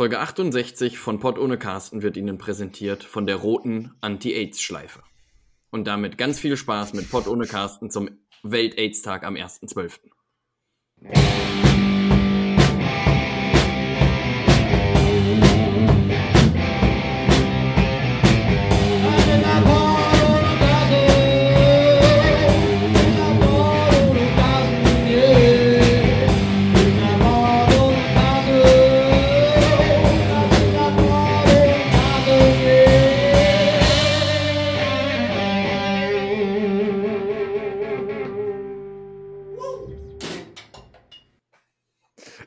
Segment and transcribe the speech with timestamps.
[0.00, 5.02] Folge 68 von Pott ohne Carsten wird Ihnen präsentiert von der roten Anti-Aids-Schleife.
[5.68, 8.08] Und damit ganz viel Spaß mit Pott ohne Carsten zum
[8.42, 9.98] Welt-Aids-Tag am 1.12.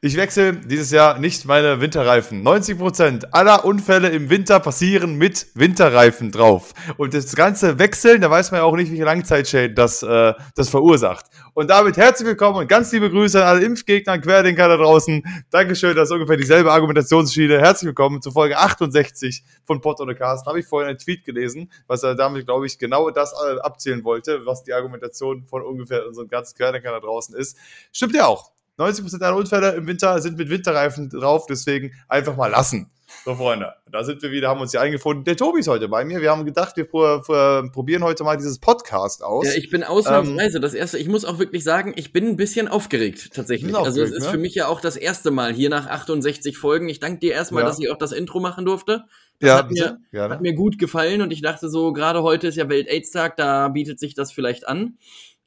[0.05, 2.45] Ich wechsle dieses Jahr nicht meine Winterreifen.
[2.45, 6.73] 90% aller Unfälle im Winter passieren mit Winterreifen drauf.
[6.97, 10.67] Und das ganze Wechseln, da weiß man ja auch nicht, welche Langzeitschäden das, äh, das
[10.67, 11.27] verursacht.
[11.53, 15.23] Und damit herzlich willkommen und ganz liebe Grüße an alle Impfgegner Querdenker da draußen.
[15.51, 17.61] Dankeschön, das ist ungefähr dieselbe Argumentationsschiene.
[17.61, 20.45] Herzlich willkommen zu Folge 68 von Pod oder Cast.
[20.47, 24.03] Habe ich vorhin einen Tweet gelesen, was er damit, glaube ich, genau das äh, abzählen
[24.03, 27.55] wollte, was die Argumentation von ungefähr unseren ganzen Querdenkern da draußen ist.
[27.93, 28.52] Stimmt ja auch.
[28.83, 32.89] 90% aller Unfälle im Winter sind mit Winterreifen drauf, deswegen einfach mal lassen.
[33.25, 35.23] So, Freunde, da sind wir wieder, haben uns hier eingefunden.
[35.23, 36.19] Der Tobi ist heute bei mir.
[36.19, 39.45] Wir haben gedacht, wir probieren heute mal dieses Podcast aus.
[39.45, 40.97] Ja, ich bin ausnahmsweise ähm, das erste.
[40.97, 43.73] Ich muss auch wirklich sagen, ich bin ein bisschen aufgeregt, tatsächlich.
[43.73, 44.31] Aufgeregt, also, es ist ne?
[44.31, 46.89] für mich ja auch das erste Mal hier nach 68 Folgen.
[46.89, 47.69] Ich danke dir erstmal, ja.
[47.69, 49.05] dass ich auch das Intro machen durfte.
[49.39, 52.55] Das ja, hat, mir, hat mir gut gefallen und ich dachte so, gerade heute ist
[52.55, 54.97] ja Welt-Aids-Tag, da bietet sich das vielleicht an.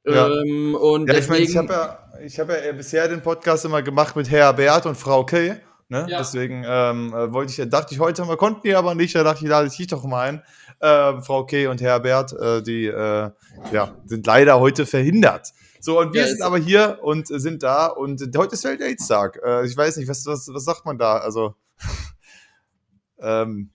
[0.07, 0.29] Ja.
[0.29, 3.65] Ähm, und ja, deswegen, ich, mein, ich habe ja, ich hab ja bisher den Podcast
[3.65, 5.57] immer gemacht mit Herr Bert und Frau K.
[5.89, 6.07] Ne?
[6.09, 6.19] Ja.
[6.19, 9.45] Deswegen ähm, äh, wollte ich, dachte ich heute mal, konnten die aber nicht, da dachte
[9.45, 10.43] ich, lade ich dich doch mal ein.
[10.81, 11.69] Äh, Frau K.
[11.69, 13.31] und Herr Bert, äh, die äh,
[13.73, 15.53] ja, sind leider heute verhindert.
[15.81, 19.41] So, und wir ja, sind aber hier und sind da und heute ist Welt-Aids-Tag.
[19.45, 21.19] Äh, ich weiß nicht, was, was, was sagt man da?
[21.19, 21.55] Also,
[23.21, 23.71] ähm,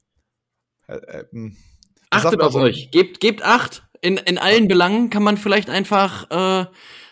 [0.87, 1.55] äh, äh, hm.
[2.09, 2.59] Achtet auf so?
[2.59, 6.65] euch, gebt, gebt acht in, in allen Belangen kann man vielleicht einfach, äh,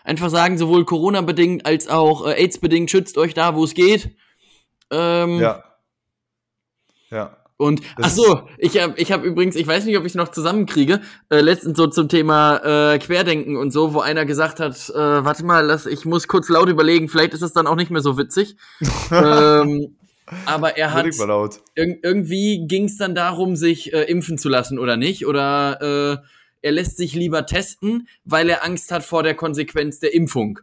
[0.03, 4.16] einfach sagen, sowohl Corona-bedingt als auch äh, AIDS-bedingt, schützt euch da, wo es geht.
[4.91, 5.63] Ähm, ja.
[7.11, 7.38] Ja.
[7.61, 10.29] Und ach so, ich habe ich hab übrigens, ich weiß nicht, ob ich es noch
[10.29, 14.95] zusammenkriege, äh, letztens so zum Thema äh, Querdenken und so, wo einer gesagt hat, äh,
[14.95, 18.01] warte mal, lass, ich muss kurz laut überlegen, vielleicht ist es dann auch nicht mehr
[18.01, 18.55] so witzig.
[19.11, 19.97] ähm,
[20.45, 24.95] aber er hat ir irgendwie ging es dann darum, sich äh, impfen zu lassen oder
[24.95, 30.00] nicht oder äh, er lässt sich lieber testen, weil er Angst hat vor der Konsequenz
[30.00, 30.59] der Impfung.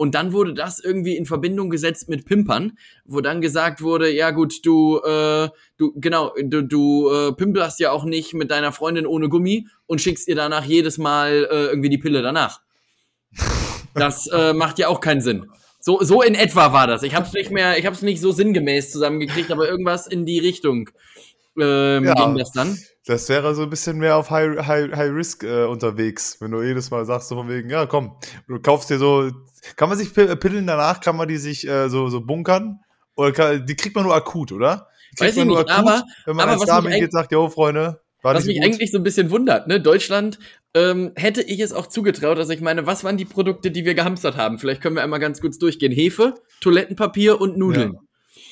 [0.00, 4.30] Und dann wurde das irgendwie in Verbindung gesetzt mit Pimpern, wo dann gesagt wurde, ja
[4.30, 9.06] gut, du, äh, du, genau, du, du äh, pimperst ja auch nicht mit deiner Freundin
[9.06, 12.62] ohne Gummi und schickst ihr danach jedes Mal äh, irgendwie die Pille danach.
[13.94, 15.50] Das äh, macht ja auch keinen Sinn.
[15.80, 17.02] So, so in etwa war das.
[17.02, 20.24] Ich habe es nicht mehr, ich habe es nicht so sinngemäß zusammengekriegt, aber irgendwas in
[20.24, 20.88] die Richtung
[21.62, 22.14] ähm, ja.
[22.14, 22.78] ging das dann.
[23.06, 26.62] Das wäre so ein bisschen mehr auf High, High, High Risk äh, unterwegs, wenn du
[26.62, 28.16] jedes Mal sagst, so von wegen, ja komm,
[28.46, 29.30] du kaufst dir so,
[29.76, 32.80] kann man sich Pillen danach, kann man die sich äh, so, so bunkern?
[33.16, 34.88] Oder kann, die kriegt man nur akut, oder?
[35.14, 38.00] Die Weiß ich nicht, akut, aber, wenn man aber als Dame geht, sagt, jo Freunde,
[38.22, 38.66] war Was mich gut?
[38.66, 39.80] eigentlich so ein bisschen wundert, ne?
[39.80, 40.38] Deutschland
[40.74, 43.94] ähm, hätte ich es auch zugetraut, dass ich meine, was waren die Produkte, die wir
[43.94, 44.58] gehamstert haben?
[44.58, 45.90] Vielleicht können wir einmal ganz kurz durchgehen.
[45.90, 47.96] Hefe, Toilettenpapier und Nudeln.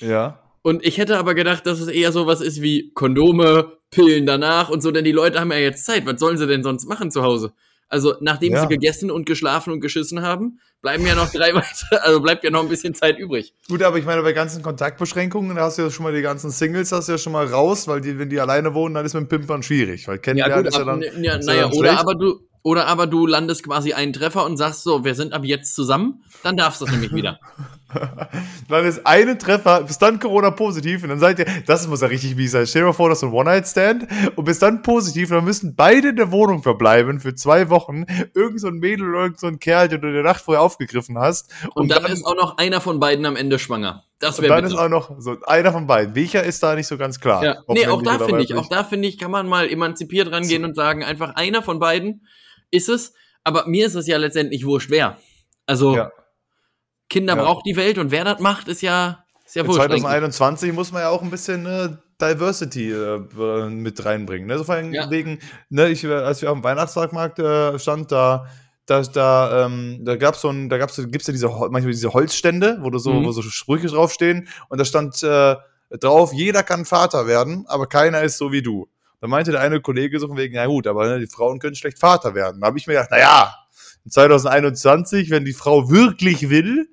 [0.00, 0.08] Ja.
[0.08, 0.42] ja.
[0.62, 4.82] Und ich hätte aber gedacht, dass es eher sowas ist wie Kondome, Pillen danach und
[4.82, 6.04] so, denn die Leute haben ja jetzt Zeit.
[6.06, 7.52] Was sollen sie denn sonst machen zu Hause?
[7.90, 8.60] Also, nachdem ja.
[8.60, 12.50] sie gegessen und geschlafen und geschissen haben, bleiben ja noch drei weitere, also bleibt ja
[12.50, 13.54] noch ein bisschen Zeit übrig.
[13.66, 16.50] Gut, aber ich meine, bei ganzen Kontaktbeschränkungen, da hast du ja schon mal die ganzen
[16.50, 19.14] Singles, hast du ja schon mal raus, weil die, wenn die alleine wohnen, dann ist
[19.14, 21.24] mit dem Pimpern schwierig, weil kennenlernen ja, gut, ist ja dann.
[21.24, 25.02] Ja, naja, oder aber du, oder aber du landest quasi einen Treffer und sagst so,
[25.02, 27.40] wir sind ab jetzt zusammen, dann darfst du es nämlich wieder.
[28.68, 32.08] dann ist eine Treffer, bis dann Corona positiv und dann seid ihr, das muss ja
[32.08, 32.66] richtig mies sein.
[32.66, 34.06] Stell dir mal vor, das ist ein One-Night-Stand
[34.36, 38.04] und bis dann positiv und dann müssen beide in der Wohnung verbleiben für zwei Wochen.
[38.34, 40.60] Irgend so ein Mädel oder irgend so ein Kerl, den du in der Nacht vorher
[40.60, 41.50] aufgegriffen hast.
[41.68, 44.04] Und, und dann, dann, ist auch noch einer von beiden am Ende schwanger.
[44.18, 44.74] Das wäre Dann bitte.
[44.74, 46.14] ist auch noch so einer von beiden.
[46.14, 47.44] Welcher ist da nicht so ganz klar?
[47.44, 47.56] Ja.
[47.68, 50.68] Nee, auch da finde ich, auch da finde ich, kann man mal emanzipiert rangehen so.
[50.68, 52.26] und sagen, einfach einer von beiden
[52.70, 53.14] ist es.
[53.44, 55.18] Aber mir ist es ja letztendlich wurscht wer.
[55.66, 56.10] Also, ja.
[57.08, 57.42] Kinder ja.
[57.42, 59.80] braucht die Welt und wer das macht, ist ja, ist ja wurscht.
[59.80, 60.76] 2021 eigentlich.
[60.76, 61.88] muss man ja auch ein bisschen äh,
[62.20, 64.46] Diversity äh, mit reinbringen.
[64.46, 64.58] Ne?
[64.58, 65.10] So vor allem ja.
[65.10, 65.38] wegen,
[65.70, 68.46] ne, ich, als wir auf dem Weihnachtsmarkt äh, stand, da
[68.88, 72.78] da, da, ähm, da gab's so ein, da gab's, gibt's ja diese, manchmal diese Holzstände,
[72.80, 73.26] wo du so, mhm.
[73.26, 75.56] wo so Sprüche draufstehen und da stand äh,
[76.00, 78.88] drauf, jeder kann Vater werden, aber keiner ist so wie du.
[79.20, 81.74] Da meinte der eine Kollege so von wegen, ja gut, aber ne, die Frauen können
[81.74, 82.60] schlecht Vater werden.
[82.60, 83.54] Da habe ich mir gedacht, naja,
[84.08, 86.88] 2021, wenn die Frau wirklich will,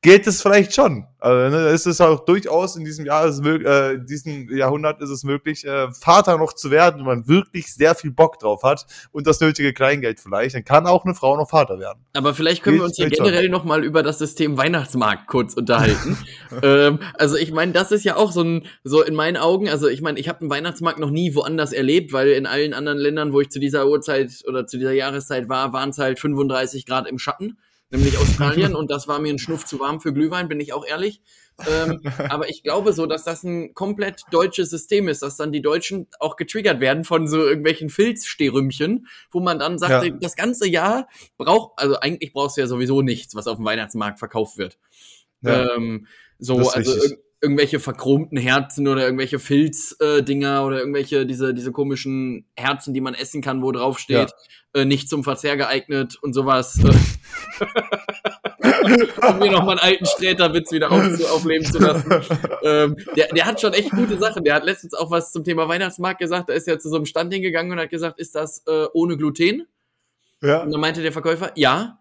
[0.00, 1.06] geht es vielleicht schon.
[1.18, 5.24] Also, ne, ist es auch durchaus in diesem Jahr, ist, äh, diesem Jahrhundert ist es
[5.24, 9.26] möglich, äh, Vater noch zu werden, wenn man wirklich sehr viel Bock drauf hat und
[9.26, 11.98] das nötige Kleingeld vielleicht, dann kann auch eine Frau noch Vater werden.
[12.14, 16.16] Aber vielleicht können geht wir uns hier generell nochmal über das System Weihnachtsmarkt kurz unterhalten.
[16.62, 19.88] ähm, also ich meine, das ist ja auch so ein, so in meinen Augen, also
[19.88, 23.32] ich meine, ich habe einen Weihnachtsmarkt noch nie woanders erlebt, weil in allen anderen Ländern,
[23.32, 27.08] wo ich zu dieser Uhrzeit oder zu dieser Jahreszeit war, waren es halt 35 Grad
[27.08, 27.58] im Schatten
[27.90, 30.86] nämlich Australien, und das war mir ein Schnuff zu warm für Glühwein, bin ich auch
[30.86, 31.22] ehrlich.
[31.66, 35.62] ähm, aber ich glaube so, dass das ein komplett deutsches System ist, dass dann die
[35.62, 40.10] Deutschen auch getriggert werden von so irgendwelchen Filzsterümmchen, wo man dann sagt, ja.
[40.20, 44.18] das ganze Jahr braucht, also eigentlich brauchst du ja sowieso nichts, was auf dem Weihnachtsmarkt
[44.18, 44.78] verkauft wird.
[45.42, 45.76] Ja.
[45.76, 46.06] Ähm,
[46.38, 52.46] so, also ir irgendwelche verchromten Herzen oder irgendwelche Filzdinger äh, oder irgendwelche diese diese komischen
[52.56, 54.32] Herzen, die man essen kann, wo drauf steht,
[54.74, 54.80] ja.
[54.80, 56.78] äh, nicht zum Verzehr geeignet und sowas.
[56.78, 56.92] Äh.
[59.28, 62.10] um mir nochmal einen alten Sträterwitz wieder auf, aufleben zu lassen.
[62.62, 64.44] Ähm, der, der hat schon echt gute Sachen.
[64.44, 66.48] Der hat letztens auch was zum Thema Weihnachtsmarkt gesagt.
[66.48, 69.16] Da ist ja zu so einem Stand hingegangen und hat gesagt, ist das äh, ohne
[69.16, 69.66] Gluten?
[70.42, 70.62] Ja.
[70.62, 71.98] Und dann meinte der Verkäufer, ja.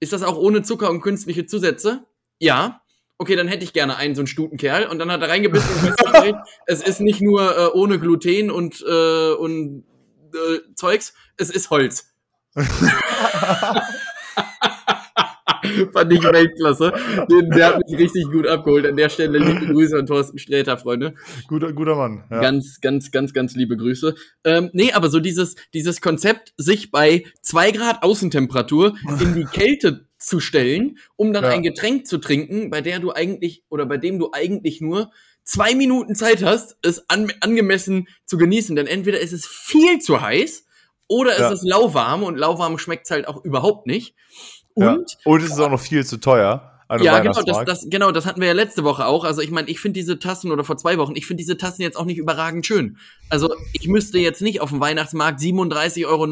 [0.00, 2.04] Ist das auch ohne Zucker und künstliche Zusätze?
[2.38, 2.82] Ja.
[3.20, 4.86] Okay, dann hätte ich gerne einen, so einen Stutenkerl.
[4.86, 6.36] Und dann hat er reingebissen und festgestellt,
[6.66, 9.84] es ist nicht nur äh, ohne Gluten und, äh, und
[10.32, 12.14] äh, Zeugs, es ist Holz.
[12.54, 12.64] Fand
[16.14, 16.94] ich Weltklasse.
[17.30, 18.86] Den, der hat mich richtig gut abgeholt.
[18.86, 21.14] An der Stelle liebe Grüße an Thorsten Sträter, Freunde.
[21.46, 22.24] Guter, guter Mann.
[22.30, 22.40] Ja.
[22.40, 24.14] Ganz, ganz, ganz, ganz liebe Grüße.
[24.44, 30.08] Ähm, nee, aber so dieses, dieses Konzept, sich bei zwei Grad Außentemperatur in die Kälte
[30.20, 31.50] zu stellen, um dann ja.
[31.50, 35.10] ein Getränk zu trinken, bei der du eigentlich oder bei dem du eigentlich nur
[35.42, 38.76] zwei Minuten Zeit hast, es an, angemessen zu genießen.
[38.76, 40.66] Denn entweder ist es viel zu heiß
[41.08, 41.48] oder ja.
[41.48, 44.14] ist es lauwarm und lauwarm schmeckt's halt auch überhaupt nicht.
[44.74, 45.06] Und, ja.
[45.24, 48.40] und es ist auch noch viel zu teuer ja, genau, das, das, genau, das hatten
[48.40, 49.24] wir ja letzte Woche auch.
[49.24, 51.82] Also ich meine, ich finde diese Tassen oder vor zwei Wochen, ich finde diese Tassen
[51.82, 52.98] jetzt auch nicht überragend schön.
[53.28, 56.26] Also ich müsste jetzt nicht auf dem Weihnachtsmarkt 37,90 Euro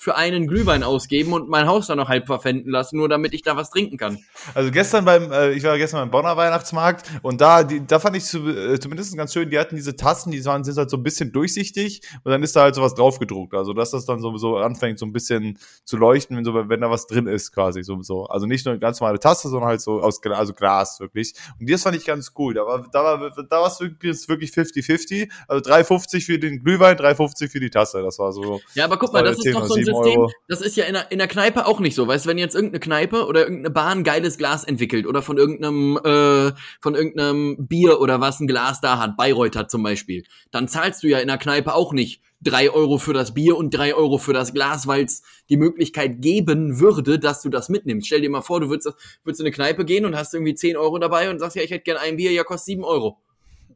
[0.00, 3.42] für einen Glühwein ausgeben und mein Haus dann noch halb verpfänden lassen, nur damit ich
[3.42, 4.18] da was trinken kann.
[4.54, 8.16] Also gestern beim, äh, ich war gestern beim Bonner Weihnachtsmarkt und da, die, da fand
[8.16, 10.96] ich zu, äh, zumindest ganz schön, die hatten diese Tassen, die waren, sind halt so
[10.96, 13.54] ein bisschen durchsichtig und dann ist da halt sowas draufgedruckt.
[13.54, 16.80] Also dass das dann so, so anfängt, so ein bisschen zu leuchten, wenn, so, wenn
[16.80, 18.00] da was drin ist, quasi so.
[18.02, 18.26] so.
[18.26, 21.34] Also nicht nur eine ganz normale Tasse, sondern halt so aus also Glas wirklich.
[21.58, 22.54] Und das fand ich ganz cool.
[22.54, 25.28] Da war da war da war es wirklich 50-50.
[25.48, 28.00] Also 3,50 für den Glühwein, 3,50 für die Tasse.
[28.02, 28.60] Das war so.
[28.74, 30.20] Ja, aber guck mal, das ist doch so ein System.
[30.20, 30.32] Euro.
[30.48, 32.06] Das ist ja in der, in der Kneipe auch nicht so.
[32.06, 35.36] Weißt du, wenn jetzt irgendeine Kneipe oder irgendeine Bar ein geiles Glas entwickelt oder von
[35.36, 40.68] irgendeinem äh, von irgendeinem Bier oder was ein Glas da hat, Bayreuther zum Beispiel, dann
[40.68, 43.94] zahlst du ja in der Kneipe auch nicht drei Euro für das Bier und drei
[43.94, 48.06] Euro für das Glas, weil es die Möglichkeit geben würde, dass du das mitnimmst.
[48.06, 48.92] Stell dir mal vor, du würdest,
[49.24, 51.70] würdest in eine Kneipe gehen und hast irgendwie zehn Euro dabei und sagst, ja, ich
[51.70, 53.18] hätte gern ein Bier, ja, kostet sieben Euro.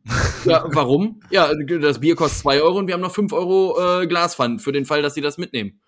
[0.45, 1.21] ja, warum?
[1.31, 4.73] Ja, das Bier kostet zwei Euro und wir haben noch fünf Euro äh, Glaspfand für
[4.73, 5.81] den Fall, dass sie das mitnehmen.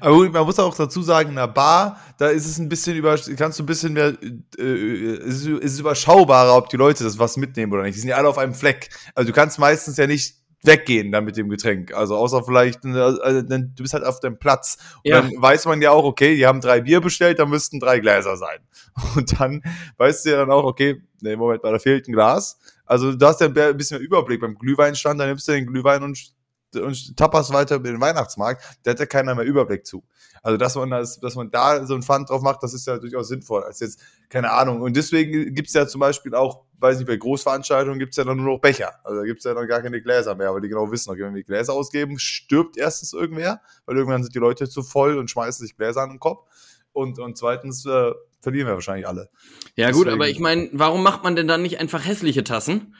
[0.00, 3.18] Aber man muss auch dazu sagen, in einer Bar, da ist es ein bisschen über,
[3.36, 4.14] kannst du ein bisschen mehr,
[4.58, 7.94] äh, ist, ist überschaubarer, ob die Leute das was mitnehmen oder nicht.
[7.94, 8.88] Die sind ja alle auf einem Fleck.
[9.14, 11.92] Also du kannst meistens ja nicht weggehen dann mit dem Getränk.
[11.94, 14.78] Also außer vielleicht, also, du bist halt auf dem Platz.
[15.04, 15.20] Und ja.
[15.20, 18.36] dann weiß man ja auch, okay, die haben drei Bier bestellt, da müssten drei Gläser
[18.36, 18.58] sein.
[19.16, 19.62] Und dann
[19.98, 22.58] weißt du ja dann auch, okay, nee, Moment da fehlt ein Glas.
[22.86, 24.40] Also du hast ja ein bisschen mehr Überblick.
[24.40, 26.33] Beim Glühweinstand, dann nimmst du den Glühwein und
[26.76, 30.04] und tappers weiter über den Weihnachtsmarkt, da hat ja keiner mehr Überblick zu.
[30.42, 32.98] Also, dass man, das, dass man da so ein Pfand drauf macht, das ist ja
[32.98, 34.82] durchaus sinnvoll, als jetzt, keine Ahnung.
[34.82, 38.54] Und deswegen gibt's ja zum Beispiel auch, weiß nicht, bei Großveranstaltungen gibt's ja dann nur
[38.54, 38.92] noch Becher.
[39.04, 41.34] Also, da gibt's ja dann gar keine Gläser mehr, weil die genau wissen, okay, wenn
[41.34, 45.66] wir Gläser ausgeben, stirbt erstens irgendwer, weil irgendwann sind die Leute zu voll und schmeißen
[45.66, 46.44] sich Gläser an den Kopf.
[46.92, 49.30] Und, und zweitens äh, verlieren wir wahrscheinlich alle.
[49.76, 50.04] Ja, Deswegen.
[50.04, 52.94] gut, aber ich meine, warum macht man denn dann nicht einfach hässliche Tassen?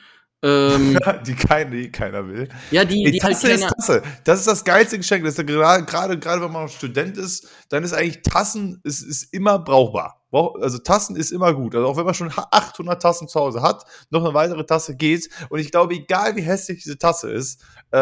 [0.45, 2.51] Ähm, die, kein, die keiner will.
[2.71, 4.03] Ja, die, die, die Tasse halt ist Tasse.
[4.25, 5.25] Das ist das geilste Geschenk.
[5.25, 9.01] Das ist gerade, gerade, gerade wenn man noch Student ist, dann ist eigentlich Tassen ist,
[9.01, 10.21] ist immer brauchbar.
[10.61, 11.75] Also Tassen ist immer gut.
[11.75, 15.31] Also auch wenn man schon 800 Tassen zu Hause hat, noch eine weitere Tasse geht.
[15.49, 17.97] Und ich glaube, egal wie hässlich diese Tasse ist, äh,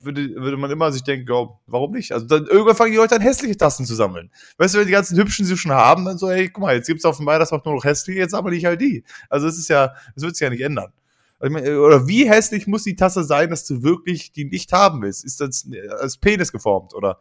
[0.00, 2.12] würde, würde man immer sich denken, oh, warum nicht?
[2.12, 4.30] Also dann irgendwann fangen die Leute an, hässliche Tassen zu sammeln.
[4.56, 6.86] Weißt du, wenn die ganzen hübschen sie schon haben, dann so, hey, guck mal, jetzt
[6.86, 9.04] gibt's auf dem Weihnachtsmarkt nur noch hässliche, jetzt sammle ich halt die.
[9.28, 10.92] Also es ist ja, es wird sich ja nicht ändern.
[11.52, 15.24] Oder wie hässlich muss die Tasse sein, dass du wirklich die nicht haben willst?
[15.24, 17.20] Ist das als Penis geformt, oder?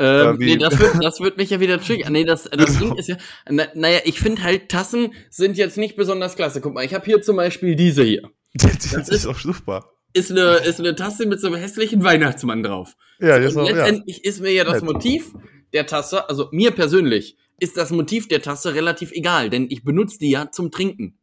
[0.00, 2.12] Ähm, nee, das wird, das wird mich ja wieder triggern.
[2.12, 3.16] Nee, das, das Ding ist ja,
[3.50, 6.60] na, naja, ich finde halt, Tassen sind jetzt nicht besonders klasse.
[6.60, 8.22] Guck mal, ich habe hier zum Beispiel diese hier.
[8.54, 9.90] Das, das ist auch super.
[10.14, 12.96] Ist eine, ist eine Tasse mit so einem hässlichen Weihnachtsmann drauf.
[13.20, 14.30] Ja, das so, und letztendlich ja.
[14.30, 15.34] ist mir ja das Motiv
[15.74, 20.18] der Tasse, also mir persönlich, ist das Motiv der Tasse relativ egal, denn ich benutze
[20.18, 21.18] die ja zum Trinken.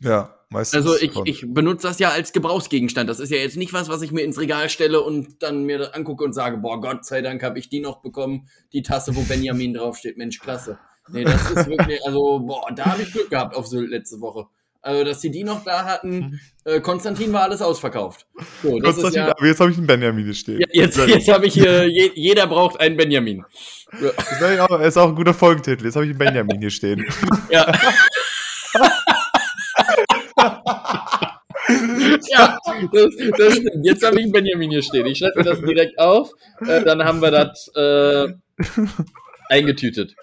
[0.00, 0.86] Ja, meistens.
[0.86, 3.08] Also ich, ich benutze das ja als Gebrauchsgegenstand.
[3.08, 5.78] Das ist ja jetzt nicht was, was ich mir ins Regal stelle und dann mir
[5.78, 9.14] das angucke und sage, boah, Gott sei Dank habe ich die noch bekommen, die Tasse,
[9.16, 10.16] wo Benjamin draufsteht.
[10.16, 10.78] Mensch, klasse.
[11.10, 14.46] Nee, das ist wirklich, also, boah, da habe ich Glück gehabt auf Sylt letzte Woche.
[14.80, 18.26] Also, dass sie die noch da hatten, äh, Konstantin war alles ausverkauft.
[18.62, 20.60] So, das ist ja, aber jetzt habe ich einen Benjamin hier stehen.
[20.60, 23.44] ja, jetzt, jetzt habe ich hier, je, jeder braucht einen Benjamin.
[24.00, 24.10] Ja.
[24.16, 25.84] Das ist eigentlich auch, ist auch ein guter Folgentitel.
[25.84, 27.04] Jetzt habe ich einen Benjamin hier stehen.
[27.50, 27.72] Ja.
[32.28, 32.58] ja,
[32.92, 33.84] das, das stimmt.
[33.84, 35.06] Jetzt habe ich Benjamin hier stehen.
[35.06, 36.30] Ich schreibe das direkt auf.
[36.60, 38.28] Äh, dann haben wir das äh,
[39.48, 40.14] eingetütet.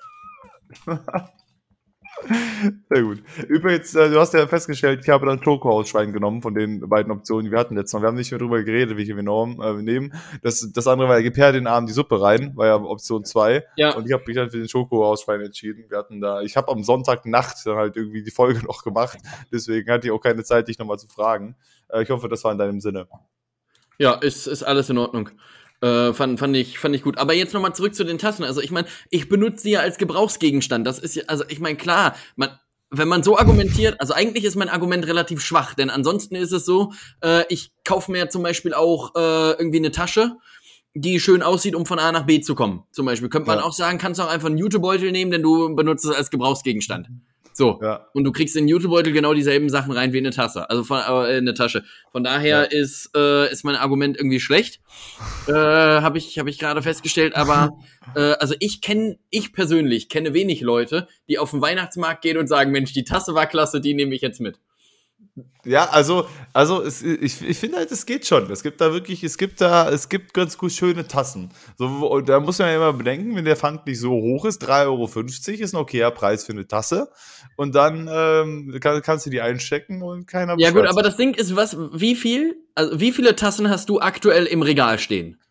[2.89, 3.21] Sehr gut.
[3.47, 7.45] Übrigens, äh, du hast ja festgestellt, ich habe dann Schoko-Ausschwein genommen von den beiden Optionen,
[7.45, 8.01] die wir hatten letztes Mal.
[8.01, 10.13] Wir haben nicht mehr drüber geredet, welche wir äh, nehmen.
[10.41, 13.63] Das, das andere war gib her den Abend die Suppe rein, war ja Option 2.
[13.77, 13.95] Ja.
[13.95, 15.85] Und ich habe mich dann für den Schoko-Ausschwein entschieden.
[15.89, 19.17] Wir hatten da, ich habe am Sonntagnacht dann halt irgendwie die Folge noch gemacht.
[19.51, 21.55] Deswegen hatte ich auch keine Zeit, dich nochmal zu fragen.
[21.89, 23.07] Äh, ich hoffe, das war in deinem Sinne.
[23.97, 25.29] Ja, ist, ist alles in Ordnung.
[25.81, 27.17] Äh, fand, fand, ich, fand ich gut.
[27.17, 28.43] Aber jetzt nochmal zurück zu den Tassen.
[28.43, 30.87] Also ich meine, ich benutze die ja als Gebrauchsgegenstand.
[30.87, 32.49] Das ist ja, also ich meine, klar, man,
[32.89, 36.65] wenn man so argumentiert, also eigentlich ist mein Argument relativ schwach, denn ansonsten ist es
[36.65, 40.37] so, äh, ich kaufe mir zum Beispiel auch äh, irgendwie eine Tasche,
[40.93, 42.83] die schön aussieht, um von A nach B zu kommen.
[42.91, 43.65] Zum Beispiel könnte man Ja.
[43.65, 47.09] auch sagen, kannst du auch einfach einen Jutebeutel nehmen, denn du benutzt es als Gebrauchsgegenstand.
[47.55, 47.79] So.
[47.81, 48.09] Ja.
[48.11, 50.69] Und du kriegst in den Jutebeutel genau dieselben Sachen rein wie in eine Tasse.
[50.69, 51.85] Also von, äh, in eine Tasche.
[52.11, 54.81] Von daher ist, äh, ist mein Argument irgendwie schlecht.
[55.47, 57.33] Äh, Habe ich, hab ich gerade festgestellt.
[57.33, 57.71] Aber
[58.15, 62.47] äh, also ich kenne, ich persönlich kenne wenig Leute, die auf den Weihnachtsmarkt gehen und
[62.47, 64.59] sagen, Mensch, die Tasse war klasse, die nehme ich jetzt mit.
[65.65, 68.49] Ja, also, also es, ich, ich finde halt, es geht schon.
[68.51, 71.49] Es gibt da wirklich, es gibt da, es gibt ganz gut schöne Tassen.
[71.77, 74.63] So, und da muss man ja immer bedenken, wenn der Pfand nicht so hoch ist,
[74.63, 77.11] 3,50 Euro ist ein okayer Preis für eine Tasse.
[77.57, 81.33] Und dann ähm, kann, kannst du die einstecken und keiner Ja gut, aber das Ding
[81.33, 85.41] ist, was, wie viel, also wie viele Tassen hast du aktuell im Regal stehen?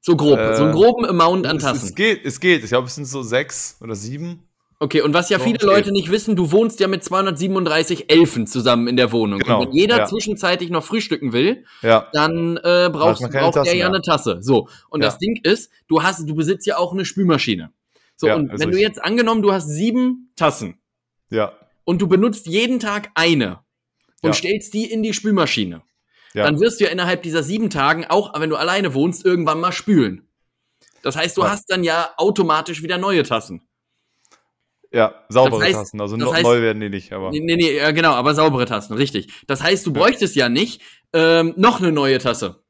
[0.00, 1.88] So grob, Äh, so einen groben Amount an es, Tassen.
[1.88, 2.62] es geht, es geht.
[2.62, 4.47] Ich glaube, es sind so sechs oder sieben.
[4.80, 5.58] Okay, und was ja viele.
[5.66, 9.40] Leute nicht wissen, du wohnst ja mit 237 Elfen zusammen in der Wohnung.
[9.40, 10.04] Genau, Und wenn jeder ja.
[10.06, 12.08] zwischenzeitig noch frühstücken will, Ja.
[12.12, 14.38] dann äh, brauchst du braucht der Tassen ja eine Tasse.
[14.40, 14.68] So.
[14.88, 15.08] Und Ja.
[15.08, 17.72] das Ding ist, du hast, du besitzt ja auch eine Spülmaschine.
[18.14, 20.78] So, und wenn du jetzt angenommen, du hast sieben Tassen
[21.30, 21.52] Ja.
[21.84, 23.60] und du benutzt jeden Tag eine
[24.22, 25.82] und stellst die in die Spülmaschine,
[26.34, 26.44] Ja.
[26.44, 29.72] dann wirst du ja innerhalb dieser sieben Tagen, auch wenn du alleine wohnst, irgendwann mal
[29.72, 30.28] spülen.
[31.02, 33.62] Das heißt, du hast dann ja automatisch wieder neue Tassen.
[34.90, 36.00] Ja, saubere Das heißt- Tassen.
[36.00, 37.30] Also das heißt- neu werden die nicht, aber.
[37.30, 39.32] Nee, nee, nee, ja, genau, aber saubere Tassen, richtig.
[39.46, 40.80] Das heißt, du bräuchtest ja nicht
[41.12, 42.62] ähm, noch eine neue Tasse.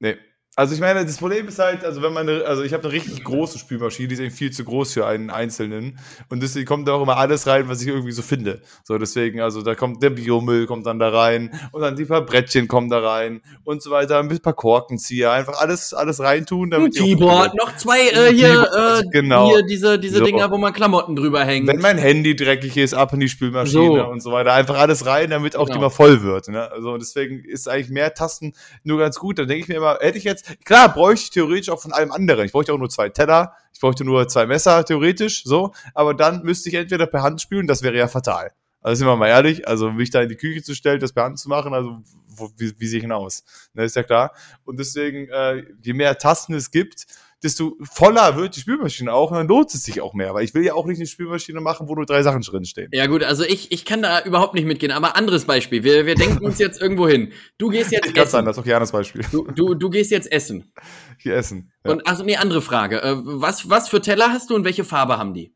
[0.00, 0.16] Nee.
[0.58, 2.92] Also ich meine, das Problem ist halt, also wenn man, eine, also ich habe eine
[2.92, 6.00] richtig große Spülmaschine, die ist eben viel zu groß für einen Einzelnen
[6.30, 8.60] und deswegen kommt da auch immer alles rein, was ich irgendwie so finde.
[8.82, 12.22] So deswegen, also da kommt der Biomüll kommt dann da rein und dann die paar
[12.22, 16.70] Brettchen kommen da rein und so weiter, ein paar Korkenzieher, einfach alles, alles reintun, Ein
[16.70, 19.50] damit die Keyboard, noch zwei äh, hier, äh, genau.
[19.52, 20.24] hier diese, diese So.
[20.24, 21.68] Dinger, wo man Klamotten drüber hängt.
[21.68, 24.06] Wenn mein Handy dreckig ist, ab in die Spülmaschine So.
[24.08, 24.54] und so weiter.
[24.54, 25.82] Einfach alles rein, damit auch die Genau.
[25.82, 26.48] mal voll wird.
[26.48, 26.68] Ne?
[26.72, 29.38] Also deswegen ist eigentlich mehr Tasten nur ganz gut.
[29.38, 32.12] Dann denke ich mir immer, hätte ich jetzt, klar, bräuchte ich theoretisch auch von allem
[32.12, 32.44] anderen.
[32.44, 35.72] Ich bräuchte auch nur zwei Teller, ich bräuchte nur zwei Messer, theoretisch, so.
[35.94, 38.52] Aber dann müsste ich entweder per Hand spülen, das wäre ja fatal.
[38.80, 41.24] Also sind wir mal ehrlich, also mich da in die Küche zu stellen, das per
[41.24, 43.42] Hand zu machen, also wo, wie, wie sehe ich hinaus?
[43.74, 44.32] Ne, ist ja klar.
[44.64, 47.06] Und deswegen, äh, je mehr Tasten es gibt,
[47.42, 50.34] desto voller wird die Spülmaschine auch und dann lohnt es sich auch mehr.
[50.34, 52.88] Weil ich will ja auch nicht eine Spülmaschine machen, wo nur drei Sachen drin stehen.
[52.92, 55.84] Ja gut, also ich, ich kann da überhaupt nicht mitgehen, aber anderes Beispiel.
[55.84, 57.32] Wir, wir denken uns jetzt irgendwo hin.
[57.58, 58.36] Du gehst jetzt Ganz essen.
[58.40, 59.24] anders, okay, anderes Beispiel.
[59.30, 60.72] Du, du, du gehst jetzt essen.
[61.18, 61.70] Hier essen.
[61.84, 61.92] Ja.
[61.92, 63.02] Und also nee, andere Frage.
[63.02, 65.54] Äh, was, was für Teller hast du und welche Farbe haben die?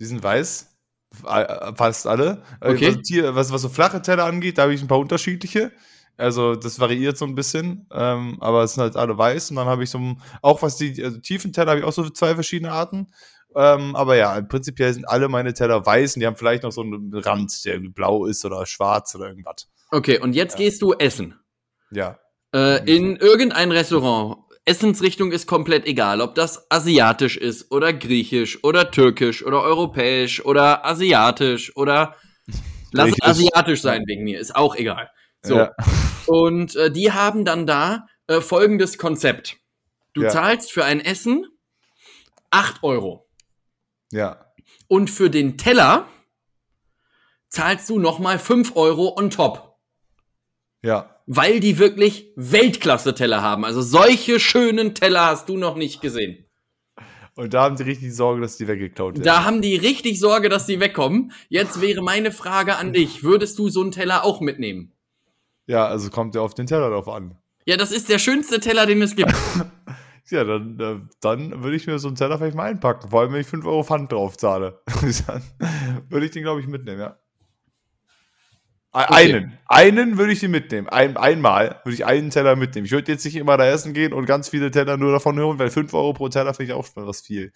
[0.00, 0.70] Die sind weiß.
[1.26, 2.42] Äh, Fast alle.
[2.60, 2.96] Äh, Okay.
[2.96, 5.72] Was, hier, was, was so flache Teller angeht, da habe ich ein paar unterschiedliche.
[6.16, 9.50] Also das variiert so ein bisschen, ähm, aber es sind halt alle weiß.
[9.50, 11.92] Und dann habe ich so ein- auch was die also tiefen Teller habe ich auch
[11.92, 13.08] so zwei verschiedene Arten.
[13.56, 16.82] Ähm, aber ja, prinzipiell sind alle meine Teller weiß und die haben vielleicht noch so
[16.82, 19.68] einen Rand, der irgendwie blau ist oder schwarz oder irgendwas.
[19.90, 21.38] Okay, und jetzt gehst du essen.
[21.90, 22.18] Ja.
[22.52, 24.38] Äh, in irgendein Restaurant.
[24.66, 30.86] Essensrichtung ist komplett egal, ob das asiatisch ist oder griechisch oder türkisch oder europäisch oder
[30.86, 32.16] asiatisch oder
[32.92, 35.10] lass asiatisch sein wegen mir, ist auch egal.
[35.44, 35.56] So.
[35.56, 35.72] Ja.
[36.26, 39.58] Und äh, die haben dann da äh, folgendes Konzept.
[40.14, 40.30] Du Ja.
[40.30, 41.46] zahlst für ein Essen
[42.50, 43.28] 8 Euro.
[44.10, 44.52] Ja.
[44.88, 46.08] Und für den Teller
[47.48, 49.76] zahlst du nochmal 5 Euro on top.
[50.82, 51.20] Ja.
[51.26, 53.64] Weil die wirklich Weltklasse-Teller haben.
[53.64, 56.46] Also solche schönen Teller hast du noch nicht gesehen.
[57.36, 59.24] Und da haben die richtig Sorge, dass die weggeklaut werden.
[59.24, 61.32] Da haben die richtig Sorge, dass die wegkommen.
[61.48, 63.24] Jetzt wäre meine Frage an dich.
[63.24, 64.93] Würdest du so einen Teller auch mitnehmen?
[65.66, 67.36] Ja, also kommt ja auf den Teller drauf an.
[67.66, 69.32] Ja, das ist der schönste Teller, den es gibt.
[70.30, 73.10] Ja, dann, äh, dann würde ich mir so einen Teller vielleicht mal einpacken.
[73.10, 74.80] Vor allem, wenn ich 5 Euro Pfand drauf zahle.
[75.26, 75.42] dann
[76.08, 77.18] würde ich den, glaube ich, mitnehmen, ja.
[78.92, 79.14] Ein- Okay.
[79.34, 79.58] Einen.
[79.66, 80.88] Einen würde ich den mitnehmen.
[80.88, 82.86] Ein, einmal würde ich einen Teller mitnehmen.
[82.86, 85.58] Ich würde jetzt nicht immer da essen gehen und ganz viele Teller nur davon hören,
[85.58, 87.52] weil 5 Euro pro Teller finde ich auch schon was viel.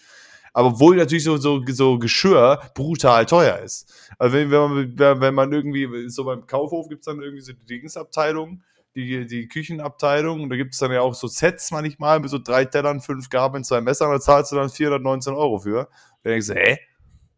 [0.53, 3.93] Aber obwohl natürlich so, so, so Geschirr brutal teuer ist.
[4.19, 4.61] Also wenn, wenn,
[4.97, 8.63] man, wenn man irgendwie, so beim Kaufhof gibt es dann irgendwie so die Dingsabteilung,
[8.95, 10.43] die, die Küchenabteilung.
[10.43, 13.31] Und da gibt es dann ja auch so Sets manchmal mit so drei Tellern, fünf
[13.31, 14.11] Gabeln, zwei Messern.
[14.11, 15.89] Da zahlst du dann 419 Euro für.
[16.23, 16.79] Da denkst du, hä?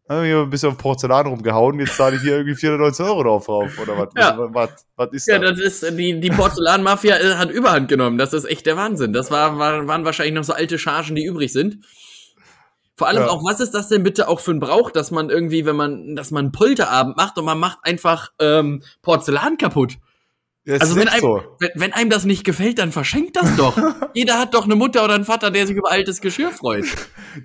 [0.09, 3.23] Da hab ich ein bisschen auf Porzellan rumgehauen, jetzt zahle ich hier irgendwie 419 Euro
[3.23, 3.79] drauf rauf.
[3.81, 4.09] Oder was?
[4.17, 4.37] Ja.
[4.37, 5.51] Was, was, was ist Ja, das?
[5.51, 8.19] das ist, die, die Porzellanmafia äh, hat Überhand genommen.
[8.19, 9.13] Das ist echt der Wahnsinn.
[9.13, 11.85] Das war, waren wahrscheinlich noch so alte Chargen, die übrig sind.
[13.01, 13.29] Vor allem Ja.
[13.31, 16.17] auch, was ist das denn bitte auch für ein Brauch, dass man irgendwie, wenn man,
[16.17, 19.95] dass man einen Polterabend macht und man macht einfach ähm, Porzellan kaputt.
[20.67, 21.43] Ja, Also wenn einem, so.
[21.61, 23.79] wenn, wenn einem das nicht gefällt, dann verschenkt das doch.
[24.15, 26.85] Jeder hat doch eine Mutter oder einen Vater, der sich über altes Geschirr freut.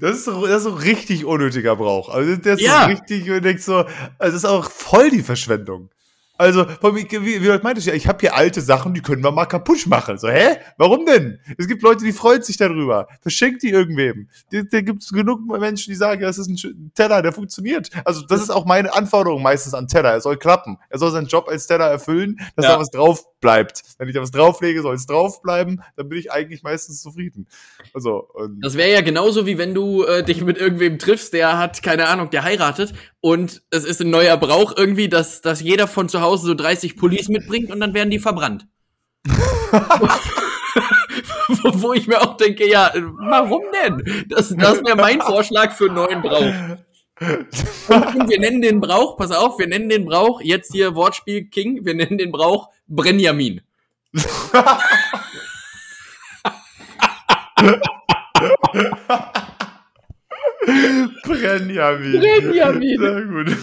[0.02, 2.10] Das ist, so, das ist so richtig unnötiger Brauch.
[2.10, 2.82] Also der ist Ja.
[2.82, 3.88] so richtig, und denkst so, also
[4.20, 5.90] das ist auch voll die Verschwendung.
[6.38, 9.46] Also, wie, wie meinte ich ja, ich habe hier alte Sachen, die können wir mal
[9.46, 10.18] kaputt machen.
[10.18, 10.58] So, hä?
[10.78, 11.40] Warum denn?
[11.58, 13.08] Es gibt Leute, die freuen sich darüber.
[13.22, 14.28] Verschenkt die irgendwem.
[14.52, 17.90] Da, gibt es genug Menschen, die sagen, das ist ein Teller, der funktioniert.
[18.04, 20.12] Also, das ist auch meine Anforderung meistens an Teller.
[20.12, 20.78] Er soll klappen.
[20.90, 22.74] Er soll seinen Job als Teller erfüllen, dass Ja.
[22.74, 23.84] da was drauf bleibt.
[24.00, 25.84] Wenn ich da was drauflege, soll es drauf bleiben.
[25.96, 27.48] Dann bin ich eigentlich meistens zufrieden.
[27.94, 31.60] Also, und Das wäre ja genauso wie wenn du äh, dich mit irgendwem triffst, der
[31.60, 35.88] hat, keine Ahnung, der heiratet und es ist ein neuer Brauch irgendwie, dass, dass jeder
[35.88, 38.66] von zu Hause so 30 Pullis mitbringt und dann werden die verbrannt.
[41.48, 44.26] wo, wo ich mir auch denke, ja, warum denn?
[44.30, 46.80] Das, das wäre mein Vorschlag für einen neuen Brauch.
[47.20, 51.86] Und, wir nennen den Brauch, pass auf, wir nennen den Brauch, jetzt hier Wortspiel King,
[51.86, 53.62] wir nennen den Brauch Brenjamin.
[61.26, 62.22] Benjamin.
[62.22, 63.00] Benjamin.
[63.00, 63.58] Sehr gut.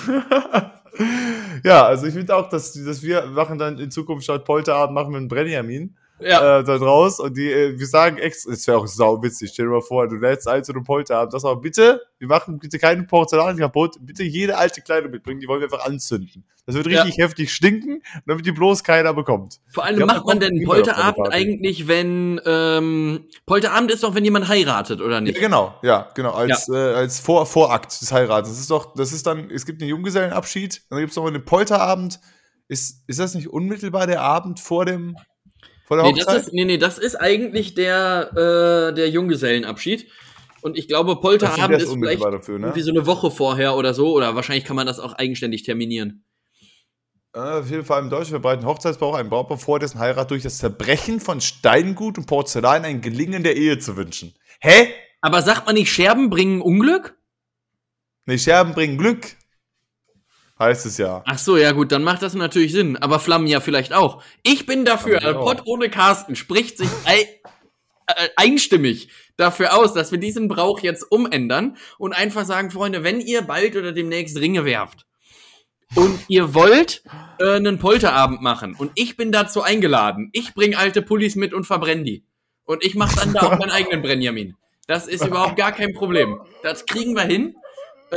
[1.64, 5.12] ja, also ich finde auch, dass, dass wir machen dann in Zukunft statt Polterabend machen
[5.12, 8.78] wir einen Benjamin Ja, äh, da raus und die, äh, wir sagen extra, es wäre
[8.78, 11.60] auch sau witzig, stell dir mal vor, du lädst ein zu einem Polterabend, das aber
[11.60, 15.72] bitte, wir machen bitte keine Porzellan kaputt, bitte jede alte Kleidung mitbringen, die wollen wir
[15.72, 16.44] einfach anzünden.
[16.64, 19.60] Das wird richtig heftig stinken, damit die bloß keiner bekommt.
[19.68, 24.46] Vor allem Ja, macht man denn Polterabend eigentlich, wenn ähm, Polterabend ist doch, wenn jemand
[24.46, 25.40] heiratet, oder Ja, nicht?
[25.40, 28.50] genau, ja, genau, als, äh, als Vor Vorakt des Heirates.
[28.50, 31.44] Das ist doch, das ist dann, es gibt einen Junggesellenabschied, dann gibt es noch einen
[31.44, 32.20] Polterabend.
[32.68, 35.16] Ist, ist das nicht unmittelbar der Abend vor dem,
[35.92, 36.36] vor der Nee, Hochzeit?
[36.36, 40.06] das ist, nee, nee, das ist eigentlich der, äh, der Junggesellenabschied.
[40.62, 42.66] Und ich glaube, Polterabend ist vielleicht dafür, ne?
[42.68, 46.24] irgendwie so eine Woche vorher oder so, oder wahrscheinlich kann man das auch eigenständig terminieren.
[47.34, 50.58] Äh, auf jeden Fall im Deutschen verbreiten Hochzeitsbrauch ein Brautpaar vor dessen Heirat durch das
[50.58, 54.34] Zerbrechen von Steingut und Porzellan ein Gelingen der Ehe zu wünschen.
[54.60, 54.88] Hä?
[55.20, 57.18] Aber sagt man nicht, Scherben bringen Unglück?
[58.26, 59.36] Ne, Scherben bringen Glück.
[60.62, 61.22] Heißt es ja.
[61.26, 62.96] Ach so, ja gut, dann macht das natürlich Sinn.
[62.96, 64.22] Aber Flammen ja vielleicht auch.
[64.42, 65.44] Ich bin dafür, auch.
[65.44, 71.76] Pott ohne Carsten spricht sich äh, einstimmig dafür aus, dass wir diesen Brauch jetzt umändern
[71.98, 75.06] und einfach sagen, Freunde, wenn ihr bald oder demnächst Ringe werft
[75.94, 77.02] und ihr wollt
[77.38, 81.64] äh, einen Polterabend machen und ich bin dazu eingeladen, ich bring alte Pullis mit und
[81.64, 82.24] verbrenne die.
[82.64, 84.54] Und ich mache dann da auch meinen eigenen Benjamin.
[84.86, 86.40] Das ist überhaupt gar kein Problem.
[86.62, 87.56] Das kriegen wir hin.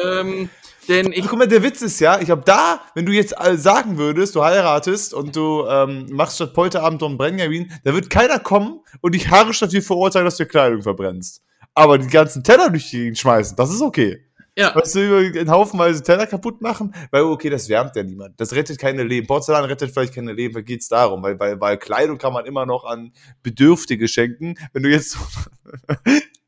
[0.03, 0.49] Ähm,
[0.87, 3.97] denn ich Guck mal, der Witz ist ja, ich glaube, da, wenn du jetzt sagen
[3.97, 8.81] würdest, du heiratest und du ähm, machst statt Polterabend und Benjamin, da wird keiner kommen
[9.01, 11.41] und dich haarisch dafür verurteilen, dass du Kleidung verbrennst.
[11.73, 14.25] Aber die ganzen Teller durch die Gegend schmeißen, das ist okay.
[14.55, 18.39] ja, Weißt du, über einen Haufenweise Teller kaputt machen, weil, okay, das wärmt ja niemand.
[18.39, 19.27] Das rettet keine Leben.
[19.27, 22.65] Porzellan rettet vielleicht keine Leben, da geht's darum, weil, weil, weil Kleidung kann man immer
[22.65, 23.11] noch an
[23.43, 24.55] Bedürftige schenken.
[24.71, 25.19] Wenn du jetzt so,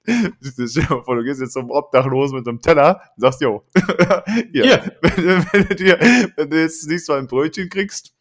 [0.41, 3.63] Stell dir mal vor, du gehst jetzt zum Obdachlosen mit einem Teller und sagst, jo,
[4.51, 4.91] hier, Hier.
[5.01, 8.13] Wenn, du- wenn, du wenn du jetzt nicht so ein Brötchen kriegst,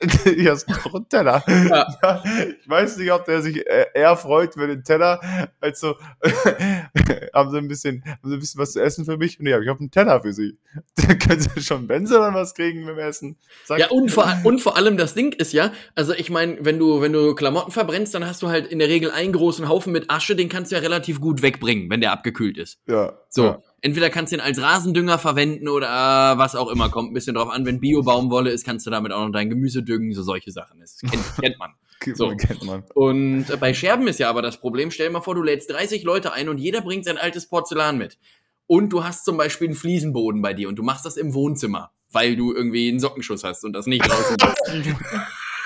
[0.48, 1.44] hast du noch einen Teller.
[1.46, 2.22] Ja.
[2.60, 5.20] Ich weiß nicht, ob der sich äh, eher freut für den Teller,
[5.60, 5.96] als so,
[7.34, 9.38] haben sie ein bisschen, haben sie ein bisschen was zu essen für mich?
[9.40, 10.56] Nee, aber ich habe einen Teller für sie.
[10.96, 13.36] Dann können sie schon, wenn sie dann was kriegen mit dem Essen.
[13.64, 16.78] Sag, Ja, und vor, und vor allem das Ding ist ja, also ich meine, wenn
[16.78, 19.92] du, wenn du Klamotten verbrennst, dann hast du halt in der Regel einen großen Haufen
[19.92, 22.78] mit Asche, den kannst du ja relativ gut wegbringen, wenn der abgekühlt ist.
[22.86, 23.44] ja, So.
[23.44, 23.62] Ja.
[23.82, 26.90] Entweder kannst du ihn als Rasendünger verwenden oder äh, was auch immer.
[26.90, 27.64] Kommt ein bisschen drauf an.
[27.64, 30.80] Wenn Bio-Baumwolle ist, kannst du damit auch noch dein Gemüse düngen, so solche Sachen.
[30.80, 31.70] Das kennt, kennt man.
[32.14, 32.28] So.
[32.36, 32.84] Kennt man.
[32.94, 35.70] Und äh, bei Scherben ist ja aber das Problem, stell dir mal vor, du lädst
[35.70, 38.18] 30 Leute ein und jeder bringt sein altes Porzellan mit.
[38.66, 41.90] Und du hast zum Beispiel einen Fliesenboden bei dir und du machst das im Wohnzimmer,
[42.10, 44.36] weil du irgendwie einen Sockenschuss hast und das nicht draußen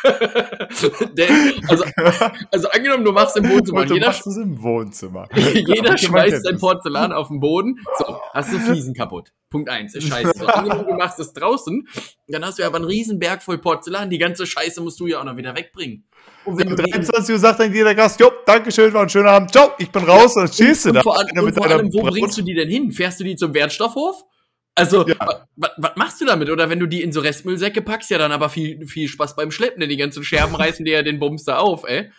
[1.69, 1.85] also,
[2.51, 5.29] also angenommen, du machst im Wohnzimmer und du jeder, machst es im Wohnzimmer.
[5.35, 6.59] jeder schmeißt sein.
[6.59, 7.79] Porzellan auf den Boden.
[7.99, 9.33] So, hast du Fliesen kaputt.
[9.51, 10.33] Punkt eins ist scheiße.
[10.37, 11.87] So, angenommen, du machst es draußen,
[12.29, 14.11] dann hast du ja aber einen riesen Berg voll Porzellan.
[14.11, 16.05] Die ganze Scheiße musst du ja auch noch wieder wegbringen.
[16.45, 19.09] Und wenn Um du die- 23 Uhr sagt dann jeder Gast, jo, Dankeschön, war ein
[19.09, 21.03] schöner Abend, ciao, ich bin raus, und dann stehst du da.
[21.03, 22.11] vor, allem, Einer und vor allem, wo Braut.
[22.13, 22.93] bringst du die denn hin?
[22.93, 24.25] Fährst du die zum Wertstoffhof?
[24.75, 25.17] Also, Ja.
[25.57, 26.51] was machst du damit?
[26.51, 29.51] Oder wenn du die in so Restmüllsäcke packst, ja dann aber viel, viel Spaß beim
[29.51, 32.11] Schleppen, denn die ganzen Scherben reißen dir ja den Bums da auf, ey.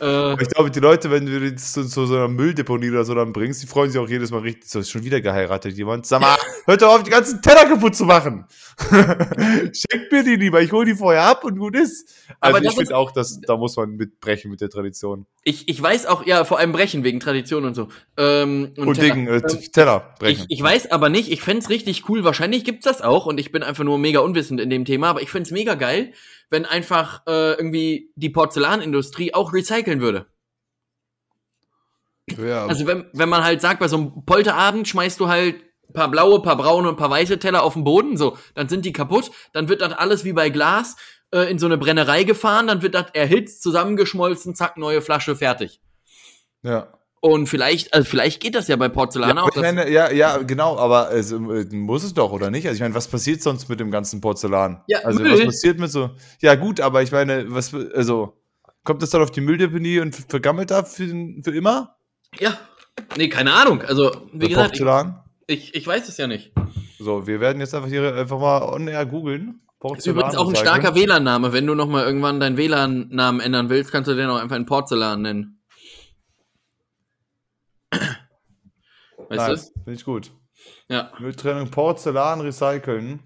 [0.00, 3.14] Äh, Ich glaube, die Leute, wenn du die zu, zu so einer Mülldeponie oder so
[3.14, 4.70] dann bringst, die freuen sich auch jedes Mal richtig.
[4.70, 6.06] So, ist schon wieder geheiratet jemand.
[6.06, 8.46] Sag mal, hört doch auf, die ganzen Teller kaputt zu machen.
[8.90, 12.08] Schenkt mir die lieber, ich hole die vorher ab und gut ist.
[12.40, 15.26] Also Aber ich finde auch, dass da muss man mitbrechen mit der Tradition.
[15.44, 17.88] ich, ich weiß auch, ja, vor allem brechen wegen Tradition und so.
[18.16, 19.14] Ähm, Und, Teller.
[19.16, 19.40] wegen äh,
[19.72, 20.46] Teller Ich, brechen.
[20.48, 23.62] ich weiß aber nicht, ich fänd's richtig cool, wahrscheinlich gibt's das auch und ich bin
[23.62, 26.12] einfach nur mega unwissend in dem Thema, aber ich fänd's mega geil,
[26.50, 30.26] wenn einfach äh, irgendwie die Porzellanindustrie auch recyceln würde.
[32.38, 35.56] ja, Also wenn, wenn man halt sagt, bei so einem Polterabend schmeißt du halt
[35.88, 38.84] ein paar blaue, paar braune und paar weiße Teller auf den Boden, so, dann sind
[38.84, 40.96] die kaputt, dann wird das alles wie bei Glas
[41.30, 45.80] äh, in so eine Brennerei gefahren, dann wird das erhitzt, zusammengeschmolzen, zack, neue Flasche, fertig.
[46.62, 46.97] ja.
[47.20, 49.54] Und vielleicht, also vielleicht geht das ja bei Porzellan Ja, auch.
[49.56, 52.66] meine, ja, ja, genau, aber es, äh, muss es doch, oder nicht?
[52.66, 54.82] Also ich meine, was passiert sonst mit dem ganzen Porzellan?
[54.86, 55.32] Ja, also Müll.
[55.32, 56.10] was passiert mit so.
[56.40, 58.36] Ja, gut, aber ich meine, was also
[58.84, 61.06] kommt das dann auf die Mülldeponie und vergammelt da für,
[61.42, 61.96] für immer?
[62.38, 62.56] ja,
[63.16, 63.82] nee, keine Ahnung.
[63.82, 65.24] Also, wie gesagt, ich, Porzellan?
[65.46, 66.52] ich, ich weiß es ja nicht.
[66.98, 69.60] So, wir werden jetzt einfach hier einfach mal on air googeln.
[69.96, 71.52] Ist übrigens auch ein starker WLAN-Name.
[71.52, 74.66] Wenn du noch mal irgendwann deinen WLAN-Namen ändern willst, kannst du den auch einfach in
[74.66, 75.57] Porzellan nennen.
[77.90, 80.30] Weißt Nice, finde ich gut.
[80.88, 80.94] du?
[80.94, 81.12] Ja.
[81.18, 83.20] Mülltrennung Porzellan recyceln.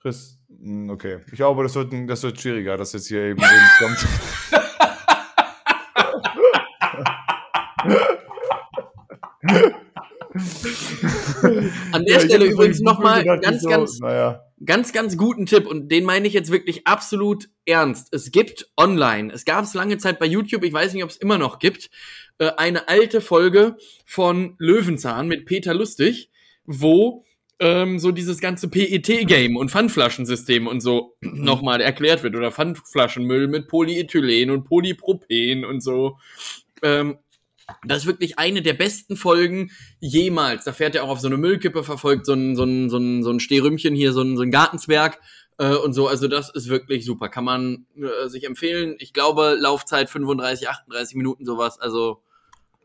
[0.00, 1.20] Chris, hm, okay.
[1.26, 4.06] Ich glaube, das wird, das wird schwieriger, dass jetzt hier eben, eben kommt.
[11.92, 14.42] An der Ja, Stelle übrigens so noch mal gedacht, ganz, so, ganz, Naja.
[14.64, 18.08] ganz, ganz guten Tipp und den meine ich jetzt wirklich absolut ernst.
[18.12, 21.16] Es gibt online, es gab es lange Zeit bei YouTube, ich weiß nicht, ob es
[21.16, 21.90] immer noch gibt,
[22.38, 26.30] äh, eine alte Folge von Löwenzahn mit Peter Lustig,
[26.64, 27.24] wo
[27.58, 33.68] ähm, so dieses ganze PET-Game und Pfandflaschensystem und so nochmal erklärt wird oder Pfandflaschenmüll mit
[33.68, 36.18] Polyethylen und Polypropen und so.
[36.82, 37.18] Ähm,
[37.86, 40.64] das ist wirklich eine der besten Folgen jemals.
[40.64, 43.22] Da fährt er auch auf so eine Müllkippe, verfolgt so ein, so ein, so ein,
[43.22, 45.20] so ein Stehrümchen hier, so ein, so ein Gartenzwerg
[45.58, 46.08] äh, und so.
[46.08, 47.28] Also das ist wirklich super.
[47.28, 48.96] Kann man äh, sich empfehlen.
[48.98, 51.78] Ich glaube, Laufzeit 35, 38 Minuten, sowas.
[51.80, 52.22] Also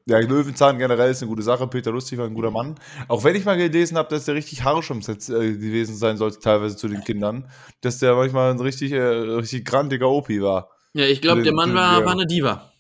[0.06, 1.68] Ja, Löwenzahn generell ist eine gute Sache.
[1.68, 2.76] Peter Lustig war ein guter Mann.
[3.08, 6.18] Auch wenn ich mal gelesen habe, dass der richtig harsch am Set äh, gewesen sein
[6.18, 7.50] sollte, teilweise zu den Kindern.
[7.82, 10.70] Dass der manchmal ein richtig, äh, richtig grantiger Opi war.
[10.94, 12.72] ja, ich glaube, der Mann war, war eine Diva.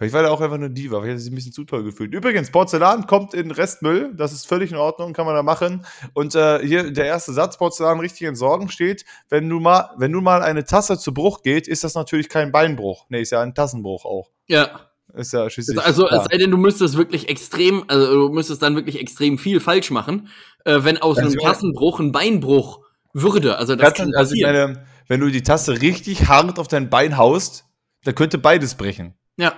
[0.00, 1.84] Vielleicht war der auch einfach eine Diva, vielleicht hat er sich ein bisschen zu toll
[1.84, 2.14] gefühlt.
[2.14, 5.84] Übrigens, Porzellan kommt in Restmüll, das ist völlig in Ordnung, kann man da machen.
[6.14, 10.24] Und äh, hier der erste Satz, Porzellan richtig entsorgen, steht, wenn du mal, wenn nun
[10.24, 13.04] mal eine Tasse zu Bruch geht, ist das natürlich kein Beinbruch.
[13.10, 14.30] Nee, ist ja ein Tassenbruch auch.
[14.46, 14.86] Ja.
[15.12, 15.78] Ist ja schließlich.
[15.82, 19.60] Also, es sei denn, du müsstest wirklich extrem, also du müsstest dann wirklich extrem viel
[19.60, 20.28] falsch machen,
[20.64, 22.80] äh, wenn aus einem Tassenbruch ein Beinbruch
[23.12, 23.58] würde.
[23.58, 26.88] Also das kann du- also ich meine, wenn du die Tasse richtig hart auf dein
[26.88, 27.66] Bein haust,
[28.04, 29.12] dann könnte beides brechen.
[29.36, 29.52] Ja.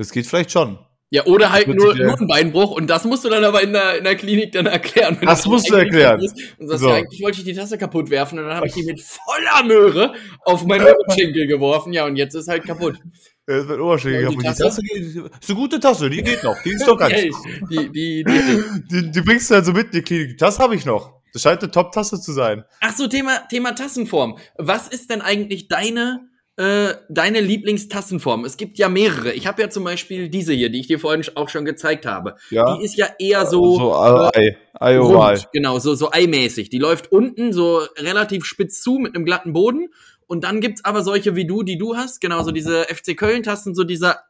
[0.00, 0.78] Das geht vielleicht schon.
[1.10, 3.98] Ja, oder halt nur, nur ein Beinbruch und das musst du dann aber in der,
[3.98, 5.14] in der Klinik dann erklären.
[5.20, 6.22] wenn Das musst du erklären.
[6.58, 6.88] Und sagst, So.
[6.88, 9.62] ja, eigentlich wollte ich die Tasse kaputt werfen und dann habe ich die mit voller
[9.66, 10.14] Möhre
[10.46, 11.92] auf meinen Oberschenkel geworfen.
[11.92, 12.96] Ja, und jetzt ist halt kaputt.
[13.44, 14.42] Das wird Oberschenkel Ja, die kaputt.
[14.44, 14.62] Die Tasse?
[14.62, 16.56] Tasse geht, ist eine gute Tasse, die geht noch.
[16.62, 17.12] Die ist doch ganz.
[17.12, 17.30] Hey,
[17.70, 20.38] die, die, die, Die, die bringst du also mit in die Klinik.
[20.38, 21.12] Das habe ich noch.
[21.34, 22.64] Das scheint eine Top-Tasse zu sein.
[22.80, 24.38] Ach so, Thema, Thema Tassenform.
[24.56, 26.29] Was ist denn eigentlich deine,
[26.60, 28.44] äh, deine Lieblingstassenform?
[28.44, 29.32] Es gibt ja mehrere.
[29.32, 32.36] Ich habe ja zum Beispiel diese hier, die ich dir vorhin auch schon gezeigt habe.
[32.50, 32.76] Ja.
[32.76, 34.58] Die ist ja eher so, so Ei.
[34.74, 35.36] Ei oval.
[35.36, 36.68] rund, genau, so, so eimäßig.
[36.68, 39.88] Die läuft unten so relativ spitz zu mit einem glatten Boden.
[40.26, 43.74] Und dann gibt's aber solche wie du, die du hast, genau, so diese FC Köln-Tassen,
[43.74, 44.20] so dieser,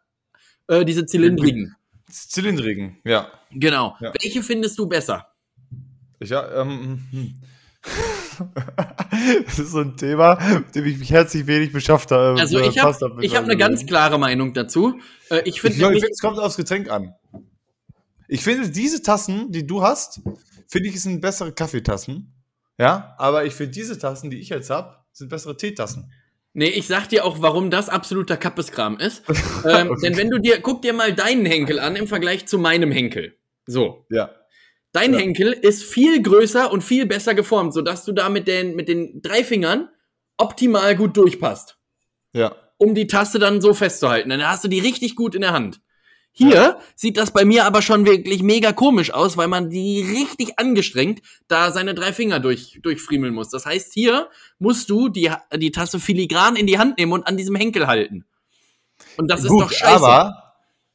[0.69, 1.75] äh, diese zylindrigen.
[2.09, 3.29] Zylindrigen, ja.
[3.51, 3.97] Genau.
[4.01, 4.13] Ja.
[4.21, 5.27] Welche findest du besser?
[6.21, 7.35] Ich, ja ähm, hm.
[9.47, 12.41] das ist so ein Thema, mit dem ich mich herzlich wenig beschafft habe.
[12.41, 15.01] Also ich befasst habe hab ich eine ganz klare Meinung dazu.
[15.31, 17.15] Äh, ich Ich, finde ich nämlich, es kommt aufs Getränk an.
[18.29, 20.21] Ich finde, diese Tassen, die du hast,
[20.69, 22.33] finde ich, sind bessere Kaffeetassen.
[22.79, 26.13] Ja, aber ich finde, diese Tassen, die ich jetzt habe, sind bessere Teetassen.
[26.53, 29.23] Nee, ich sag dir auch, warum das absoluter Kappeskram ist.
[29.67, 30.01] ähm, okay.
[30.03, 33.37] Denn wenn du dir, guck dir mal deinen Henkel an im Vergleich zu meinem Henkel.
[33.67, 34.07] So.
[34.11, 34.31] Ja.
[34.93, 35.21] Dein Ja.
[35.21, 39.23] Henkel ist viel größer und viel besser geformt, sodass du da mit den, mit den
[39.23, 39.89] drei Fingern
[40.37, 41.77] optimal gut durchpasst.
[42.33, 42.55] Ja.
[42.79, 44.31] um die Taste dann so festzuhalten.
[44.31, 45.81] Dann hast du die richtig gut in der Hand.
[46.33, 50.59] Hier sieht das bei mir aber schon wirklich mega komisch aus, weil man die richtig
[50.59, 53.51] angestrengt da seine drei Finger durch, durchfriemeln muss.
[53.51, 54.29] Das heißt, hier
[54.61, 58.25] musst du die, die Taste filigran in die Hand nehmen und an diesem Henkel halten.
[59.19, 59.93] Und das ist Gut, doch scheiße.
[60.07, 60.50] aber,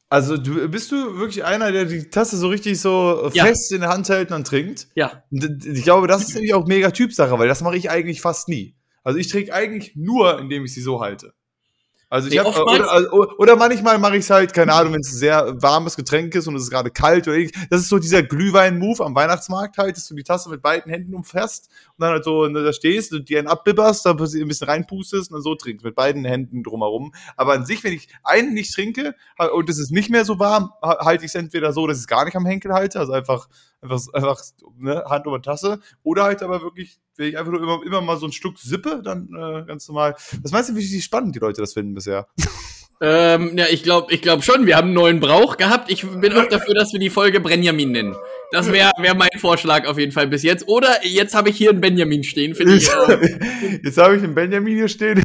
[0.09, 3.45] also du, bist du wirklich einer, der die Taste so richtig so Ja.
[3.45, 4.87] fest in der Hand hält und dann trinkt?
[4.95, 5.23] ja.
[5.31, 8.75] Ich glaube, das ist nämlich auch mega Typsache, weil das mache ich eigentlich fast nie.
[9.03, 11.33] Also ich trinke eigentlich nur, indem ich sie so halte.
[12.09, 14.93] Also ich Nee, hab, oftmals- oder, also, oder manchmal mache ich es halt, keine Ahnung,
[14.93, 17.53] wenn es ein sehr warmes Getränk ist und es ist gerade kalt oder ähnlich.
[17.69, 21.15] Das ist so dieser Glühwein-Move am Weihnachtsmarkt halt, dass du die Tasse mit beiden Händen
[21.15, 24.67] umfasst und dann halt so ne, da stehst und die einen abbibberst, da ein bisschen
[24.67, 27.13] reinpustest und dann so trinkst, mit beiden Händen drumherum.
[27.37, 29.15] Aber an sich, wenn ich einen nicht trinke
[29.53, 32.03] und es ist nicht mehr so warm, ha- halte ich es entweder so, dass ich
[32.03, 33.47] es gar nicht am Henkel halte, also einfach,
[33.85, 34.41] einfach, einfach
[34.77, 38.17] ne, Hand über Tasse, oder halt aber wirklich, wenn ich einfach nur immer, immer mal
[38.17, 40.15] so ein Stück sippe, dann äh, ganz normal.
[40.43, 42.27] Das meinst du, wie spannend die Leute das finden bisher?
[43.01, 45.91] Ähm, ja, ich glaube ich glaub schon, wir haben einen neuen Brauch gehabt.
[45.91, 48.15] Ich bin auch dafür, dass wir die Folge Benjamin nennen.
[48.51, 50.67] Das wäre wär mein Vorschlag auf jeden Fall bis jetzt.
[50.69, 52.87] Oder jetzt habe ich hier einen Benjamin stehen, finde ich.
[52.89, 55.21] Äh, Jetzt habe ich einen Benjamin hier stehen.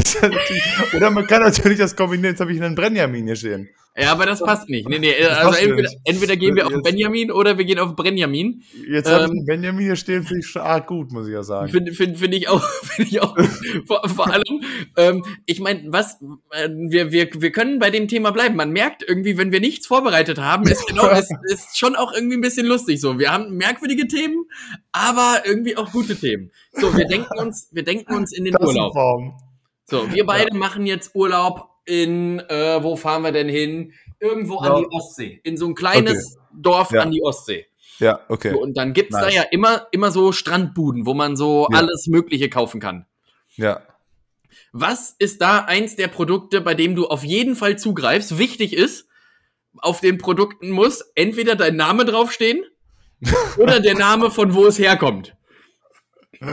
[0.94, 2.32] Oder man kann natürlich das kombinieren.
[2.32, 3.68] Jetzt habe ich einen Benjamin hier stehen.
[3.96, 4.88] Ja, aber das passt nicht.
[4.88, 7.96] Nee, nee, Das also entweder, entweder gehen wir auf Jetzt- Benjamin oder wir gehen auf
[7.96, 8.62] Benjamin.
[8.88, 11.32] Jetzt habe ich Ähm, einen Benjamin hier stehen, finde ich schon arg gut, muss ich
[11.34, 11.70] ja sagen.
[11.72, 13.36] Finde find, find ich auch, finde ich auch.
[13.86, 14.62] vor, vor allem,
[14.96, 16.20] ähm, ich meine, was,
[16.52, 18.54] äh, wir, wir, wir können bei dem Thema bleiben.
[18.56, 22.36] Man merkt irgendwie, wenn wir nichts vorbereitet haben, ist genau, ist, ist schon auch irgendwie
[22.36, 23.18] ein bisschen lustig so.
[23.18, 24.44] Wir haben merkwürdige Themen,
[24.92, 26.52] aber irgendwie auch gute Themen.
[26.72, 28.92] So, wir denken uns, wir denken uns in den Urlaub.
[28.94, 29.34] Tassenform.
[29.86, 33.92] So, wir beide machen jetzt Urlaub in, äh, wo fahren wir denn hin?
[34.20, 34.78] Irgendwo an Ja.
[34.80, 35.40] die Ostsee.
[35.44, 37.02] In so ein kleines Dorf Ja.
[37.02, 37.66] an die Ostsee.
[37.98, 38.50] Ja, okay.
[38.52, 39.34] So, und dann gibt's da Nice.
[39.34, 41.78] ja immer, immer so Strandbuden, wo man so Ja.
[41.78, 43.06] alles Mögliche kaufen kann.
[43.56, 43.82] Ja.
[44.72, 48.38] Was ist da eins der Produkte, bei dem du auf jeden Fall zugreifst?
[48.38, 49.06] Wichtig ist,
[49.78, 52.64] auf den Produkten muss entweder dein Name draufstehen
[53.58, 55.36] oder der Name von wo es herkommt.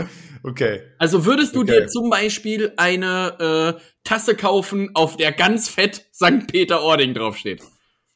[0.47, 0.81] Okay.
[0.97, 1.81] Also würdest du Okay.
[1.81, 6.47] dir zum Beispiel eine äh, Tasse kaufen, auf der ganz fett St.
[6.47, 7.61] Peter-Ording draufsteht?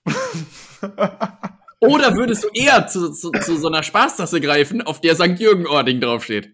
[1.81, 5.39] Oder würdest du eher zu, zu, zu so einer Spaßtasse greifen, auf der St.
[5.39, 6.53] Jürgen-Ording draufsteht?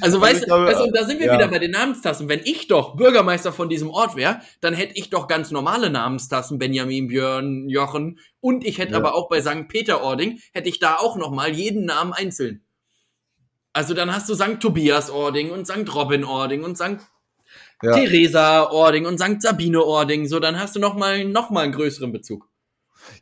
[0.00, 1.34] Also, weißt, du, weißt du, da sind wir ja.
[1.34, 2.28] wieder bei den Namenstassen.
[2.30, 6.58] Wenn ich doch Bürgermeister von diesem Ort wäre, dann hätte ich doch ganz normale Namenstassen,
[6.58, 8.18] Benjamin, Björn, Jochen.
[8.40, 8.98] Und ich hätte Ja.
[8.98, 9.68] aber auch bei St.
[9.68, 12.64] Peter-Ording, hätte ich da auch noch mal jeden Namen einzeln.
[13.72, 14.60] Also dann hast du St.
[14.60, 15.94] Tobias Ording und St.
[15.94, 16.98] Robin Ording und St.
[17.82, 17.92] Ja.
[17.92, 19.40] Theresa Ording und St.
[19.40, 20.28] Sabine Ording.
[20.28, 22.48] So, dann hast du noch mal, noch mal einen größeren Bezug.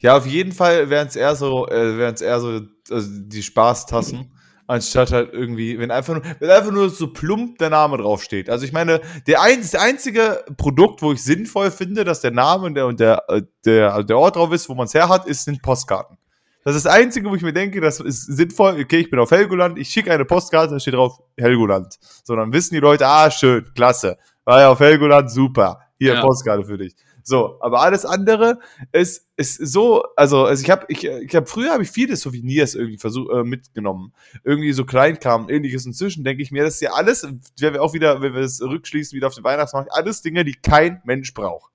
[0.00, 2.60] Ja, auf jeden Fall wären es eher so, äh, wären es eher so
[2.90, 4.32] also die Spaßtassen,
[4.66, 8.50] anstatt halt irgendwie, wenn einfach nur, wenn einfach nur so plump der Name draufsteht.
[8.50, 12.66] Also ich meine, der, ein, das einzige Produkt, wo ich sinnvoll finde, dass der Name
[12.66, 15.26] und der, und der, äh, der, der Ort drauf ist, wo man es her hat,
[15.26, 16.18] ist, sind Postkarten.
[16.64, 18.80] Das ist das Einzige, wo ich mir denke, das ist sinnvoll.
[18.80, 21.98] Okay, ich bin auf Helgoland, ich schicke eine Postkarte, da steht drauf Helgoland.
[22.22, 24.18] So, dann wissen die Leute, ah, schön, klasse.
[24.44, 25.80] War ja auf Helgoland, super.
[25.98, 26.22] Hier, Ja.
[26.22, 26.94] Postkarte für dich.
[27.22, 28.58] So, aber alles andere
[28.92, 32.74] ist, ist so, also, also ich habe ich, ich hab, früher habe ich viele Souvenirs
[32.74, 34.12] irgendwie versucht, äh, mitgenommen.
[34.42, 35.86] Irgendwie so Kleinkram, ähnliches.
[35.86, 37.26] Inzwischen denke ich mir, das ist ja alles,
[37.58, 40.54] wenn wir auch wieder, wenn wir es rückschließen, wieder auf den Weihnachtsmarkt, alles Dinge, die
[40.54, 41.70] kein Mensch braucht.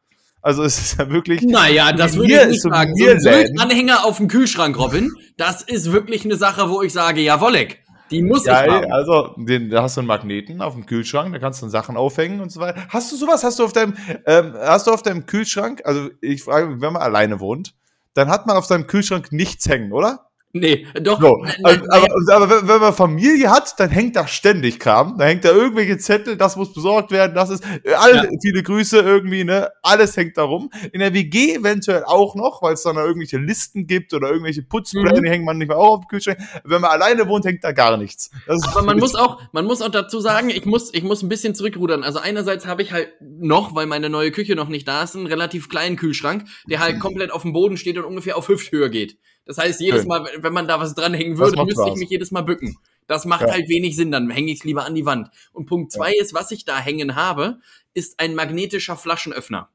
[0.45, 1.41] Also es ist ja wirklich.
[1.41, 2.93] Naja, das würde ich nicht sagen.
[3.19, 3.58] So ein.
[3.58, 7.84] Anhänger auf dem Kühlschrank, Robin, das ist wirklich eine Sache, wo ich sage, ja, Wolleck,
[8.12, 8.91] die muss Ja, ich haben.
[8.91, 12.41] also den, da hast du einen Magneten auf dem Kühlschrank, da kannst du Sachen aufhängen
[12.41, 12.79] und so weiter.
[12.89, 13.43] Hast du sowas?
[13.43, 13.95] Hast du auf deinem,
[14.27, 17.73] ähm, hast du auf deinem Kühlschrank, also ich frage wenn man alleine wohnt,
[18.13, 20.27] dann hat man auf seinem Kühlschrank nichts hängen, oder?
[20.58, 21.20] Nee, doch.
[21.20, 25.18] So, na- also, naja, aber, aber wenn, man Familie hat, dann hängt da ständig Kram.
[25.18, 28.30] Da hängt da irgendwelche Zettel, das muss besorgt werden, das ist, äh, alle, Ja.
[28.41, 29.70] viele Grüße irgendwie, ne?
[29.84, 30.70] Alles hängt da rum.
[30.94, 34.62] In der WG eventuell auch noch, weil es dann da irgendwelche Listen gibt oder irgendwelche
[34.63, 35.24] Putzpläne, Mhm.
[35.26, 36.38] die hängen man nicht mehr auch auf dem Kühlschrank.
[36.63, 38.32] Wenn man alleine wohnt, hängt da gar nichts.
[38.48, 41.28] Das Aber man muss auch, man muss auch dazu sagen, ich muss, ich muss ein
[41.28, 42.02] bisschen zurückrudern.
[42.02, 45.28] Also einerseits habe ich halt noch, weil meine neue Küche noch nicht da ist, einen
[45.28, 49.18] relativ kleinen Kühlschrank, der halt komplett auf dem Boden steht und ungefähr auf Hüfthöhe geht.
[49.45, 50.05] Das heißt, jedes.
[50.05, 51.99] Mal, wenn man da was dranhängen würde, müsste ich Spaß.
[51.99, 52.77] mich jedes Mal bücken.
[53.08, 53.51] Das macht Ja.
[53.51, 55.29] halt wenig Sinn, dann hänge ich es lieber an die Wand.
[55.53, 57.60] Und Punkt zwei ist, was ich da hängen habe,
[57.93, 59.69] ist ein magnetischer Flaschenöffner.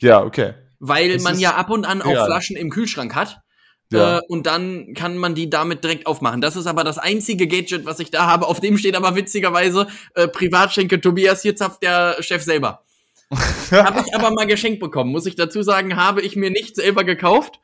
[0.00, 0.54] ja, okay.
[0.80, 2.26] Weil Das man ja ab und an auch real.
[2.26, 3.40] Flaschen im Kühlschrank hat.
[3.90, 4.18] Ja.
[4.18, 6.42] Äh, und dann kann man die damit direkt aufmachen.
[6.42, 8.46] Das ist aber das einzige Gadget, was ich da habe.
[8.46, 12.82] Auf dem steht aber witzigerweise äh, Privatschenke Tobias, hier zapft der Chef selber.
[13.70, 15.10] habe ich aber mal geschenkt bekommen.
[15.10, 17.60] Muss ich dazu sagen, habe ich mir nicht selber gekauft.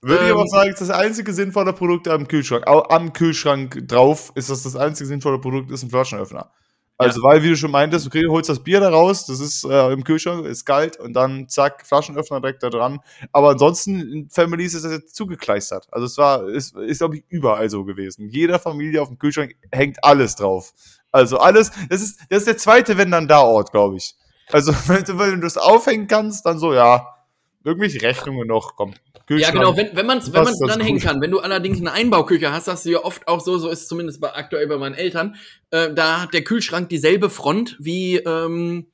[0.00, 2.66] Würde ich Ähm, aber sagen, ist das einzige sinnvolle Produkt am Kühlschrank.
[2.66, 6.50] Am Kühlschrank drauf ist das das einzige sinnvolle Produkt, ist ein Flaschenöffner.
[6.98, 9.92] Also, weil, wie du schon meintest, du holst das Bier da raus, das ist äh,
[9.92, 13.00] im Kühlschrank, ist kalt und dann zack, Flaschenöffner direkt da dran.
[13.32, 15.88] Aber ansonsten in Families ist das jetzt zugekleistert.
[15.90, 18.30] Also, es war, ist, ist glaube ich, überall so gewesen.
[18.30, 20.72] Jeder Familie auf dem Kühlschrank hängt alles drauf.
[21.12, 24.14] Also, alles, das ist, das ist der zweite Wenn dann da Ort, glaube ich.
[24.50, 27.14] Also, wenn du, wenn du das aufhängen kannst, dann so, ja,
[27.62, 28.94] irgendwelche Rechnungen noch, komm.
[29.28, 29.54] Ja, Kühlschrank.
[29.58, 31.20] genau, wenn, wenn man es wenn man's dranhängen kann.
[31.20, 33.88] Wenn du allerdings eine Einbauküche hast, hast du ja oft auch so, so ist es
[33.88, 35.34] zumindest bei, aktuell bei meinen Eltern,
[35.70, 38.86] äh, da hat der Kühlschrank dieselbe Front wie, ähm,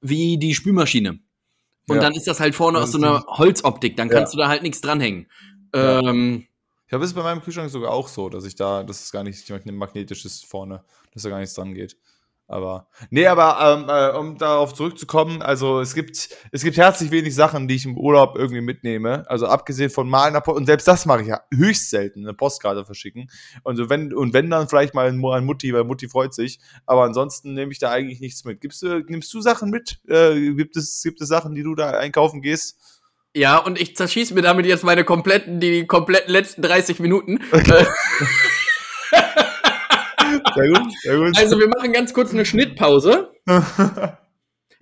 [0.00, 1.20] wie die Spülmaschine.
[1.88, 2.02] Und Ja.
[2.02, 4.14] dann ist das halt vorne Das aus so ist einer Holzoptik, dann Ja.
[4.16, 5.28] kannst du da halt nichts dranhängen.
[5.72, 6.00] Ja.
[6.00, 6.46] Ähm,
[6.88, 9.22] Ich habe es bei meinem Kühlschrank sogar auch so, dass ich da, dass es gar
[9.22, 11.96] nicht magnetisch ist vorne, dass da gar nichts dran geht.
[12.48, 17.34] Aber, nee, aber ähm, äh, um darauf zurückzukommen, also es gibt, es gibt herzlich wenig
[17.34, 19.28] Sachen, die ich im Urlaub irgendwie mitnehme.
[19.28, 22.34] Also abgesehen von mal einer Post, und selbst das mache ich ja höchst selten, eine
[22.34, 23.30] Postkarte verschicken.
[23.64, 26.60] Und so wenn, und wenn dann vielleicht mal an Mutti, weil Mutti freut sich.
[26.86, 28.60] Aber ansonsten nehme ich da eigentlich nichts mit.
[28.60, 29.98] Gibst du, nimmst du Sachen mit?
[30.08, 32.78] Äh, gibt es, gibt es Sachen, die du da einkaufen gehst?
[33.36, 37.40] ja, und ich zerschieß mir damit jetzt meine kompletten, die kompletten letzten 30 Minuten.
[39.12, 39.32] Äh,
[40.56, 41.38] Sehr gut, sehr gut.
[41.38, 43.30] also wir machen ganz kurz eine Schnittpause.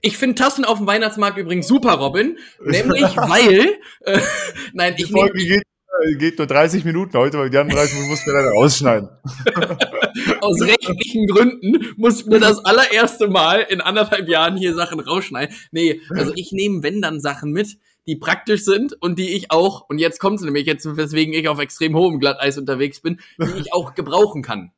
[0.06, 2.36] Ich finde Tassen auf dem Weihnachtsmarkt übrigens super, Robin.
[2.62, 4.20] Nämlich, weil, äh,
[4.74, 5.62] nein, Die ich Folge geht,
[6.02, 9.08] äh, geht nur 30 Minuten heute, weil die anderen 30 Minuten mussten wir leider rausschneiden.
[10.42, 15.54] aus rechtlichen Gründen muss mir das allererste Mal in anderthalb Jahren hier Sachen rausschneiden.
[15.72, 19.88] Nee, also ich nehme, wenn dann Sachen mit, die praktisch sind und die ich auch,
[19.88, 23.72] und jetzt kommt's nämlich, jetzt, weswegen ich auf extrem hohem Glatteis unterwegs bin, die ich
[23.72, 24.72] auch gebrauchen kann.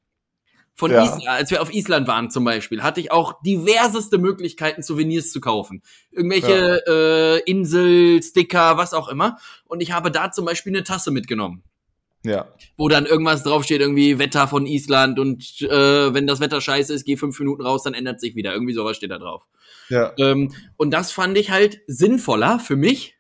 [0.78, 1.04] Von Ja.
[1.04, 5.40] Island, als wir auf Island waren zum Beispiel, hatte ich auch diverseste Möglichkeiten, Souvenirs zu
[5.40, 5.82] kaufen.
[6.10, 9.38] Irgendwelche äh, Insel, Sticker, was auch immer.
[9.64, 11.62] Und ich habe da zum Beispiel eine Tasse mitgenommen
[12.24, 12.46] Ja.
[12.76, 17.04] wo dann irgendwas draufsteht, irgendwie Wetter von Island und äh, wenn das Wetter scheiße ist,
[17.06, 18.52] geh fünf Minuten raus, dann ändert sich wieder.
[18.52, 19.44] Irgendwie sowas steht da drauf.
[19.88, 20.12] Ja.
[20.18, 23.14] Ähm, und das fand ich halt sinnvoller für mich,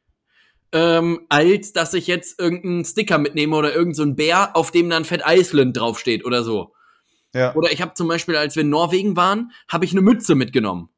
[0.72, 5.04] ähm, als dass ich jetzt irgendeinen Sticker mitnehme oder irgendeinen so Bär, auf dem dann
[5.06, 6.72] Fett Iceland draufsteht oder so.
[7.36, 7.54] Ja.
[7.54, 10.88] Oder ich habe zum Beispiel, als wir in Norwegen waren, habe ich eine Mütze mitgenommen.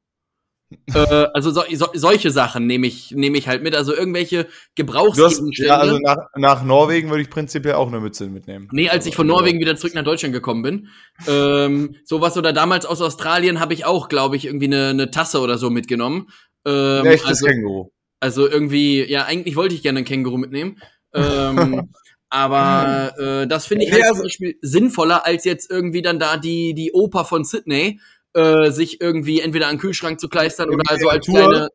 [0.94, 3.74] äh, also so, so, solche Sachen nehme ich, nehme ich halt mit.
[3.74, 5.68] Also irgendwelche Gebrauchsgegenstände.
[5.68, 8.68] ja, also nach, nach Norwegen würde ich prinzipiell auch eine Mütze mitnehmen.
[8.70, 10.88] Nee, als ich von Norwegen wieder zurück nach Deutschland gekommen bin.
[11.26, 15.40] Ähm, sowas oder damals aus Australien habe ich auch, glaube ich, irgendwie eine, eine Tasse
[15.40, 16.28] oder so mitgenommen.
[16.66, 17.90] Ähm, Ein echtes also, Känguru.
[18.20, 20.80] also irgendwie, ja, eigentlich wollte ich gerne einen Känguru mitnehmen.
[21.14, 21.92] Ähm,
[22.30, 26.74] aber äh, das finde ich halt zum Beispiel sinnvoller, als jetzt irgendwie dann da die,
[26.74, 28.00] die Oper von Sydney
[28.34, 31.68] äh, sich irgendwie entweder an den Kühlschrank zu kleistern oder also als kleine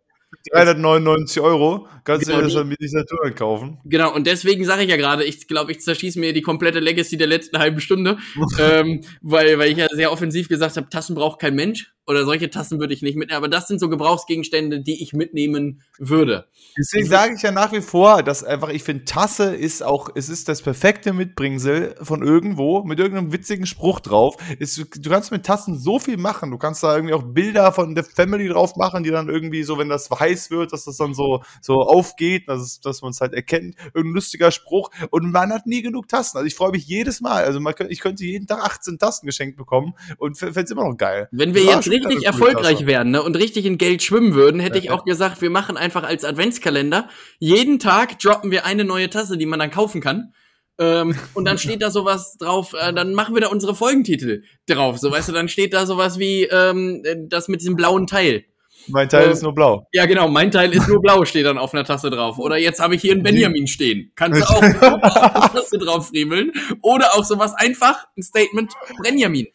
[0.52, 1.88] 399 Euro.
[2.04, 3.80] Kannst Genau, du dir das dann mit dieser Tour kaufen?
[3.86, 7.18] Genau, und deswegen sage ich ja gerade, ich glaube, ich zerschieße mir die komplette Legacy
[7.18, 8.18] der letzten halben Stunde,
[8.60, 12.50] ähm, weil, weil ich ja sehr offensiv gesagt habe, Tassen braucht kein Mensch oder solche
[12.50, 16.48] Tassen würde ich nicht mitnehmen, aber das sind so Gebrauchsgegenstände, die ich mitnehmen würde.
[16.78, 20.28] Deswegen sage ich ja nach wie vor, dass einfach, ich finde, Tasse ist auch, es
[20.30, 24.36] ist das perfekte Mitbringsel von irgendwo, mit irgendeinem witzigen Spruch drauf.
[24.60, 26.52] Es, du kannst mit Tassen so viel machen.
[26.52, 29.78] Du kannst da irgendwie auch Bilder von der Family drauf machen, die dann irgendwie so,
[29.78, 33.22] wenn das heiß wird, dass das dann so, so aufgeht, dass, es- dass man es
[33.22, 33.76] halt erkennt.
[33.94, 34.90] Irgendein lustiger Spruch.
[35.10, 36.38] Und man hat nie genug Tassen.
[36.38, 37.44] Also ich freue mich jedes Mal.
[37.46, 40.98] Also man, ich könnte jeden Tag 18 Tassen geschenkt bekommen und fände es immer noch
[40.98, 41.28] geil.
[41.32, 44.78] Wenn wir jetzt richtig eine erfolgreich wären ne, und richtig in Geld schwimmen würden, hätte
[44.78, 44.92] ich Ja.
[44.94, 49.46] auch gesagt, wir machen einfach als Adventskalender, jeden Tag droppen wir eine neue Tasse, die
[49.46, 50.34] man dann kaufen kann.
[50.80, 54.98] Ähm, und dann steht da sowas drauf, äh, dann machen wir da unsere Folgentitel drauf.
[54.98, 58.46] So, weißt du, dann steht da sowas wie ähm, äh, das mit diesem blauen Teil.
[58.88, 59.88] Mein Teil Äh, ist nur blau.
[59.94, 62.38] Ja, genau, mein Teil ist nur blau, steht dann auf einer Tasse drauf.
[62.40, 64.12] Oder jetzt habe ich hier einen Benjamin stehen.
[64.16, 66.52] Kannst du auch auf die Tasse drauf friemeln.
[66.82, 69.48] Oder auch sowas einfach, ein Statement, Benjamin.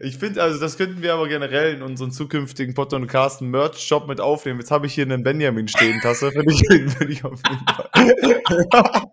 [0.00, 4.08] Ich finde, also das könnten wir aber generell in unseren zukünftigen Potter und Carsten Merch-Shop
[4.08, 4.60] mit aufnehmen.
[4.60, 6.32] Jetzt habe ich hier einen Benjamin stehen, Tasse.
[6.32, 9.02] Finde ich, find ich auf jeden Fall.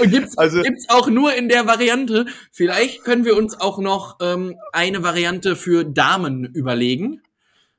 [0.00, 2.26] Und gibt's, Also- gibt's auch nur in der Variante.
[2.50, 7.22] Vielleicht können wir uns auch noch ähm, eine Variante für Damen überlegen.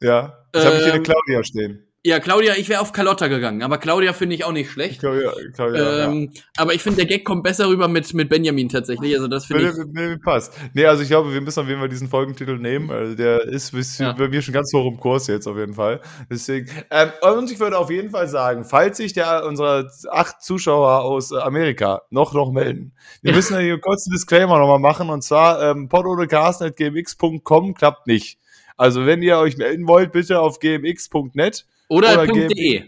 [0.01, 1.88] Ja, jetzt habe ich hier eine Ähm, Claudia stehen.
[2.06, 4.99] Ja, Claudia, ich wäre auf Carlotta gegangen, aber Claudia finde ich auch nicht schlecht.
[4.99, 6.41] Claudia, Claudia, ähm, ja.
[6.58, 9.16] Aber ich finde, der Gag kommt besser rüber mit, mit Benjamin tatsächlich.
[9.16, 9.76] Also das finde ich.
[9.93, 10.54] Nee, passt.
[10.74, 12.91] Nee, also ich glaube, wir müssen auf jeden Fall diesen Folgentitel nehmen.
[12.91, 14.12] Also der ist bis, ja.
[14.12, 16.01] bei mir schon ganz hoch im Kurs jetzt auf jeden Fall.
[16.30, 16.70] Deswegen.
[16.91, 21.32] Ähm, und ich würde auf jeden Fall sagen, falls sich der unserer acht Zuschauer aus
[21.32, 22.91] Amerika noch noch melden,
[23.22, 25.10] wir müssen ja hier kurz einen Disclaimer nochmal machen.
[25.10, 28.39] Und zwar ähm, pododecarsten.gmx.com klappt nicht.
[28.76, 32.84] Also wenn ihr euch melden wollt, bitte auf gmx.net oder, oder .de.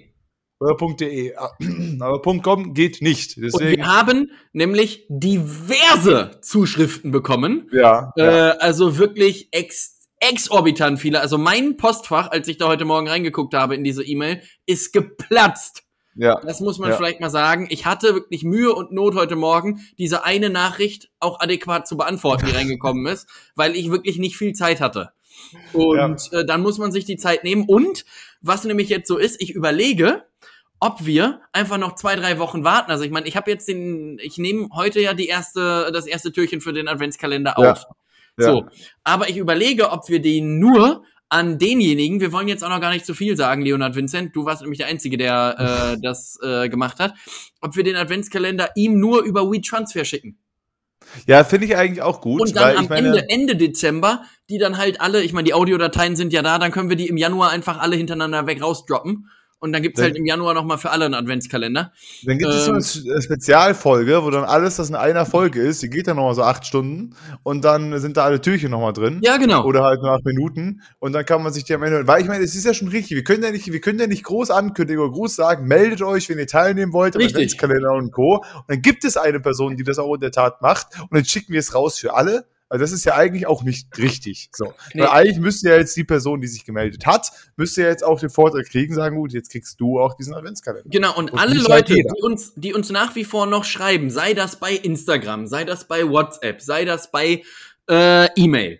[0.59, 1.33] Oder .de.
[1.99, 3.37] Aber .com geht nicht.
[3.37, 3.53] Deswegen.
[3.53, 7.69] Und wir haben nämlich diverse Zuschriften bekommen.
[7.71, 8.11] Ja.
[8.17, 8.51] Äh, ja.
[8.53, 11.19] Also wirklich ex exorbitant viele.
[11.19, 15.83] Also mein Postfach, als ich da heute Morgen reingeguckt habe in diese E-Mail, ist geplatzt.
[16.15, 16.39] Ja.
[16.41, 16.95] Das muss man ja.
[16.95, 17.67] vielleicht mal sagen.
[17.69, 22.45] Ich hatte wirklich Mühe und Not heute Morgen, diese eine Nachricht auch adäquat zu beantworten,
[22.45, 25.11] die reingekommen ist, weil ich wirklich nicht viel Zeit hatte.
[25.73, 26.39] Und ja.
[26.39, 27.65] äh, dann muss man sich die Zeit nehmen.
[27.67, 28.05] Und
[28.41, 30.23] was nämlich jetzt so ist, ich überlege,
[30.79, 32.91] ob wir einfach noch zwei, drei Wochen warten.
[32.91, 36.31] Also ich meine, ich habe jetzt den, ich nehme heute ja die erste, das erste
[36.31, 37.63] Türchen für den Adventskalender auf.
[37.65, 37.85] Ja.
[38.37, 38.51] Ja.
[38.51, 38.65] So,
[39.03, 42.91] aber ich überlege, ob wir den nur an denjenigen, wir wollen jetzt auch noch gar
[42.91, 46.69] nicht zu viel sagen, Leonard Vincent, du warst nämlich der Einzige, der äh, das äh,
[46.69, 47.13] gemacht hat,
[47.61, 50.37] ob wir den Adventskalender ihm nur über WeTransfer schicken.
[51.27, 52.41] Ja, finde ich eigentlich auch gut.
[52.41, 56.15] Und dann am meine, Ende, Ende Dezember, die dann halt alle, ich meine, die Audiodateien
[56.15, 59.29] sind ja da, dann können wir die im Januar einfach alle hintereinander weg rausdroppen.
[59.59, 61.91] Und dann gibt's halt im Januar nochmal für alle einen Adventskalender.
[62.23, 65.81] Dann gibt es ähm, so eine Spezialfolge, wo dann alles, das in einer Folge ist,
[65.81, 69.21] die geht dann nochmal so acht Stunden und dann sind da alle Türchen nochmal drin.
[69.23, 69.63] Ja, genau.
[69.63, 70.81] Oder halt nur acht Minuten.
[70.99, 72.05] Und dann kann man sich die am Ende.
[72.05, 73.15] Weil ich meine, es ist ja schon richtig.
[73.15, 76.29] Wir können ja nicht, wir können ja nicht groß ankündigen oder groß sagen, meldet euch,
[76.29, 78.35] wenn ihr teilnehmen wollt, am Adventskalender und Co.
[78.35, 80.99] Und dann gibt es eine Person, die das auch in der Tat macht.
[80.99, 82.45] Und dann schicken wir es raus für alle.
[82.67, 84.49] Also das ist ja eigentlich auch nicht richtig.
[84.53, 84.73] So.
[84.93, 85.01] Nee.
[85.01, 88.19] Weil eigentlich müsste ja jetzt die Person, die sich gemeldet hat, müsste ja jetzt auch
[88.19, 90.89] den Vorteil kriegen, sagen, gut, jetzt kriegst du auch diesen Adventskalender.
[90.89, 94.33] Genau, und, und alle Leute, die uns, die uns nach wie vor noch schreiben, sei
[94.33, 97.43] das bei Instagram, sei das bei WhatsApp, sei das bei
[97.89, 98.79] äh, E-Mail.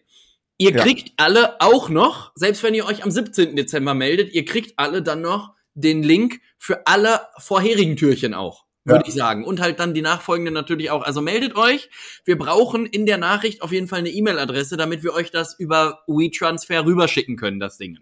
[0.57, 1.13] Ihr kriegt ja.
[1.17, 3.55] alle auch noch, selbst wenn ihr euch am 17.
[3.55, 9.03] Dezember meldet, ihr kriegt alle dann noch den Link für alle vorherigen Türchen auch würde
[9.03, 9.07] ja.
[9.07, 9.43] ich sagen.
[9.43, 11.03] Und halt dann die nachfolgenden natürlich auch.
[11.03, 11.89] Also meldet euch.
[12.23, 16.03] Wir brauchen in der Nachricht auf jeden Fall eine E-Mail-Adresse, damit wir euch das über
[16.07, 17.99] WeTransfer rüberschicken können, das Ding.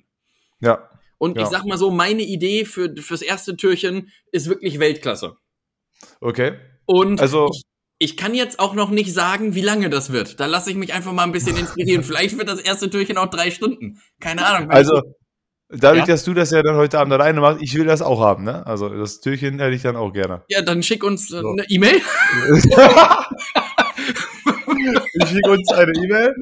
[0.59, 0.89] Ja.
[1.17, 1.43] Und ja.
[1.43, 5.37] ich sag mal so, meine Idee für, fürs erste Türchen ist wirklich Weltklasse.
[6.19, 6.57] Okay.
[6.85, 7.63] Und also ich,
[7.97, 10.41] ich kann jetzt auch noch nicht sagen, wie lange das wird.
[10.41, 12.03] Da lasse ich mich einfach mal ein bisschen inspirieren.
[12.03, 14.01] Vielleicht wird das erste Türchen auch drei Stunden.
[14.19, 14.69] Keine Ahnung.
[14.69, 15.01] Also,
[15.75, 16.13] Dadurch, ja?
[16.13, 18.65] dass du das ja dann heute Abend alleine machst, ich will das auch haben, ne?
[18.65, 20.43] Also das Türchen hätte ich dann auch gerne.
[20.47, 21.49] Ja, dann schick uns äh, so.
[21.49, 21.99] eine E-Mail.
[25.27, 26.33] schick uns eine E-Mail.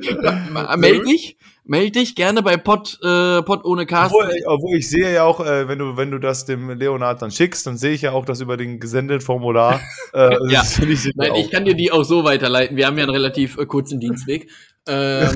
[0.78, 1.38] Meld dich.
[1.64, 4.14] Meld dich gerne bei Pod, äh, Pod ohne Cast.
[4.14, 7.32] Obwohl, obwohl, ich sehe ja auch, äh, wenn du, wenn du das dem Leonard dann
[7.32, 9.80] schickst, dann sehe ich ja auch das über den gesendeten Formular.
[10.14, 10.62] Äh, ja.
[10.64, 12.76] Ich Nein, ich kann dir die auch so weiterleiten.
[12.76, 14.50] Wir haben ja einen relativ äh, kurzen Dienstweg.
[14.88, 15.30] Ähm,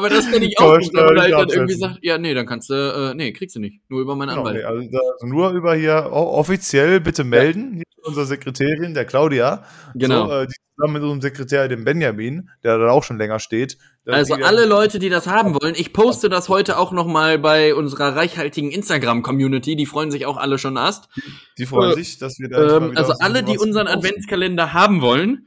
[0.00, 2.70] aber das finde ich auch wenn man halt dann irgendwie sagt, ja, nee, dann kannst
[2.70, 3.80] du, äh, nee, kriegst du nicht.
[3.88, 4.56] Nur über meinen genau, Anwalt.
[4.56, 7.70] Nee, also, also, nur über hier offiziell bitte melden.
[7.70, 7.76] Ja.
[7.76, 9.64] Hier ist unsere Sekretärin, der Claudia.
[9.94, 10.26] Genau.
[10.26, 13.76] So, äh, die zusammen mit unserem Sekretär, dem Benjamin, der da auch schon länger steht.
[14.06, 17.74] Also alle Leute, die das haben wollen, ich poste das heute auch noch mal bei
[17.74, 19.76] unserer reichhaltigen Instagram-Community.
[19.76, 21.08] Die freuen sich auch alle schon erst.
[21.16, 21.22] Die,
[21.58, 25.46] die freuen äh, sich, dass wir da ähm, Also alle, die unseren Adventskalender haben wollen,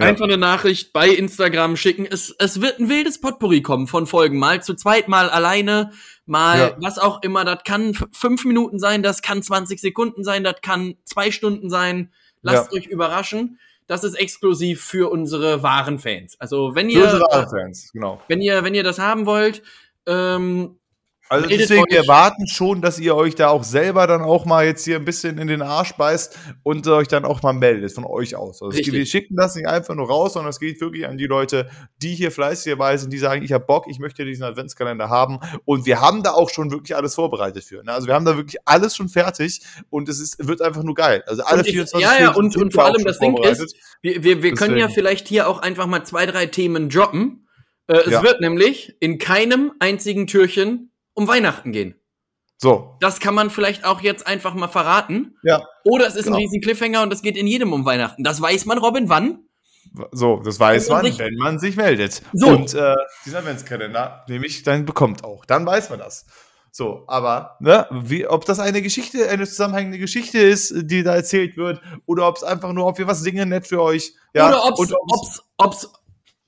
[0.00, 0.08] ja.
[0.08, 2.06] Einfach eine Nachricht bei Instagram schicken.
[2.06, 4.38] Es, es wird ein wildes Potpourri kommen von Folgen.
[4.38, 5.92] Mal zu zweit, mal alleine,
[6.26, 6.76] mal ja.
[6.80, 7.44] was auch immer.
[7.44, 12.12] Das kann fünf Minuten sein, das kann 20 Sekunden sein, das kann zwei Stunden sein.
[12.42, 12.78] Lasst ja.
[12.78, 13.58] euch überraschen.
[13.86, 16.36] Das ist exklusiv für unsere wahren Fans.
[16.40, 18.22] Also wenn ihr, für unsere Fans, genau.
[18.28, 19.62] wenn ihr, wenn ihr das haben wollt,
[20.06, 20.79] ähm,
[21.30, 24.84] also deswegen, wir erwarten schon, dass ihr euch da auch selber dann auch mal jetzt
[24.84, 28.34] hier ein bisschen in den Arsch beißt und euch dann auch mal meldet von euch
[28.34, 28.60] aus.
[28.60, 31.70] Also wir schicken das nicht einfach nur raus, sondern es geht wirklich an die Leute,
[32.02, 35.38] die hier fleißig dabei sind, die sagen, ich habe Bock, ich möchte diesen Adventskalender haben.
[35.64, 37.84] Und wir haben da auch schon wirklich alles vorbereitet für.
[37.84, 37.92] Ne?
[37.92, 41.22] Also wir haben da wirklich alles schon fertig und es ist, wird einfach nur geil.
[41.28, 44.42] Also alle ich, 24 Ja, ja, und, und vor allem das Ding ist, wir, wir,
[44.42, 47.46] wir können ja vielleicht hier auch einfach mal zwei, drei Themen droppen.
[47.86, 48.22] Äh, es ja.
[48.24, 50.89] wird nämlich in keinem einzigen Türchen
[51.20, 51.94] um Weihnachten gehen.
[52.56, 52.96] So.
[53.00, 55.36] Das kann man vielleicht auch jetzt einfach mal verraten.
[55.42, 55.62] Ja.
[55.84, 56.36] Oder es ist genau.
[56.36, 58.24] ein riesen Cliffhanger und es geht in jedem um Weihnachten.
[58.24, 59.44] Das weiß man, Robin, wann?
[60.12, 62.22] So, das weiß man, man wenn man sich meldet.
[62.32, 62.48] So.
[62.48, 62.94] Und äh,
[63.24, 65.44] dieser Adventskalender, nämlich, dann bekommt auch.
[65.44, 66.26] Dann weiß man das.
[66.70, 71.56] So, aber, ne, wie, ob das eine Geschichte, eine zusammenhängende Geschichte ist, die da erzählt
[71.56, 74.12] wird, oder ob es einfach nur, ob wir was singen nett für euch.
[74.34, 74.92] Ja, oder ob's,
[75.56, 75.92] ob's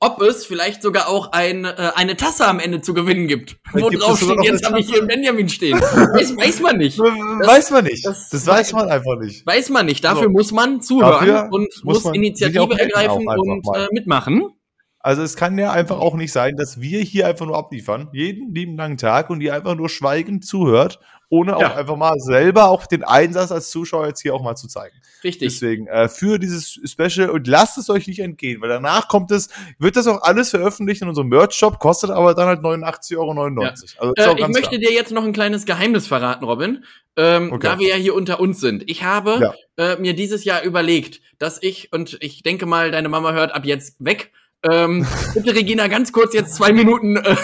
[0.03, 3.57] ob es vielleicht sogar auch ein, äh, eine Tasse am Ende zu gewinnen gibt.
[3.72, 5.80] Wo drauf steht, jetzt habe ich hier Benjamin stehen.
[5.80, 6.98] weiß, weiß man nicht.
[6.98, 8.05] weiß man nicht.
[8.05, 9.46] das- Das, weiß man einfach nicht.
[9.46, 10.03] Weiß man nicht.
[10.05, 10.30] Dafür So.
[10.30, 14.50] muss man zuhören und muss muss, Initiative ergreifen und äh, mitmachen.
[14.98, 18.55] Also es kann ja einfach auch nicht sein, dass wir hier einfach nur abliefern, jeden
[18.55, 21.57] lieben langen Tag und ihr einfach nur schweigend zuhört, ohne Ja.
[21.72, 24.94] auch einfach mal selber auch den Einsatz als Zuschauer jetzt hier auch mal zu zeigen.
[25.25, 25.49] Richtig.
[25.53, 29.49] Deswegen äh, für dieses Special und lasst es euch nicht entgehen, weil danach kommt es,
[29.79, 33.62] wird das auch alles veröffentlicht in unserem Merch-Shop, kostet aber dann halt 89,99 Euro.
[33.64, 36.85] Also ist Äh, auch ich möchte dir jetzt noch ein kleines Geheimnis verraten, Robin.
[37.16, 37.66] Ähm, Okay.
[37.66, 38.89] Da wir ja hier unter uns sind.
[38.91, 39.93] Ich habe Ja.
[39.95, 43.64] äh, mir dieses Jahr überlegt, dass ich, und ich denke mal, deine Mama hört ab
[43.66, 44.33] jetzt weg.
[44.70, 47.37] Ähm, bitte, Regina, ganz kurz jetzt zwei Minuten äh,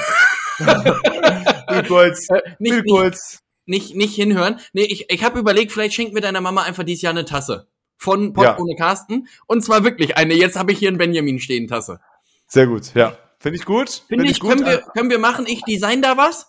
[0.58, 1.82] klar.
[1.86, 3.40] kurz, äh, nicht, nicht, kurz.
[3.68, 4.58] Nicht, nicht hinhören.
[4.72, 7.68] Nee, ich, ich habe überlegt, vielleicht schenkt mir deiner Mama einfach dieses Jahr eine Tasse.
[7.96, 8.58] Von Pott Ja.
[8.58, 9.26] ohne Carsten.
[9.46, 10.34] Und zwar wirklich eine.
[10.34, 12.00] Jetzt habe ich hier einen Benjamin stehen Tasse.
[12.46, 13.16] Sehr gut, ja.
[13.40, 14.02] Finde ich gut.
[14.08, 14.50] Finde ich, gut.
[14.50, 15.46] können, wir, können wir machen.
[15.48, 16.48] Ich design da was.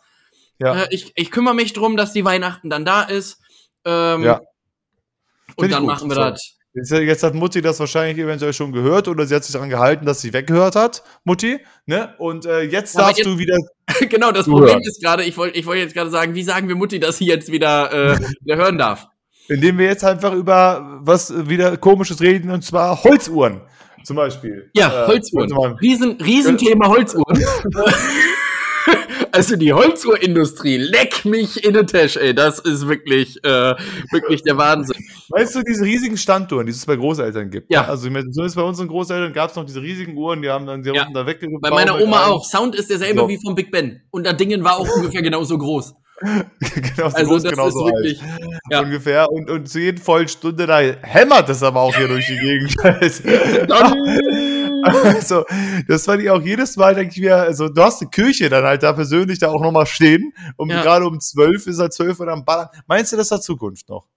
[0.60, 0.84] ja.
[0.84, 3.40] Äh, ich, ich kümmere mich drum, dass die Weihnachten dann da ist.
[3.86, 4.42] Ähm, Ja.
[5.48, 5.88] Find Und dann gut.
[5.92, 6.22] machen wir So.
[6.22, 6.56] das.
[6.74, 10.22] Jetzt, hat Mutti das wahrscheinlich eventuell schon gehört oder sie hat sich daran gehalten, dass
[10.22, 11.60] sie weggehört hat, Mutti.
[11.88, 12.14] Ne?
[12.20, 13.58] Und äh, jetzt Aber darfst jetzt- du wieder.
[14.10, 14.46] genau, das.
[14.46, 17.18] Problem ist gerade, ich wollte ich wollte jetzt gerade sagen, wie sagen wir Mutti, dass
[17.18, 19.08] sie jetzt wieder, äh, wieder hören darf?
[19.48, 23.62] Indem wir jetzt einfach über was äh, wieder komisches reden und zwar Holzuhren
[24.04, 24.70] zum Beispiel.
[24.76, 25.52] Ja, Äh, Holzuhren.
[25.82, 27.44] Riesen, Riesenthema Holzuhren.
[29.48, 32.34] also die Holzuhrindustrie, leck mich in den Tisch, ey.
[32.36, 33.76] Das ist wirklich, äh,
[34.12, 34.96] wirklich der Wahnsinn.
[35.30, 37.72] Weißt du, diese riesigen Standuhren, die es bei Großeltern gibt?
[37.72, 37.86] Ja.
[37.86, 40.90] Also zumindest bei unseren Großeltern gab es noch diese riesigen Uhren, die haben dann die
[40.90, 41.08] Ja.
[41.14, 41.62] da weggebaut.
[41.62, 42.44] Bei meiner Oma auch.
[42.46, 43.30] Sound ist derselbe So.
[43.30, 44.02] wie vom Big Ben.
[44.12, 45.94] Und das Dingen war auch ungefähr genauso groß.
[46.98, 48.04] genauso Also groß, das genauso ist alt.
[48.04, 48.22] wirklich,
[48.72, 48.82] ja.
[48.82, 49.32] Ungefähr.
[49.32, 52.76] Und, und zu jeden vollen Stunde da hämmert es aber auch hier durch die Gegend.
[55.04, 55.46] Also,
[55.88, 58.64] das fand ich auch jedes Mal, denke ich mir, also du hast eine Kirche dann
[58.64, 60.82] halt da persönlich da auch nochmal stehen und Ja.
[60.82, 62.70] gerade um zwölf ist halt zwölf Uhr am Ballern.
[62.88, 64.08] Meinst du, das hat Zukunft noch?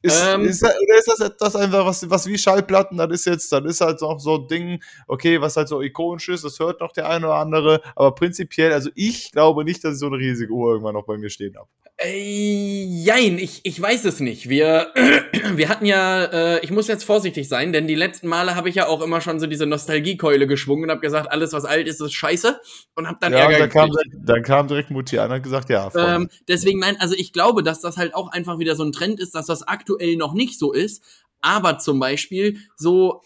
[0.00, 0.42] Ist, Ähm.
[0.42, 3.64] ist, das- oder ist das etwas einfach, was, was wie Schallplatten, das ist jetzt, dann
[3.66, 6.92] ist halt noch so ein Ding, okay, was halt so ikonisch ist, das hört noch
[6.92, 10.52] der eine oder andere, aber prinzipiell, also ich glaube nicht, dass ich so eine riesige
[10.52, 11.68] Uhr irgendwann noch bei mir stehen habe.
[12.00, 14.48] Ey, jein, ich, ich weiß es nicht.
[14.48, 14.92] Wir,
[15.56, 18.76] wir hatten ja, äh, ich muss jetzt vorsichtig sein, denn die letzten Male habe ich
[18.76, 22.00] ja auch immer schon so diese Nostalgiekeule geschwungen und habe gesagt, alles was alt ist,
[22.00, 22.60] ist scheiße
[22.94, 23.90] und habe dann ja, Ärger dann kam,
[24.22, 25.90] dann kam direkt Mutti an und hat gesagt, ja.
[25.96, 29.18] Ähm, deswegen nein, also ich glaube, dass das halt auch einfach wieder so ein Trend
[29.18, 31.02] ist, dass das aktuell noch nicht so ist,
[31.40, 33.22] aber zum Beispiel so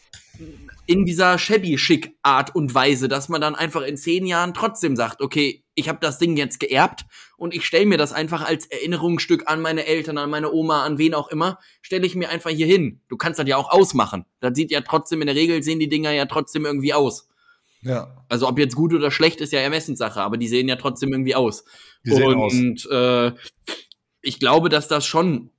[0.86, 5.62] in dieser shabby-schick-Art und Weise, dass man dann einfach in zehn Jahren trotzdem sagt, okay,
[5.74, 7.04] ich habe das Ding jetzt geerbt
[7.36, 10.98] und ich stelle mir das einfach als Erinnerungsstück an meine Eltern, an meine Oma, an
[10.98, 13.00] wen auch immer, stelle ich mir einfach hier hin.
[13.08, 14.26] Du kannst das ja auch ausmachen.
[14.40, 17.28] Das sieht ja trotzdem, in der Regel sehen die Dinger ja trotzdem irgendwie aus.
[17.82, 18.24] ja.
[18.28, 21.34] Also ob jetzt gut oder schlecht ist ja Ermessenssache, aber die sehen ja trotzdem irgendwie
[21.34, 21.64] aus.
[22.04, 22.52] Die sehen aus.
[22.52, 23.32] und äh,
[24.20, 25.50] ich glaube, dass das schon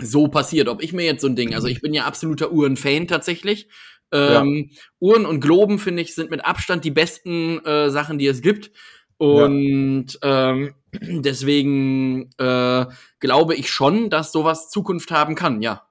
[0.00, 0.68] so passiert.
[0.68, 3.68] Ob ich mir jetzt so ein Ding, also ich bin ja absoluter Uhren-Fan tatsächlich.
[4.10, 4.70] Ähm,
[5.00, 8.70] Uhren und Globen, finde ich, sind mit Abstand die besten äh, Sachen, die es gibt.
[9.18, 12.86] Und ähm, deswegen äh,
[13.20, 15.82] glaube ich schon, dass sowas Zukunft haben kann, ja.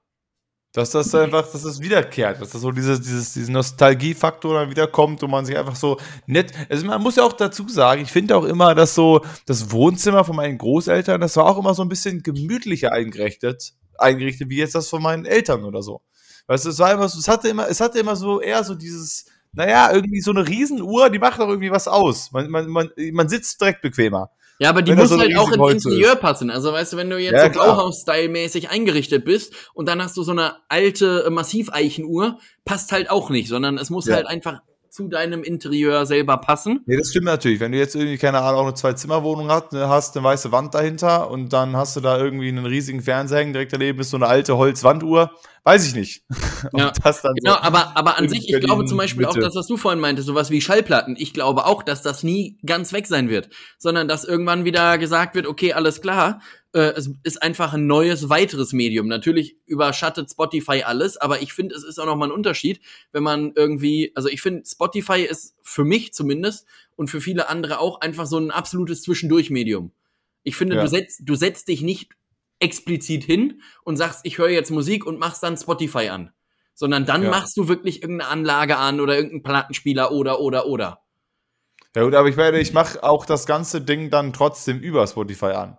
[0.72, 5.22] Dass das einfach, dass das wiederkehrt, dass das so dieses, dieses, diesen Nostalgiefaktor dann wiederkommt
[5.22, 5.96] und man sich einfach so
[6.26, 6.52] nett.
[6.68, 10.24] Also man muss ja auch dazu sagen, ich finde auch immer, dass so das Wohnzimmer
[10.24, 14.74] von meinen Großeltern, das war auch immer so ein bisschen gemütlicher eingerichtet, eingerichtet, wie jetzt
[14.74, 16.02] das von meinen Eltern oder so.
[16.46, 18.74] Weißt du, es war immer so, es hatte immer, es hatte immer so eher so
[18.74, 22.32] dieses, naja, irgendwie so eine Riesenuhr, die macht doch irgendwie was aus.
[22.32, 24.30] Man, man, man, man sitzt direkt bequemer.
[24.60, 26.50] Ja, aber die Wenn muss so halt auch ins Interieur passen.
[26.50, 27.76] Also weißt du, wenn du jetzt Ja, so klar.
[27.76, 33.30] Bauhaus-Style-mäßig eingerichtet bist und dann hast du so eine alte äh, Massiveichenuhr, passt halt auch
[33.30, 34.16] nicht, sondern es muss Ja.
[34.16, 34.60] halt einfach
[34.98, 36.80] zu deinem Interieur selber passen.
[36.86, 37.60] Nee, das stimmt natürlich.
[37.60, 40.74] Wenn du jetzt irgendwie, keine Ahnung, auch eine Zwei-Zimmer-Wohnung hast, ne, hast eine weiße Wand
[40.74, 44.16] dahinter und dann hast du da irgendwie einen riesigen Fernseher hängen, direkt daneben ist so
[44.16, 45.30] eine alte Holzwanduhr,
[45.62, 46.24] weiß ich nicht.
[46.76, 49.46] Ja, Genau, so, aber, aber an sich, ich glaube zum Beispiel auch Mitte.
[49.46, 51.14] das, was du vorhin meintest, sowas wie Schallplatten.
[51.16, 55.36] Ich glaube auch, dass das nie ganz weg sein wird, sondern dass irgendwann wieder gesagt
[55.36, 56.40] wird, okay, alles klar,
[56.78, 59.08] äh, es ist einfach ein neues, weiteres Medium.
[59.08, 62.80] Natürlich überschattet Spotify alles, aber ich finde, es ist auch nochmal ein Unterschied,
[63.12, 66.66] wenn man irgendwie, also ich finde, Spotify ist für mich zumindest
[66.96, 69.92] und für viele andere auch einfach so ein absolutes Zwischendurch-Medium.
[70.44, 70.82] Ich finde, Ja.
[70.82, 72.10] du, setzt, du setzt dich nicht
[72.60, 76.32] explizit hin und sagst, ich höre jetzt Musik und machst dann Spotify an.
[76.74, 77.30] Sondern dann Ja.
[77.30, 81.02] machst du wirklich irgendeine Anlage an oder irgendeinen Plattenspieler oder, oder, oder.
[81.96, 85.46] ja gut, aber ich werde, ich mache auch das ganze Ding dann trotzdem über Spotify
[85.46, 85.76] an.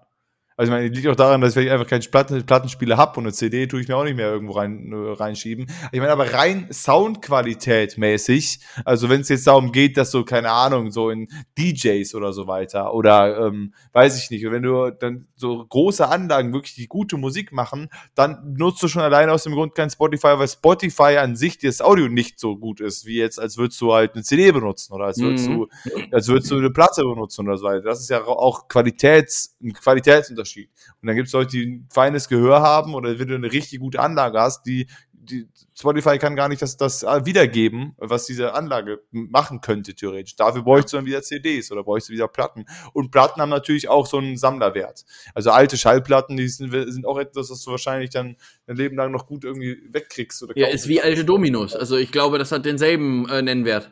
[0.59, 3.31] Also ich meine, liegt auch daran, dass ich einfach keinen Platten, Plattenspieler habe und eine
[3.31, 5.67] CD tue ich mir auch nicht mehr irgendwo rein, äh, reinschieben.
[5.93, 10.51] Ich meine, aber rein Soundqualität mäßig, also wenn es jetzt darum geht, dass so, keine
[10.51, 15.29] Ahnung, so in DJs oder so weiter oder ähm, weiß ich nicht, wenn du dann
[15.37, 19.53] so große Anlagen wirklich die gute Musik machen, dann nutzt du schon alleine aus dem
[19.53, 23.39] Grund kein Spotify, weil Spotify an sich das Audio nicht so gut ist, wie jetzt,
[23.39, 25.67] als würdest du halt eine CD benutzen oder als würdest mhm.
[25.93, 27.83] du, als würdest du eine Platte benutzen oder so weiter.
[27.83, 30.48] Das ist ja auch Qualitäts, ein Qualitätsunterschied.
[30.49, 30.69] Unterschied.
[31.01, 33.79] Und dann gibt es Leute, die ein feines Gehör haben oder wenn du eine richtig
[33.79, 35.47] gute Anlage hast, die, die
[35.77, 40.35] Spotify kann gar nicht das, das wiedergeben, was diese Anlage machen könnte, theoretisch.
[40.35, 42.65] Dafür bräuchst du dann wieder CDs oder bräuchst du wieder Platten.
[42.93, 45.05] Und Platten haben natürlich auch so einen Sammlerwert.
[45.33, 49.11] Also alte Schallplatten, die sind, sind auch etwas, was du wahrscheinlich dann dein Leben lang
[49.11, 50.43] noch gut irgendwie wegkriegst.
[50.43, 51.75] Oder ja, ist wie alte Dominos.
[51.75, 53.91] Also ich glaube, das hat denselben äh, Nennwert.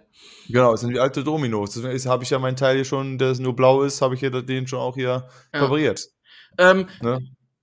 [0.50, 1.72] Genau, es sind wie alte Dominos.
[1.72, 4.30] Deswegen habe ich ja meinen Teil hier schon, der nur blau ist, habe ich ja
[4.30, 5.60] den schon auch hier ja.
[5.60, 6.10] präpariert.
[6.58, 7.20] Ähm, ne?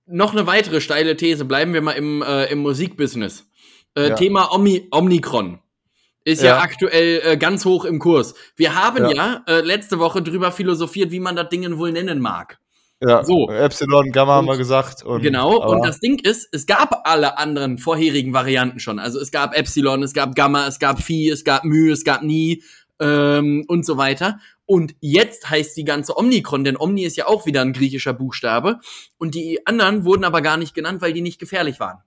[0.07, 1.45] Noch eine weitere steile These.
[1.45, 3.49] Bleiben wir mal im, äh, im Musikbusiness.
[3.95, 4.15] Äh, ja.
[4.15, 5.59] Thema Omni Omnicron
[6.25, 8.33] ist ja, ja aktuell äh, ganz hoch im Kurs.
[8.55, 12.19] Wir haben ja, ja äh, letzte Woche drüber philosophiert, wie man das Ding wohl nennen
[12.19, 12.59] mag.
[13.01, 13.49] Ja, so.
[13.49, 15.03] Epsilon, Gamma und, haben wir gesagt.
[15.03, 18.99] Und, genau, und das Ding ist, es gab alle anderen vorherigen Varianten schon.
[18.99, 22.23] Also es gab Epsilon, es gab Gamma, es gab Phi, es gab Mu, es gab
[22.23, 22.63] Ni
[22.99, 24.39] ähm, und so weiter.
[24.65, 28.79] Und jetzt heißt die ganze Omnikron, denn Omni ist ja auch wieder ein griechischer Buchstabe.
[29.17, 32.01] Und die anderen wurden aber gar nicht genannt, weil die nicht gefährlich waren.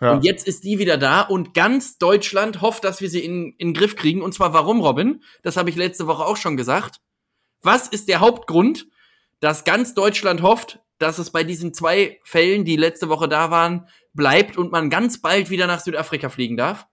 [0.00, 0.12] Ja.
[0.12, 3.68] Und jetzt ist die wieder da und ganz Deutschland hofft, dass wir sie in, in
[3.68, 4.22] den Griff kriegen.
[4.22, 5.22] Und zwar warum, Robin?
[5.42, 7.00] Das habe ich letzte Woche auch schon gesagt.
[7.62, 8.86] Was ist der Hauptgrund,
[9.40, 13.88] dass ganz Deutschland hofft, dass es bei diesen zwei Fällen, die letzte Woche da waren,
[14.14, 16.86] bleibt und man ganz bald wieder nach Südafrika fliegen darf?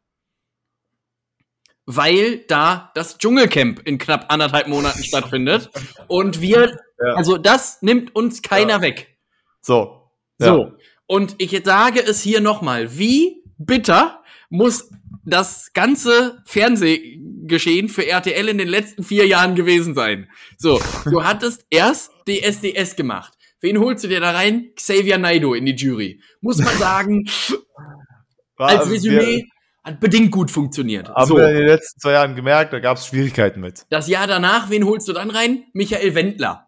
[1.87, 5.71] Weil da das Dschungelcamp in knapp anderthalb Monaten stattfindet.
[6.07, 7.13] Und wir, ja.
[7.15, 8.81] also das nimmt uns keiner ja.
[8.81, 9.17] weg.
[9.61, 10.11] So.
[10.39, 10.47] Ja.
[10.47, 10.71] So.
[11.07, 14.91] Und ich sage es hier nochmal, wie bitter muss
[15.25, 20.29] das ganze Fernsehgeschehen für RTL in den letzten vier Jahren gewesen sein.
[20.57, 23.33] So, du hattest erst DSDS gemacht.
[23.61, 24.71] Wen holst du dir da rein?
[24.75, 26.21] Xavier Naido in die Jury.
[26.41, 27.25] Muss man sagen,
[28.57, 29.45] als Resümee,
[29.87, 31.09] hat bedingt gut funktioniert.
[31.09, 31.37] Haben so.
[31.37, 33.85] wir in den letzten zwei Jahren gemerkt, da gab es Schwierigkeiten mit.
[33.89, 35.63] Das Jahr danach, wen holst du dann rein?
[35.73, 36.67] Michael Wendler.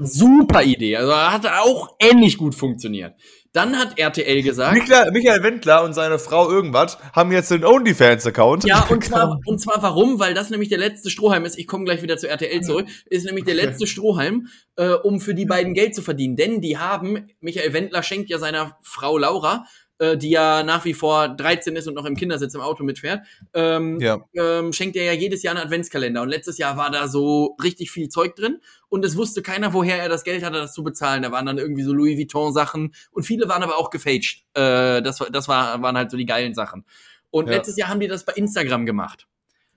[0.00, 0.96] Super Idee.
[0.96, 3.14] Also hat auch ähnlich gut funktioniert.
[3.52, 4.74] Dann hat RTL gesagt.
[4.74, 8.64] Michael, Michael Wendler und seine Frau irgendwas haben jetzt einen OnlyFans-Account.
[8.64, 10.20] Ja, und zwar, und zwar warum?
[10.20, 11.58] Weil das nämlich der letzte Strohhalm ist.
[11.58, 12.86] Ich komme gleich wieder zu RTL zurück.
[13.06, 14.46] Ist nämlich der letzte Strohhalm,
[14.76, 16.36] äh, um für die beiden Geld zu verdienen.
[16.36, 19.64] Denn die haben, Michael Wendler schenkt ja seiner Frau Laura
[19.98, 23.22] äh, die ja nach wie vor 13 ist und noch im Kindersitz im Auto mitfährt,
[23.54, 24.18] ähm, ja.
[24.34, 26.22] ähm, schenkt er ja jedes Jahr einen Adventskalender.
[26.22, 30.00] Und letztes Jahr war da so richtig viel Zeug drin und es wusste keiner, woher
[30.00, 31.22] er das Geld hatte, das zu bezahlen.
[31.22, 34.44] Da waren dann irgendwie so Louis Vuitton-Sachen und viele waren aber auch gefaged.
[34.54, 36.84] Äh, das das war, waren halt so die geilen Sachen.
[37.30, 37.56] Und ja.
[37.56, 39.26] letztes Jahr haben die das bei Instagram gemacht.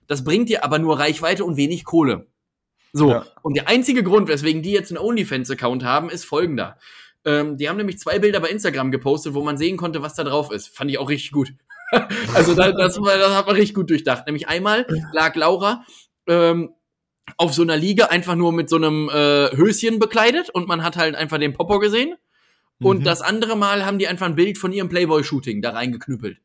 [0.06, 2.26] Das bringt dir aber nur Reichweite und wenig Kohle.
[2.92, 3.24] So, ja.
[3.42, 6.76] und der einzige Grund, weswegen die jetzt einen OnlyFans-Account haben, ist folgender.
[7.24, 10.24] Ähm, die haben nämlich zwei Bilder bei Instagram gepostet, wo man sehen konnte, was da
[10.24, 10.68] drauf ist.
[10.68, 11.52] Fand ich auch richtig gut.
[12.34, 14.26] also das, das, das hat man richtig gut durchdacht.
[14.26, 15.84] Nämlich einmal lag Laura
[16.26, 16.74] ähm,
[17.36, 20.96] auf so einer Liege einfach nur mit so einem äh, Höschen bekleidet und man hat
[20.96, 22.16] halt einfach den Popo gesehen.
[22.80, 23.04] Und mhm.
[23.04, 26.38] das andere Mal haben die einfach ein Bild von ihrem Playboy-Shooting da reingeknüppelt.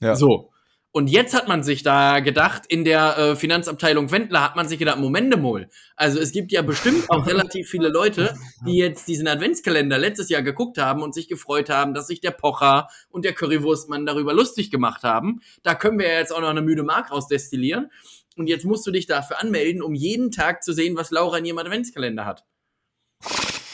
[0.00, 0.14] Ja.
[0.14, 0.50] So.
[0.96, 4.78] Und jetzt hat man sich da gedacht, in der äh, Finanzabteilung Wendler hat man sich
[4.78, 5.68] gedacht, Moment mal.
[5.96, 10.42] Also es gibt ja bestimmt auch relativ viele Leute, die jetzt diesen Adventskalender letztes Jahr
[10.42, 14.70] geguckt haben und sich gefreut haben, dass sich der Pocher und der Currywurstmann darüber lustig
[14.70, 15.40] gemacht haben.
[15.64, 17.90] Da können wir ja jetzt auch noch eine müde Mark rausdestillieren.
[18.36, 21.44] Und jetzt musst du dich dafür anmelden, um jeden Tag zu sehen, was Laura in
[21.44, 22.44] ihrem Adventskalender hat.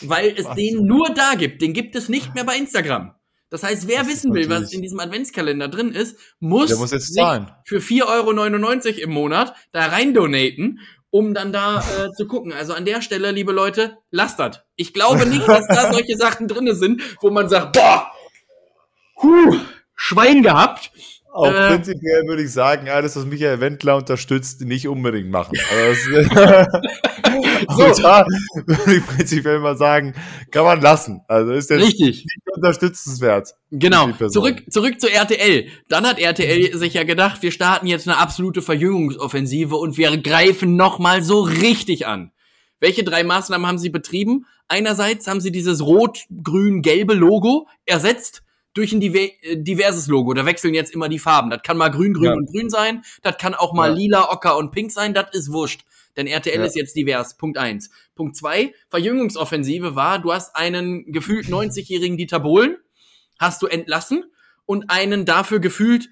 [0.01, 0.57] Weil es was?
[0.57, 1.61] den nur da gibt.
[1.61, 3.15] Den gibt es nicht mehr bei Instagram.
[3.51, 7.79] Das heißt, wer das wissen will, was in diesem Adventskalender drin ist, muss, muss für
[7.79, 10.79] 4,99 Euro im Monat da rein donaten,
[11.11, 12.53] um dann da äh, zu gucken.
[12.53, 14.61] Also an der Stelle, liebe Leute, lasst das.
[14.77, 18.13] Ich glaube nicht, dass da solche Sachen drin sind, wo man sagt, boah,
[19.21, 19.57] huh,
[19.97, 20.93] Schwein gehabt.
[21.33, 25.57] Auch äh, prinzipiell würde ich sagen, alles, was Michael Wendler unterstützt, nicht unbedingt machen.
[27.69, 28.03] Also so.
[28.03, 28.27] da
[28.67, 30.15] würde ich prinzipiell mal sagen,
[30.51, 31.21] kann man lassen.
[31.29, 32.25] Also ist jetzt Richtig.
[32.25, 33.55] nicht unterstützenswert.
[33.71, 34.11] Genau.
[34.29, 35.69] Zurück, zurück zu RTL.
[35.89, 40.77] Dann hat RTL sich ja gedacht, wir starten jetzt eine absolute Verjüngungsoffensive und wir greifen
[40.77, 42.33] nochmal so richtig an.
[42.81, 44.47] Welche drei Maßnahmen haben sie betrieben?
[44.69, 48.43] Einerseits haben sie dieses rot-grün-gelbe Logo ersetzt
[48.75, 50.35] durch ein äh, diverses Logo.
[50.35, 51.51] Da wechseln jetzt immer die Farben.
[51.51, 52.33] Das kann mal grün, grün ja.
[52.35, 53.03] und grün sein.
[53.23, 53.97] Das kann auch mal ja.
[53.97, 55.15] lila, ocker und pink sein.
[55.15, 55.83] Das ist wurscht.
[56.17, 56.65] Denn RTL Ja.
[56.65, 57.37] ist jetzt divers.
[57.37, 57.91] Punkt eins.
[58.15, 62.77] Punkt zwei, Verjüngungsoffensive war, du hast einen gefühlt 90-jährigen Dieter Bohlen,
[63.39, 64.25] hast du entlassen
[64.67, 66.11] und einen dafür gefühlt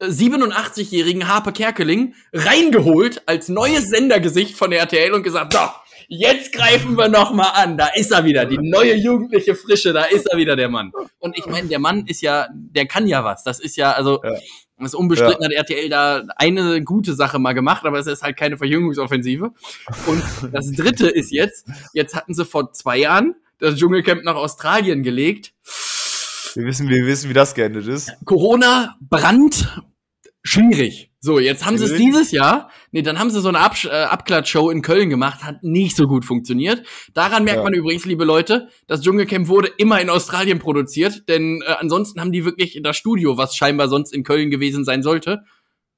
[0.00, 5.60] äh, 87-jährigen Harpe Kerkeling reingeholt als neues Sendergesicht von RTL und gesagt, so,
[6.10, 7.78] jetzt greifen wir noch mal an.
[7.78, 10.92] Da ist er wieder, die neue jugendliche Frische, da ist er wieder der Mann.
[11.18, 13.44] Und ich meine, der Mann ist ja, der kann ja was.
[13.44, 14.32] Das ist ja, also, Ja.
[14.32, 18.36] das ist unbestritten, hat RTL da eine gute Sache mal gemacht, aber es ist halt
[18.36, 19.52] keine Verjüngungsoffensive.
[20.06, 25.02] Und das dritte ist jetzt, jetzt hatten sie vor zwei Jahren das Dschungelcamp nach Australien
[25.04, 25.52] gelegt.
[26.54, 28.12] Wir wissen, wir wissen, wie das geendet ist.
[28.24, 29.80] Corona, Brand,
[30.42, 31.09] schwierig.
[31.22, 33.90] So, jetzt haben sie es dieses Jahr, nee, dann haben sie so eine Absch äh,
[33.90, 36.82] Abklatschshow in Köln gemacht, hat nicht so gut funktioniert.
[37.12, 37.64] Daran merkt Ja.
[37.64, 42.32] man übrigens, liebe Leute, das Dschungelcamp wurde immer in Australien produziert, denn äh, ansonsten haben
[42.32, 45.42] die wirklich das Studio, was scheinbar sonst in Köln gewesen sein sollte,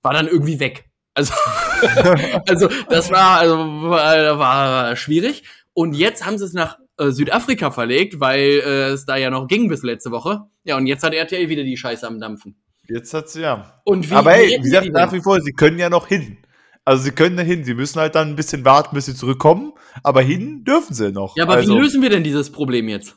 [0.03, 0.87] war dann irgendwie weg.
[1.15, 1.33] Also,
[2.49, 5.45] also das war, also, war, war schwierig.
[5.73, 9.47] Und jetzt haben sie es nach äh, Südafrika verlegt, weil äh, es da ja noch
[9.47, 10.43] ging bis letzte Woche.
[10.65, 12.57] Ja, und jetzt hat RTL wieder die Scheiße am Dampfen.
[12.95, 13.81] Jetzt hat sie ja.
[13.85, 16.39] Und wie, Aber hey, wie gesagt, nach wie vor, sie können ja noch hin.
[16.85, 17.65] Also sie können da hin.
[17.65, 19.73] Sie müssen halt dann ein bisschen warten, bis sie zurückkommen.
[20.03, 21.37] Aber hin dürfen sie noch.
[21.37, 23.17] Ja, aber also, wie lösen wir denn dieses Problem jetzt?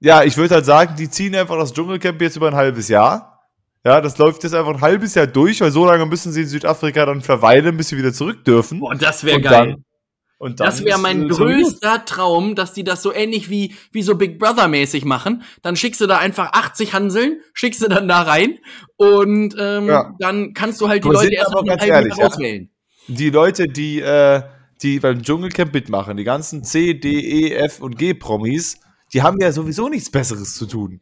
[0.00, 3.30] Ja, ich würde halt sagen, die ziehen einfach das Dschungelcamp jetzt über ein halbes Jahr.
[3.84, 6.46] Ja, das läuft jetzt einfach ein halbes Jahr durch, weil so lange müssen sie in
[6.48, 8.80] Südafrika dann verweilen, bis sie wieder zurück dürfen.
[8.80, 9.68] Boah, das wäre geil.
[9.68, 9.84] dann-
[10.44, 13.74] Und dann das wäre mein äh, so größter Traum, dass die das so ähnlich wie,
[13.92, 15.42] wie so Big Brother mäßig machen.
[15.62, 18.58] Dann schickst du da einfach 80 Hanseln, schickst du dann da rein
[18.96, 20.14] und ähm, Ja.
[20.18, 22.26] dann kannst du halt die Leute erst halben ehrlich, ja?
[22.26, 22.68] auswählen.
[23.08, 24.42] Die Leute, die, äh,
[24.82, 28.80] die beim Dschungelcamp mitmachen, die ganzen C, D, E, F und G-Promis,
[29.14, 31.00] die haben ja sowieso nichts Besseres zu tun.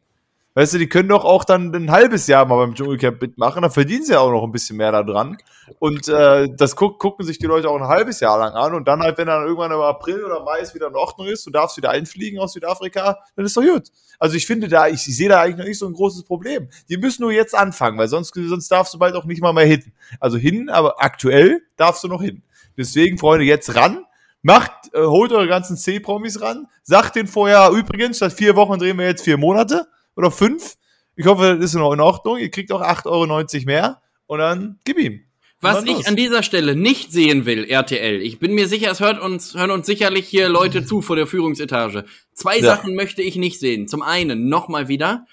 [0.54, 3.70] Weißt du, die können doch auch dann ein halbes Jahr mal beim Dschungelcamp mitmachen, dann
[3.70, 5.38] verdienen sie ja auch noch ein bisschen mehr da dran.
[5.78, 8.86] Und äh, das guck, gucken sich die Leute auch ein halbes Jahr lang an und
[8.86, 11.50] dann halt, wenn dann irgendwann im April oder Mai es wieder in Ordnung ist, du
[11.50, 13.84] darfst wieder einfliegen aus Südafrika, dann ist doch gut.
[14.18, 16.68] Also ich finde da, ich, ich sehe da eigentlich noch nicht so ein großes Problem.
[16.90, 19.64] Die müssen nur jetzt anfangen, weil sonst, sonst darfst du bald auch nicht mal mehr
[19.64, 19.90] hin.
[20.20, 22.42] Also hin, aber aktuell darfst du noch hin.
[22.76, 24.04] Deswegen, Freunde, jetzt ran.
[24.42, 26.66] Macht, äh, holt eure ganzen C-Promis ran.
[26.82, 29.86] Sagt den vorher, übrigens, statt vier Wochen drehen wir jetzt vier Monate
[30.16, 30.76] oder fünf.
[31.16, 32.38] Ich hoffe, das ist noch in Ordnung.
[32.38, 35.20] Ihr kriegt auch 8,90 Euro mehr und dann gib ihm.
[35.60, 39.20] Was ich an dieser Stelle nicht sehen will, RTL, ich bin mir sicher, es hört
[39.20, 42.04] uns, hören uns sicherlich hier Leute zu vor der Führungsetage.
[42.34, 42.74] Zwei Ja.
[42.74, 43.86] Sachen möchte ich nicht sehen.
[43.86, 45.24] Zum einen, nochmal wieder,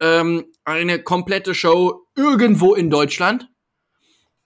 [0.00, 3.48] ähm, eine komplette Show irgendwo in Deutschland.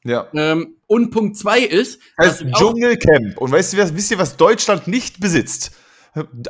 [0.04, 0.28] Ja.
[0.34, 3.38] Ähm, und Punkt zwei ist, Heißt Dschungelcamp.
[3.38, 5.72] Und weißt du, wisst ihr, was Deutschland nicht besitzt?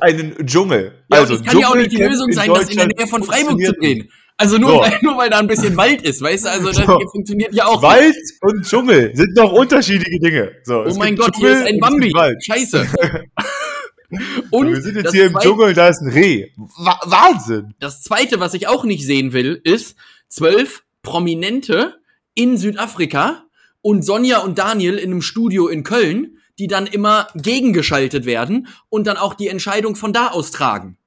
[0.00, 0.92] Einen Dschungel.
[1.12, 2.86] ja, also, und es kann ja auch nicht die Lösung in sein, das in der
[2.86, 4.08] Nähe von Freiburg zu drehen.
[4.36, 4.80] Also nur, So.
[4.80, 6.96] weil, nur weil da ein bisschen Wald ist, weißt du, also das So.
[6.98, 7.82] hier funktioniert ja auch.
[7.82, 10.52] Wald und Dschungel sind doch unterschiedliche Dinge.
[10.64, 12.12] So, Oh mein Gott, hier Dschungel ist ein und Bambi.
[12.42, 12.86] Scheiße.
[14.50, 16.48] Wir sind jetzt hier im Zweite- Dschungel, da ist ein Reh.
[16.56, 17.74] Wa Wahnsinn.
[17.78, 19.94] Das zweite, was ich auch nicht sehen will, ist
[20.28, 21.96] zwölf Prominente
[22.34, 23.44] in Südafrika
[23.82, 29.06] und Sonja und Daniel in einem Studio in Köln, die dann immer gegengeschaltet werden und
[29.06, 30.98] dann auch die Entscheidung von da aus tragen.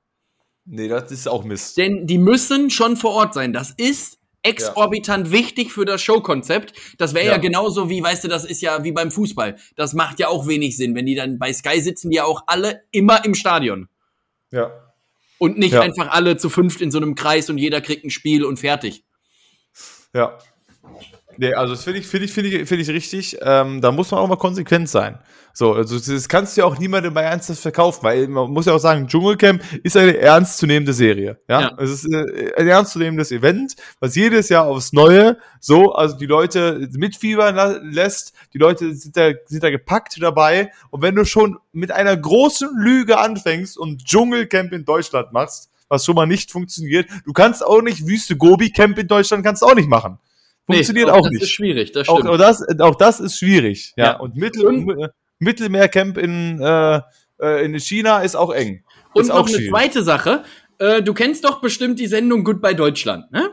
[0.65, 1.77] Nee, das ist auch Mist.
[1.77, 3.53] Denn die müssen schon vor Ort sein.
[3.53, 6.73] Das ist exorbitant wichtig für das Showkonzept.
[6.97, 7.31] Das wäre ja.
[7.33, 7.37] Ja.
[7.37, 9.57] genauso wie, weißt du, das ist ja wie beim Fußball.
[9.75, 12.43] Das macht ja auch wenig Sinn, wenn die dann bei Sky sitzen, die ja auch
[12.47, 13.87] alle immer im Stadion.
[14.51, 14.71] Ja.
[15.37, 15.81] Und nicht Ja.
[15.81, 19.03] einfach alle zu fünft in so einem Kreis und jeder kriegt ein Spiel und fertig.
[20.13, 20.37] Ja.
[21.37, 23.37] Nee, also das finde ich, finde ich, finde ich, finde ich richtig.
[23.41, 25.19] Ähm, da muss man auch mal konsequent sein.
[25.55, 28.73] So, also das kannst du ja auch niemandem bei ernsthaft verkaufen, weil man muss ja
[28.73, 31.37] auch sagen, Dschungelcamp ist eine ernstzunehmende Serie.
[31.47, 31.77] Ja, Ja.
[31.77, 36.89] es ist äh, ein ernstzunehmendes Event, was jedes Jahr aufs Neue so, also die Leute
[36.93, 40.71] mitfiebern la- lässt, die Leute sind da, sind da gepackt dabei.
[40.89, 46.03] Und wenn du schon mit einer großen Lüge anfängst und Dschungelcamp in Deutschland machst, was
[46.05, 49.67] schon mal nicht funktioniert, du kannst auch nicht Wüste Gobi Camp in Deutschland kannst du
[49.67, 50.17] auch nicht machen.
[50.65, 51.43] Funktioniert Nee, auch das nicht.
[51.43, 52.29] ist schwierig, das Auch, stimmt.
[52.33, 53.93] auch, das, auch das ist schwierig.
[53.97, 54.05] Ja.
[54.05, 54.19] Ja.
[54.19, 55.09] Und Mittel, Und-
[55.39, 57.01] Mittelmeercamp in, äh,
[57.41, 58.83] äh, in China ist auch eng.
[59.13, 59.69] Und ist noch auch eine schwierig.
[59.71, 60.43] zweite Sache.
[60.79, 63.49] Äh, du kennst doch bestimmt die Sendung Goodbye Deutschland, ne?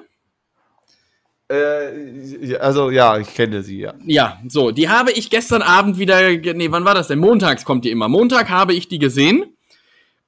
[1.48, 3.94] Äh, also ja, ich kenne sie, ja.
[4.06, 7.18] Ja, so, die habe ich gestern Abend wieder, nee, wann war das denn?
[7.18, 8.08] Montags kommt die immer.
[8.08, 9.56] Montag habe ich die gesehen.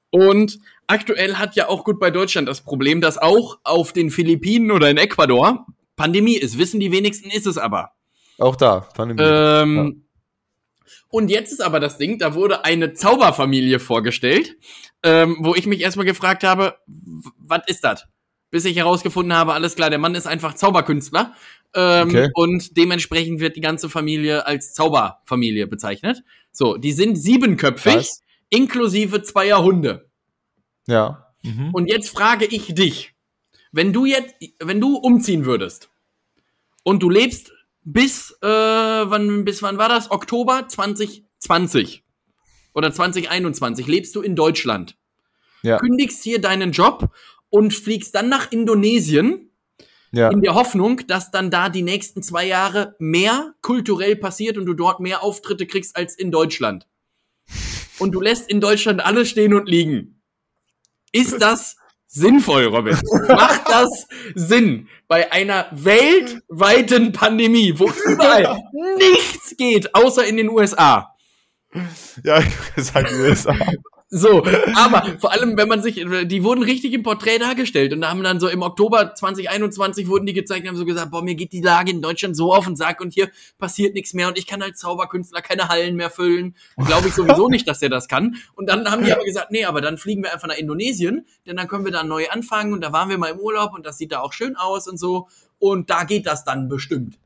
[0.09, 4.89] Und aktuell hat ja auch Goodbye Deutschland das Problem, dass auch auf den Philippinen oder
[4.89, 5.65] in Ecuador
[5.95, 6.57] Pandemie ist.
[6.57, 7.91] Wissen die wenigsten, ist es aber.
[8.39, 8.81] Auch da.
[8.95, 9.21] Pandemie.
[9.23, 10.05] Ähm,
[11.09, 14.55] Und jetzt ist aber das Ding, da wurde eine Zauberfamilie vorgestellt,
[15.03, 16.75] ähm, wo ich mich erstmal gefragt habe,
[17.37, 18.05] was ist das?
[18.49, 21.33] Bis ich herausgefunden habe, alles klar, der Mann ist einfach Zauberkünstler.
[21.75, 22.29] Ähm, Okay.
[22.35, 26.23] Und dementsprechend wird die ganze Familie als Zauberfamilie bezeichnet.
[26.51, 28.21] So, die sind siebenköpfig, Krass.
[28.49, 30.09] inklusive zweier Hunde.
[30.87, 31.27] Ja.
[31.43, 31.71] Mhm.
[31.73, 33.12] Und jetzt frage ich dich,
[33.73, 35.89] wenn du jetzt, wenn du umziehen würdest
[36.83, 37.51] und du lebst
[37.81, 40.09] bis, äh, wann, bis wann war das?
[40.11, 42.03] Oktober 2020
[42.73, 44.95] oder 2021 lebst du in Deutschland,
[45.63, 45.77] Ja.
[45.79, 47.13] kündigst hier deinen Job
[47.49, 49.49] und fliegst dann nach Indonesien
[50.11, 50.29] Ja.
[50.29, 54.75] in der Hoffnung, dass dann da die nächsten zwei Jahre mehr kulturell passiert und du
[54.75, 56.87] dort mehr Auftritte kriegst als in Deutschland.
[57.99, 60.21] Und du lässt in Deutschland alles stehen und liegen.
[61.11, 61.77] Ist das
[62.13, 62.97] sinnvoll, Robin?
[63.27, 68.61] Macht das Sinn bei einer weltweiten Pandemie, wo überall
[68.97, 71.15] nichts geht, außer in den USA?
[72.23, 73.55] Ja, ich gesagt, USA.
[74.15, 74.43] So,
[74.75, 78.21] aber vor allem, wenn man sich, die wurden richtig im Porträt dargestellt und da haben
[78.21, 81.51] dann so im Oktober 2021 wurden die gezeigt und haben so gesagt, boah, mir geht
[81.51, 84.45] die Lage in Deutschland so auf den Sack und hier passiert nichts mehr und ich
[84.45, 86.55] kann als Zauberkünstler keine Hallen mehr füllen.
[86.77, 88.35] Glaube ich sowieso nicht, dass er das kann.
[88.53, 91.57] Und dann haben die aber gesagt, nee, aber dann fliegen wir einfach nach Indonesien, denn
[91.57, 93.97] dann können wir da neu anfangen und da waren wir mal im Urlaub und das
[93.97, 97.17] sieht da auch schön aus und so und da geht das dann bestimmt.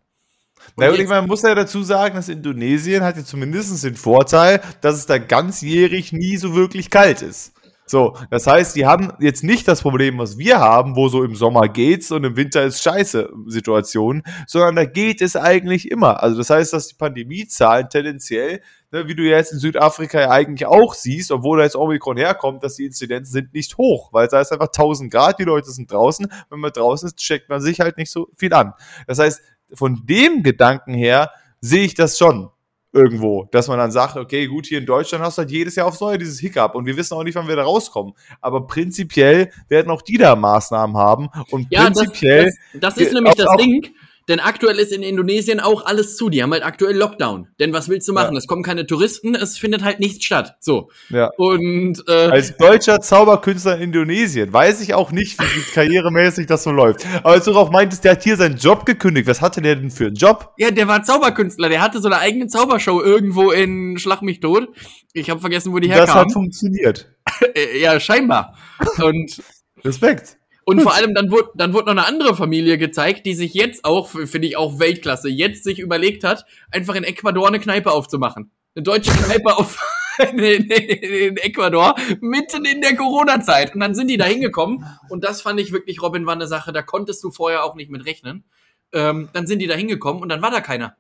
[0.76, 3.96] Na, und ich meine, man muss ja dazu sagen, dass Indonesien hat ja zumindest den
[3.96, 7.54] Vorteil, dass es da ganzjährig nie so wirklich kalt ist.
[7.90, 11.36] So, das heißt, die haben jetzt nicht das Problem, was wir haben, wo so im
[11.36, 16.22] Sommer geht's und im Winter ist scheiße Situation, sondern da geht es eigentlich immer.
[16.22, 18.62] Also das heißt, dass die Pandemiezahlen tendenziell,
[18.92, 22.62] ne, wie du jetzt in Südafrika ja eigentlich auch siehst, obwohl da jetzt Omikron herkommt,
[22.62, 25.90] dass die Inzidenzen sind nicht hoch, weil da ist einfach 1000 Grad, die Leute sind
[25.90, 26.28] draußen.
[26.50, 28.74] Wenn man draußen ist, checkt man sich halt nicht so viel an.
[29.08, 29.42] Das heißt,
[29.74, 32.50] von dem Gedanken her sehe ich das schon
[32.94, 35.88] irgendwo, dass man dann sagt, okay, gut, hier in Deutschland hast du halt jedes Jahr
[35.88, 38.14] aufs Neue dieses Hiccup und wir wissen auch nicht, wann wir da rauskommen.
[38.42, 43.12] Aber prinzipiell werden auch die da Maßnahmen haben und Ja, das, prinzipiell, das, das ist
[43.12, 43.94] Ge- nämlich auch- das Ding.
[44.28, 46.30] Denn aktuell ist in Indonesien auch alles zu.
[46.30, 47.48] Die haben halt aktuell Lockdown.
[47.60, 48.34] Denn was willst du machen?
[48.34, 48.40] Ja.
[48.40, 50.56] Es kommen keine Touristen, es findet halt nichts statt.
[50.60, 50.90] So.
[51.10, 51.30] ja.
[51.38, 56.72] Und äh, Als deutscher Zauberkünstler in Indonesien weiß ich auch nicht, wie karrieremäßig das so
[56.72, 57.06] läuft.
[57.24, 59.92] Aber als du darauf meintest, der hat hier seinen Job gekündigt, was hatte der denn
[59.92, 60.54] für einen Job?
[60.58, 61.70] ja, der war Zauberkünstler.
[61.70, 64.68] Der hatte so eine eigene Zaubershow irgendwo in Schlag mich tot.
[65.14, 66.16] Ich habe vergessen, wo die Das herkam.
[66.16, 67.10] hat funktioniert.
[67.56, 68.56] Äh, ja, scheinbar.
[69.04, 69.42] Und
[69.84, 70.37] Respekt.
[70.70, 73.86] Und vor allem dann wurde, dann wurde noch eine andere Familie gezeigt, die sich jetzt
[73.86, 78.52] auch, finde ich auch Weltklasse, jetzt sich überlegt hat, einfach in Ecuador eine Kneipe aufzumachen.
[78.76, 79.80] Eine deutsche Kneipe auf
[80.34, 83.74] in, in, in Ecuador, mitten in der Corona-Zeit.
[83.76, 84.84] Und dann sind die da hingekommen.
[85.10, 87.90] Und das fand ich wirklich, Robin, war eine Sache, da konntest du vorher auch nicht
[87.90, 88.44] mit rechnen.
[88.92, 90.98] Ähm, dann sind die da hingekommen und dann war da keiner.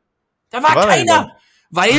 [0.49, 1.13] Da war, Da war keiner.
[1.13, 1.38] keiner.
[1.72, 1.91] Weil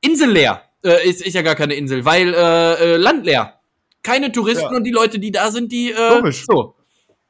[0.00, 0.62] Insel leer.
[0.84, 3.60] Äh, ist, ist ja gar keine Insel, weil äh, äh, Land leer.
[4.02, 4.76] Keine Touristen Ja.
[4.76, 6.44] und die Leute, die da sind, die äh, Komisch.
[6.46, 6.74] so.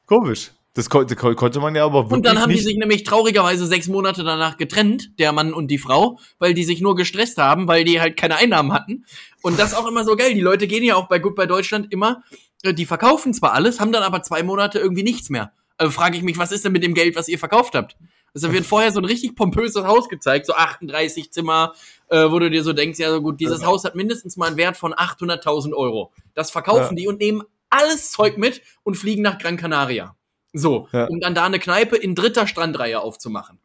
[0.06, 0.50] Komisch.
[0.76, 3.64] Das konnte, kon- konnte man ja aber wirklich Und dann haben die sich nämlich traurigerweise
[3.66, 7.68] sechs Monate danach getrennt, der Mann und die Frau, weil die sich nur gestresst haben,
[7.68, 9.04] weil die halt keine Einnahmen hatten.
[9.40, 10.34] Und das ist auch immer so geil.
[10.34, 12.24] Die Leute gehen ja auch bei Gut bei Deutschland immer,
[12.64, 15.52] äh, die verkaufen zwar alles, haben dann aber zwei Monate irgendwie nichts mehr.
[15.76, 17.96] Also frage ich mich, was ist denn mit dem Geld, was ihr verkauft habt?
[18.34, 21.72] Also wird vorher so ein richtig pompöses Haus gezeigt, so 38 Zimmer,
[22.08, 24.56] äh, wo du dir so denkst, ja so gut, dieses Haus hat mindestens mal einen
[24.56, 26.10] Wert von 800.000 Euro.
[26.34, 27.02] Das verkaufen Ja.
[27.02, 27.44] die und nehmen
[27.74, 30.16] alles Zeug mit und fliegen nach Gran Canaria.
[30.52, 31.06] So, Ja.
[31.06, 33.58] um dann da eine Kneipe in dritter Strandreihe aufzumachen.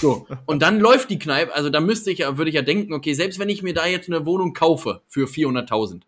[0.00, 2.92] So, und dann läuft die Kneipe, also da müsste ich ja, würde ich ja denken,
[2.92, 6.02] okay, selbst wenn ich mir da jetzt eine Wohnung kaufe für 400.000,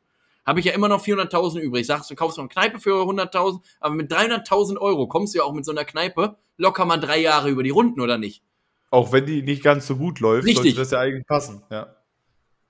[0.46, 1.86] habe ich ja immer noch 400.000 übrig.
[1.86, 5.44] Sagst du, kaufst noch eine Kneipe für 100.000, aber mit 300.000 Euro kommst du ja
[5.44, 8.42] auch mit so einer Kneipe locker mal drei Jahre über die Runden, oder nicht?
[8.90, 10.74] Auch wenn die nicht ganz so gut läuft, Richtig.
[10.74, 11.62] sollte das ja eigentlich passen.
[11.70, 11.97] Ja.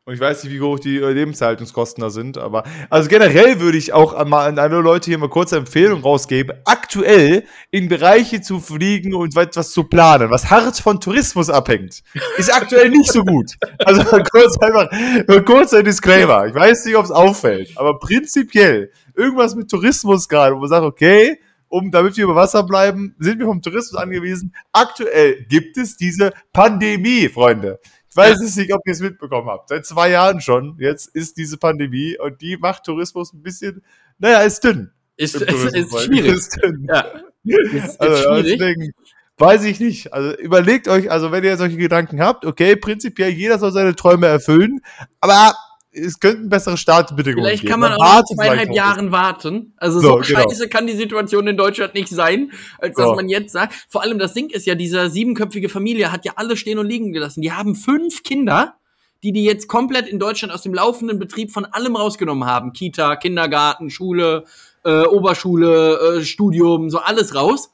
[0.09, 3.77] Und ich weiß nicht, wie hoch die äh, Lebenshaltungskosten da sind, aber also generell würde
[3.77, 8.59] ich auch mal an alle Leute hier mal kurze Empfehlung rausgeben, aktuell in Bereiche zu
[8.59, 12.03] fliegen und etwas zu planen, was hart von Tourismus abhängt,
[12.39, 13.53] ist aktuell nicht so gut.
[13.85, 14.03] Also
[14.33, 14.91] kurz einfach,
[15.29, 16.47] nur kurz ein Disclaimer.
[16.47, 20.87] Ich weiß nicht, ob es auffällt, aber prinzipiell irgendwas mit Tourismus gerade, wo man sagt,
[20.87, 21.39] okay,
[21.69, 24.55] um, damit wir über Wasser bleiben, sind wir vom Tourismus angewiesen.
[24.73, 27.79] Aktuell gibt es diese Pandemie, Freunde.
[28.19, 29.69] Weiß es nicht, ob ihr es mitbekommen habt.
[29.69, 30.77] Seit zwei Jahren schon.
[30.79, 33.83] Jetzt ist diese Pandemie und die macht Tourismus ein bisschen,
[34.19, 34.91] naja, ist dünn.
[35.16, 36.33] Ist, ist, ist schwierig.
[36.33, 36.87] Ist dünn.
[36.89, 37.05] Ja.
[37.45, 38.59] Ist, ist Also, schwierig.
[38.59, 38.93] deswegen
[39.39, 40.12] weiß ich nicht.
[40.12, 44.27] Also überlegt euch, also wenn ihr solche Gedanken habt, okay, prinzipiell jeder soll seine Träume
[44.27, 44.81] erfüllen,
[45.21, 45.55] aber
[45.91, 47.70] es könnten bessere Startbedingungen Vielleicht geben.
[47.72, 48.74] kann man auch noch wartet zweieinhalb.
[48.74, 49.72] Jahren warten.
[49.76, 50.49] Also So, so, genau.
[50.49, 53.14] scheiße kann die Situation in Deutschland nicht sein, als dass So.
[53.14, 53.74] man jetzt sagt.
[53.89, 57.12] Vor allem das Ding ist ja, diese siebenköpfige Familie hat ja alle stehen und liegen
[57.12, 57.41] gelassen.
[57.41, 58.74] Die haben fünf Kinder,
[59.22, 62.72] die die jetzt komplett in Deutschland aus dem laufenden Betrieb von allem rausgenommen haben.
[62.72, 64.45] Kita, Kindergarten, Schule,
[64.84, 67.70] äh, Oberschule, äh, Studium, so alles raus.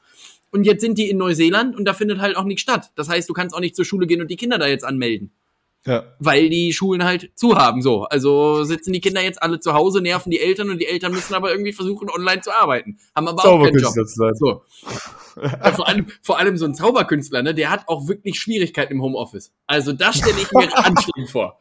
[0.53, 2.93] Und jetzt sind die in Neuseeland und da findet halt auch nichts statt.
[2.95, 5.33] Das heißt, du kannst auch nicht zur Schule gehen und die Kinder da jetzt anmelden.
[5.87, 6.05] Ja.
[6.19, 8.05] Weil die Schulen halt zu haben, so.
[8.05, 11.35] Also sitzen die Kinder jetzt alle zu Hause, nerven die Eltern und die Eltern müssen
[11.35, 12.97] aber irgendwie versuchen, online zu arbeiten.
[13.15, 13.93] Haben aber auch keinen Job.
[14.35, 14.63] So.
[15.43, 19.03] Ja, vor, allem, vor allem so ein Zauberkünstler, ne, der hat auch wirklich Schwierigkeiten im
[19.03, 19.53] Homeoffice.
[19.67, 21.59] Also das stelle ich mir anstrengend vor.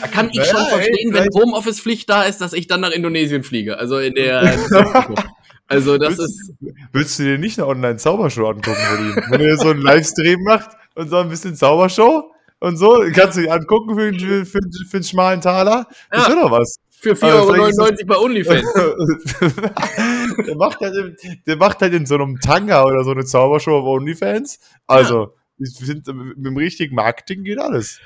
[0.00, 2.80] Da kann ich Naja, schon ey, verstehen, wenn vielleicht- Homeoffice-Pflicht da ist, dass ich dann
[2.80, 3.78] nach Indonesien fliege.
[3.78, 4.40] Also in der.
[5.68, 6.52] also das Willst- ist.
[6.92, 9.22] Willst du dir nicht eine Online-Zaubershow angucken, Rodin?
[9.30, 13.42] Wenn ihr so einen Livestream macht und so ein bisschen Zaubershow und so, kannst du
[13.42, 15.86] dich angucken für, für, für, für einen schmalen Taler.
[16.10, 16.34] Das Ja.
[16.34, 16.76] doch was.
[17.00, 18.72] Für Also vielleicht 4,99 Euro bei OnlyFans.
[20.46, 23.78] der, macht halt in, der macht halt in so einem Tanga oder so eine Zaubershow
[23.78, 24.58] auf OnlyFans.
[24.88, 28.00] Also, ich finde, mit dem richtigen Marketing geht alles.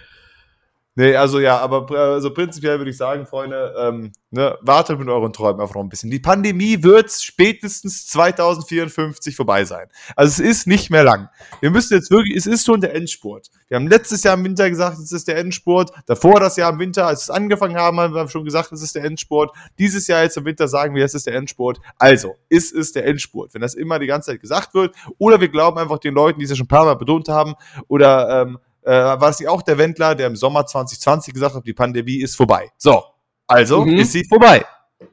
[0.94, 5.32] Nee, also ja, aber also prinzipiell würde ich sagen, Freunde, ähm, ne, wartet mit euren
[5.32, 6.10] Träumen einfach noch ein bisschen.
[6.10, 9.88] Die Pandemie wird spätestens 2054 vorbei sein.
[10.16, 11.30] Also es ist nicht mehr lang.
[11.60, 13.48] Wir müssen jetzt wirklich, es ist schon der Endspurt.
[13.68, 15.92] Wir haben letztes Jahr im Winter gesagt, es ist der Endspurt.
[16.04, 18.94] Davor das Jahr im Winter, als es angefangen haben, haben wir schon gesagt, es ist
[18.94, 19.50] der Endspurt.
[19.78, 21.80] Dieses Jahr jetzt im Winter sagen wir, es ist der Endspurt.
[21.96, 24.94] Also, ist es der Endspurt, wenn das immer die ganze Zeit gesagt wird.
[25.16, 27.54] Oder wir glauben einfach den Leuten, die es ja schon ein paar Mal betont haben.
[27.88, 31.66] Oder ähm, äh, war es nicht auch der Wendler, der im Sommer 2020 gesagt hat,
[31.66, 32.70] die Pandemie ist vorbei.
[32.78, 33.02] So,
[33.46, 33.98] also Mhm.
[33.98, 34.64] ist sie vorbei.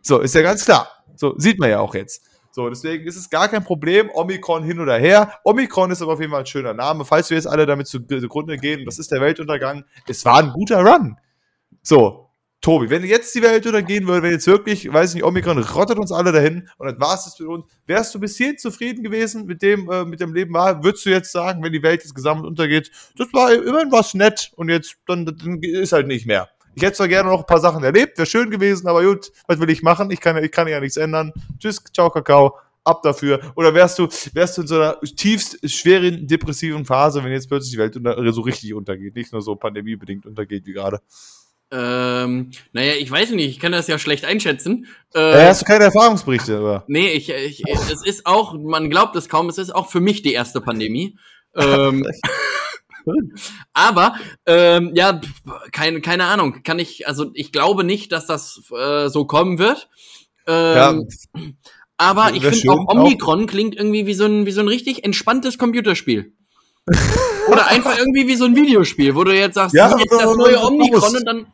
[0.02, 0.88] So, ist ja ganz klar.
[1.16, 2.24] So, sieht man ja auch jetzt.
[2.52, 4.10] So, deswegen ist es gar kein Problem.
[4.14, 5.34] Omikron hin oder her.
[5.44, 7.06] Omikron ist aber auf jeden Fall ein schöner Name.
[7.06, 9.86] Falls wir jetzt alle damit zu- zugrunde gehen, das ist der Weltuntergang.
[10.08, 11.18] Es war ein guter Run.
[11.82, 12.29] So,
[12.62, 16.12] Tobi, wenn jetzt die Welt untergehen würde, wenn jetzt wirklich, weiß nicht, Omikron rottet uns
[16.12, 19.46] alle dahin und dann war es das mit uns, wärst du bis hierhin zufrieden gewesen
[19.46, 22.14] mit dem, äh, mit dem Leben war, würdest du jetzt sagen, wenn die Welt jetzt
[22.16, 26.50] gesammelt untergeht, das war immerhin was nett und jetzt, dann, dann ist halt nicht mehr.
[26.76, 29.60] Ich hätte zwar gerne noch ein paar Sachen erlebt, wäre schön gewesen, aber gut, was
[29.60, 30.12] will ich machen?
[30.12, 31.32] Ich kann, ja- ich kann ja nichts ändern.
[31.60, 32.58] Tschüss, ciao, Kakao.
[32.86, 33.40] Ab dafür.
[33.56, 37.74] Oder wärst du, wärst du in so einer tiefst schweren, depressiven Phase, wenn jetzt plötzlich
[37.74, 41.02] die Welt unter, so richtig untergeht, nicht nur so pandemiebedingt untergeht wie gerade.
[41.72, 44.88] Ähm, naja, ich weiß nicht, ich kann das ja schlecht einschätzen.
[45.14, 46.84] Äh, hast du keine Erfahrungsberichte, oder?
[46.88, 50.22] Nee, ich, ich, es ist auch, man glaubt es kaum, es ist auch für mich
[50.22, 51.18] die erste Pandemie.
[51.56, 52.08] Ähm,
[53.74, 54.16] aber,
[54.46, 55.22] ähm, ja,
[55.72, 59.90] keine, keine Ahnung, kann ich, also ich glaube nicht, dass das äh, so kommen wird.
[60.48, 61.08] Ähm,
[61.98, 65.58] aber ich finde auch Omikron klingt irgendwie wie so ein, wie so ein richtig entspanntes
[65.58, 66.34] Computerspiel.
[67.52, 70.60] Oder einfach irgendwie wie so ein Videospiel, wo du jetzt sagst, Ja, jetzt das neue
[70.64, 71.48] Omikron und dann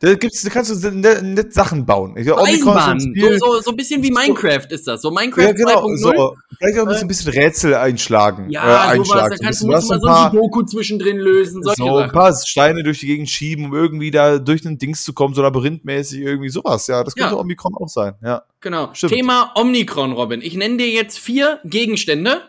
[0.00, 2.16] Da, gibt's, da kannst du nett, Sachen bauen.
[2.18, 5.00] Ich, glaub, Omikron ist so ein So, so, ein bisschen wie Minecraft ist das.
[5.00, 5.96] So Minecraft ja, genau, 2.0.
[5.96, 6.36] so.
[6.58, 8.50] Vielleicht auch ein bisschen, ein bisschen Rätsel einschlagen.
[8.50, 11.16] Ja, äh, sowas, da So ein kannst du mal so ein ein paar, Sudoku zwischendrin
[11.16, 12.12] lösen, so ein Sachen.
[12.12, 15.40] paar Steine durch die Gegend schieben, um irgendwie da durch ein Dings zu kommen, so
[15.42, 16.86] labyrinthmäßig, irgendwie sowas.
[16.88, 17.40] Ja, das könnte Ja.
[17.40, 18.14] Omikron auch sein.
[18.22, 18.42] Ja.
[18.60, 18.90] Genau.
[18.92, 19.12] Stimmt.
[19.14, 20.42] Thema Omikron, Robin.
[20.42, 22.42] Ich nenne dir jetzt vier Gegenstände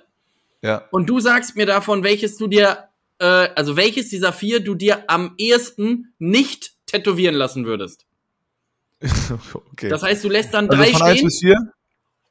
[0.62, 0.84] Ja.
[0.92, 2.78] und du sagst mir davon, welches du dir,
[3.20, 8.06] äh, also welches dieser vier du dir am ehesten nicht tätowieren lassen würdest.
[9.72, 9.90] okay.
[9.90, 11.26] Das heißt, du lässt dann also drei von 1 stehen.
[11.28, 11.56] bis 4?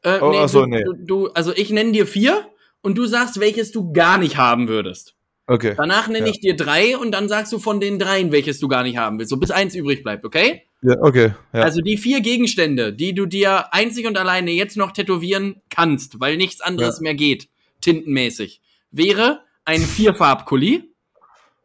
[0.03, 0.83] Äh, Oh, ach so, du, nee.
[0.85, 2.49] du, du, also ich nenne dir vier
[2.83, 5.15] und du sagst, welches du gar nicht haben würdest.
[5.49, 5.75] Okay.
[5.77, 6.33] Danach nenne Ja.
[6.33, 9.19] ich dir drei und dann sagst du von den dreien, welches du gar nicht haben
[9.19, 10.63] willst, so bis eins übrig bleibt, okay?
[10.83, 11.35] Ja, okay.
[11.53, 11.61] Ja.
[11.63, 16.37] Also die vier Gegenstände, die du dir einzig und alleine jetzt noch tätowieren kannst, weil
[16.37, 17.03] nichts anderes Ja.
[17.03, 17.49] mehr geht,
[17.81, 20.93] tintenmäßig, wäre ein Vierfarbkuli.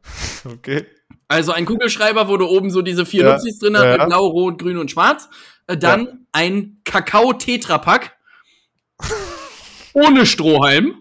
[0.45, 0.85] okay.
[1.31, 3.97] Also ein Kugelschreiber, wo du oben so diese vier Ja, Nupsis drin hast, ja.
[3.97, 5.29] mit Blau, Rot, Grün und Schwarz.
[5.67, 8.17] Äh, Dann ein Kakao-Tetrapack.
[9.93, 10.95] ohne Strohhalm.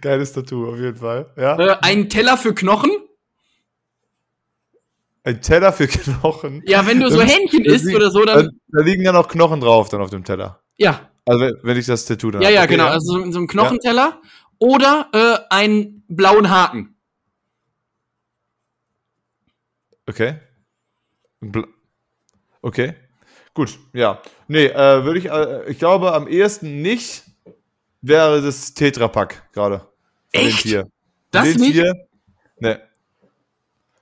[0.00, 1.32] Geiles Tattoo auf jeden Fall.
[1.36, 1.58] Ja.
[1.58, 2.90] Äh, ein Teller für Knochen.
[5.24, 6.62] Ein Teller für Knochen.
[6.66, 8.50] Ja, wenn du so Hähnchen das isst liegt- oder so, Da, dann.
[8.68, 10.60] da liegen ja noch Knochen drauf dann auf dem Teller.
[10.78, 12.86] Ja, Also wenn, ich das Tattoo dann ja, ja, Okay, genau.
[12.88, 14.20] Also so, so ein Knochenteller.
[14.58, 16.95] Oder äh, einen blauen Haken.
[20.08, 20.34] Okay.
[22.62, 22.94] Okay.
[23.54, 24.20] Gut, ja.
[24.48, 27.24] Nee, äh, würde ich, äh, ich glaube, am ehesten nicht
[28.02, 29.86] wäre das Tetrapack gerade.
[30.34, 30.58] Den Echt?
[30.60, 30.82] vier.
[30.82, 30.90] Von
[31.30, 31.72] Das den nicht?
[31.72, 31.92] Vier,
[32.58, 32.76] nee,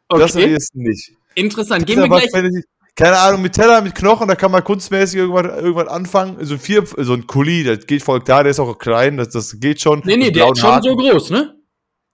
[0.09, 1.13] das am Okay, ehesten nicht.
[1.35, 1.87] interessant.
[1.87, 2.25] Gehen wir gleich.
[2.25, 2.65] ich-
[2.97, 6.45] keine Ahnung, mit Teller, mit Knochen, da kann man kunstmäßig irgendwann, irgendwann anfangen.
[6.45, 9.31] So ein Vier, so ein Kuli, das geht voll klar, der ist auch klein, das,
[9.31, 10.01] das geht schon.
[10.05, 10.83] Nee, nee, der ist schon Haken.
[10.85, 11.57] so groß, ne?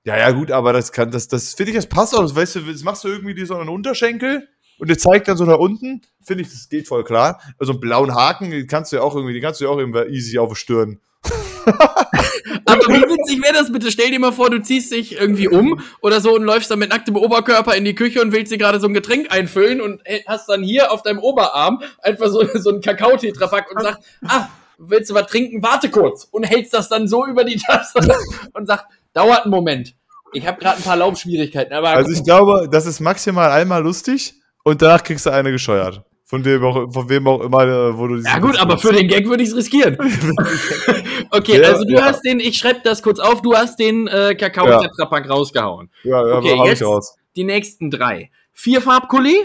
[0.05, 2.23] Ja, ja, gut, aber das kann, das, das finde ich, das passt auch.
[2.23, 4.49] Das, weißt du, das machst du irgendwie die so einen Unterschenkel
[4.79, 6.01] und der zeigt dann so nach unten.
[6.23, 7.41] Finde ich, das geht voll klar.
[7.59, 9.79] Also einen blauen Haken, den kannst du ja auch irgendwie, den kannst du ja auch
[9.79, 11.01] irgendwie easy auf die Stirn.
[11.67, 13.91] Aber wie witzig wäre das bitte?
[13.91, 16.91] Stell dir mal vor, du ziehst dich irgendwie um oder so und läufst dann mit
[16.91, 20.49] nacktem Oberkörper in die Küche und willst dir gerade so ein Getränk einfüllen und hast
[20.49, 24.49] dann hier auf deinem Oberarm einfach so, so einen Kakao-Tetrapack und sagst, ah,
[24.79, 25.63] willst du was trinken?
[25.63, 26.27] Warte kurz.
[26.31, 27.99] Und hältst das dann so über die Tasse
[28.55, 29.95] und sagst, dauert einen Moment.
[30.33, 31.91] Ich habe gerade ein paar Laubschwierigkeiten, aber.
[31.91, 34.35] Also ich glaube, das ist maximal einmal lustig
[34.65, 36.03] und danach kriegst du eine gescheuert.
[36.25, 39.09] Von wem auch, von wem auch immer, äh, wo du Ja gut, aber für den
[39.09, 39.97] Gag würde ich es riskieren.
[41.33, 42.05] okay, Ja, also du ja.
[42.05, 44.79] hast den, ich schreibe das kurz auf, du hast den äh, kakao Ja.
[44.81, 45.91] tetrapack rausgehauen.
[46.05, 47.17] Ja, ja, Okay, hau ich jetzt raus.
[47.35, 48.31] die nächsten drei.
[48.53, 49.45] Vier Farbkuli,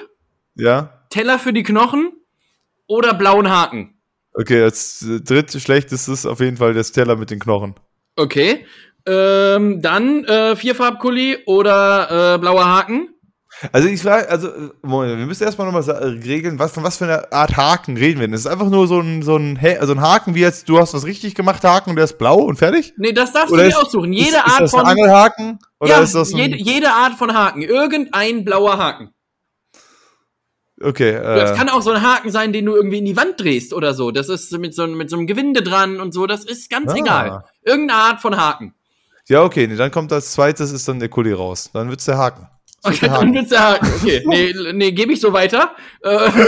[0.56, 1.06] Ja?
[1.10, 2.14] Teller für die Knochen
[2.88, 3.98] oder blauen Haken.
[4.34, 7.74] Okay, als äh, drittschlechtestes ist auf jeden Fall der Teller mit den Knochen.
[8.16, 8.66] Okay.
[9.08, 13.10] Ähm, dann äh, vier Farbkuli oder äh, blauer Haken.
[13.72, 15.84] Also ich frage, also, äh, Moment, wir müssen erstmal nochmal
[16.26, 18.34] regeln, was, von was für einer Art Haken reden wir denn?
[18.34, 20.94] Ist es einfach nur so ein, so ein, also ein Haken, wie jetzt, du hast
[20.94, 22.94] was richtig gemacht, Haken und der ist blau und fertig?
[22.98, 24.12] Nee, das darfst Oder du dir ist- aussuchen.
[24.12, 25.60] ist, Jede ist Art das von ein Angelhaken?
[25.80, 27.62] Oder ja, ist das ein, jede, jede Art von Haken.
[27.62, 29.12] Irgendein blauer Haken.
[30.82, 33.40] okay, Das äh, kann auch so ein Haken sein, den du irgendwie in die Wand
[33.40, 34.12] drehst oder so.
[34.12, 36.28] Das ist mit so, einem- mit so einem Gewinde dran und so.
[36.28, 36.98] Das ist ganz Ah.
[36.98, 37.44] egal.
[37.64, 38.74] Irgendeine Art von Haken.
[39.28, 41.70] Ja, okay, nee, dann kommt als zweites, ist dann der Kuli raus.
[41.74, 42.48] Dann wird's der Haken.
[42.84, 43.34] Das Okay, der dann Haken.
[43.34, 43.92] wird's der Haken.
[43.96, 45.76] Okay, nee, nee gebe ich so weiter.
[46.02, 46.30] Äh,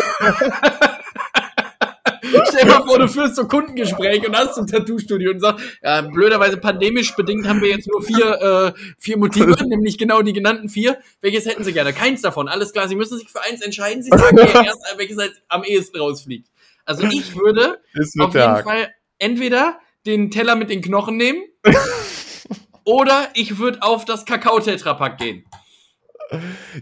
[2.49, 5.63] Stell dir mal vor, du führst so Kundengespräch und hast so ein Tattoo-Studio und sagst,
[5.81, 10.33] ja, blöderweise pandemisch bedingt haben wir jetzt nur vier, äh, vier Motive, nämlich genau die
[10.33, 10.97] genannten vier.
[11.21, 11.93] Welches hätten Sie gerne?
[11.93, 12.47] Keins davon.
[12.47, 14.03] Alles klar, Sie müssen sich für eins entscheiden.
[14.03, 16.49] Sie sagen mir erst, welches als am ehesten rausfliegt.
[16.85, 17.79] Also ich würde
[18.19, 18.63] auf jeden.
[18.63, 21.43] Fall entweder den Teller mit den Knochen nehmen
[22.87, 25.43] oder ich würde auf das Kakao-Tetrapack gehen.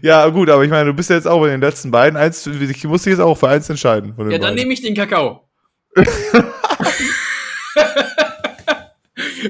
[0.02, 2.16] Ja, gut, aber ich meine, du bist ja jetzt auch bei den letzten beiden.
[2.16, 4.14] Eins, ich muss dich jetzt auch für eins entscheiden.
[4.16, 4.54] Ja, dann beiden.
[4.54, 5.48] nehme ich den Kakao.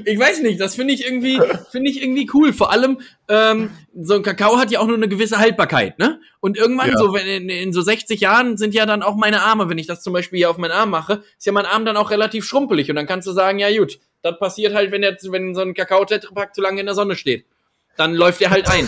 [0.05, 1.41] ich weiß nicht, das finde ich irgendwie,
[1.71, 2.53] finde ich irgendwie cool.
[2.53, 6.21] Vor allem, ähm, so ein Kakao hat ja auch nur eine gewisse Haltbarkeit, ne?
[6.41, 6.97] Und irgendwann, Ja.
[6.99, 9.87] so wenn in, in so 60 Jahren sind ja dann auch meine Arme, wenn ich
[9.87, 12.45] das zum Beispiel hier auf meinen Arm mache, ist ja mein Arm dann auch relativ
[12.45, 15.63] schrumpelig und dann kannst du sagen, ja gut, das passiert halt, wenn der, wenn so
[15.63, 17.45] ein Kakao-Tetrapack zu lange in der Sonne steht.
[17.97, 18.87] Dann läuft der halt ein.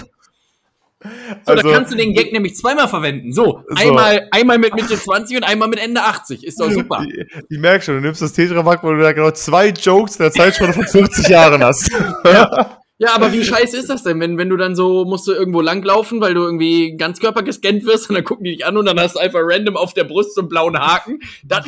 [1.01, 1.09] So,
[1.47, 3.32] Also- da kannst du den Gag nämlich zweimal verwenden.
[3.32, 6.45] So, einmal, einmal mit Mitte 20 und einmal mit Ende 80.
[6.45, 7.05] Ist doch super.
[7.09, 10.24] Ich, ich merke schon, du nimmst das Tetrapack, weil du da genau zwei Jokes in
[10.24, 11.91] der Zeitspanne von 40 Jahren hast.
[13.01, 15.61] Ja, aber wie scheiße ist das denn, wenn, wenn du dann so, musst du irgendwo
[15.61, 18.99] langlaufen, weil du irgendwie Ganzkörper gescannt wirst und dann gucken die dich an und dann
[18.99, 21.20] hast du einfach random auf der Brust so einen blauen Haken.
[21.45, 21.64] Das,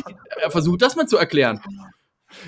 [0.49, 1.61] versuch das mal zu erklären.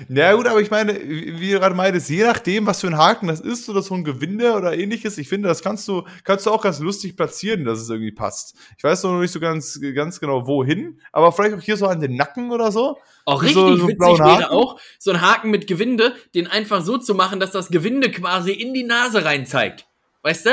[0.08, 3.28] Ja gut, aber ich meine, wie du gerade meintest, je nachdem, was für ein Haken
[3.28, 6.50] das ist oder so ein Gewinde oder ähnliches, ich finde, das kannst du, kannst du
[6.50, 8.54] auch ganz lustig platzieren, dass es irgendwie passt.
[8.78, 12.00] Ich weiß noch nicht so ganz, ganz genau wohin, aber vielleicht auch hier so an
[12.00, 12.98] den Nacken oder so.
[13.26, 14.44] Auch So- richtig so einen witzig wäre Haken?
[14.44, 18.52] auch, so ein Haken mit Gewinde, den einfach so zu machen, dass das Gewinde quasi
[18.52, 19.86] in die Nase rein zeigt.
[20.22, 20.50] Weißt du?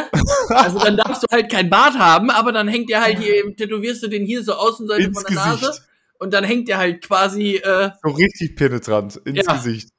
[0.50, 4.04] Also dann darfst du halt kein Bart haben, aber dann hängt der halt hier, tätowierst
[4.04, 5.82] du den hier so Außenseite Ins von der Nase Gesicht.
[6.22, 9.54] Und dann hängt der halt quasi, äh, So richtig penetrant ins Ja.
[9.54, 9.90] Gesicht.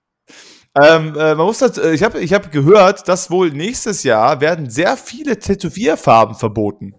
[0.80, 4.40] Ähm, äh, man muss das, äh, ich habe ich hab gehört, dass wohl nächstes Jahr
[4.40, 6.94] werden sehr viele Tätowierfarben verboten.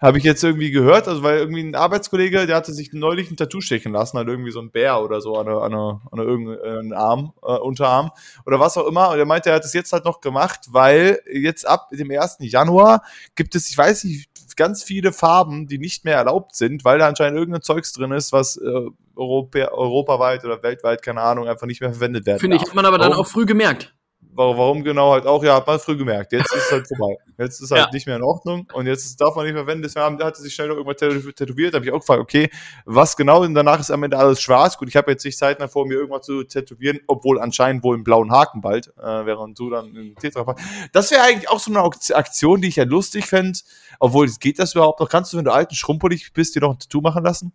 [0.00, 3.36] Habe ich jetzt irgendwie gehört, also weil irgendwie ein Arbeitskollege, der hatte sich neulich ein
[3.36, 6.18] Tattoo stechen lassen, halt irgendwie so ein Bär oder so an der, an der, an
[6.18, 8.12] der irgendeinen Arm, äh, Unterarm
[8.46, 9.10] oder was auch immer.
[9.10, 12.36] Und er meinte, er hat es jetzt halt noch gemacht, weil jetzt ab dem 1.
[12.40, 13.02] Januar
[13.34, 14.27] gibt es, ich weiß nicht,
[14.58, 18.32] ganz viele Farben, die nicht mehr erlaubt sind, weil da anscheinend irgendein Zeugs drin ist,
[18.32, 22.62] was äh, Europa, europaweit oder weltweit, keine Ahnung, einfach nicht mehr verwendet werden finde ich,
[22.62, 22.70] darf.
[22.70, 23.24] hat man aber dann Warum?
[23.24, 23.94] auch früh gemerkt.
[24.38, 26.30] Warum, genau halt auch, ja, hat man früh gemerkt.
[26.32, 27.16] Jetzt ist es halt vorbei.
[27.38, 27.90] Jetzt ist halt Ja.
[27.92, 29.82] nicht mehr in Ordnung und jetzt darf man nicht mehr verwenden.
[29.82, 31.74] Deswegen hat er sich schnell noch irgendwas tätow- tätowiert.
[31.74, 32.48] Da habe ich auch gefragt, okay,
[32.84, 33.42] was genau?
[33.42, 34.78] Und danach ist am Ende alles schwarz.
[34.78, 37.96] Gut, ich habe jetzt nicht Zeit mehr vor, mir irgendwas zu tätowieren, obwohl anscheinend wohl
[37.96, 40.54] einen blauen Haken bald, äh, während du dann einen Tetra
[40.92, 41.82] Das wäre eigentlich auch so eine
[42.16, 43.58] Aktion, die ich ja lustig fände.
[43.98, 45.08] Obwohl, geht das überhaupt noch?
[45.08, 47.52] Kannst du, wenn du alt und schrumpelig bist, dir noch ein Tattoo machen lassen?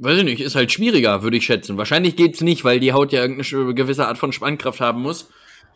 [0.00, 1.76] Weiß ich nicht, ist halt schwieriger, würde ich schätzen.
[1.76, 5.28] Wahrscheinlich geht's nicht, weil die Haut ja irgendeine gewisse Art von Spannkraft haben muss.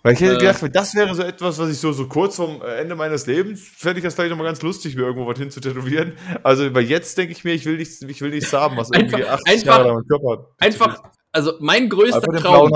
[0.02, 0.38] Weil ich hätte Äh.
[0.38, 3.62] gedacht, das wäre so etwas, was ich so, so kurz vorm äh, Ende meines Lebens,
[3.76, 6.14] fände ich das vielleicht nochmal ganz lustig, mir irgendwo was hin zu tätowieren.
[6.42, 9.16] Also über jetzt denke ich mir, ich will nichts, ich will nichts haben, was irgendwie
[9.16, 10.46] Einfach- 80 einfach- Jahre im Körper hat.
[10.58, 12.70] Einfach, also mein größter Traum,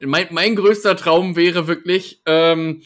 [0.00, 2.82] mein, mein größter Traum wäre wirklich, ähm,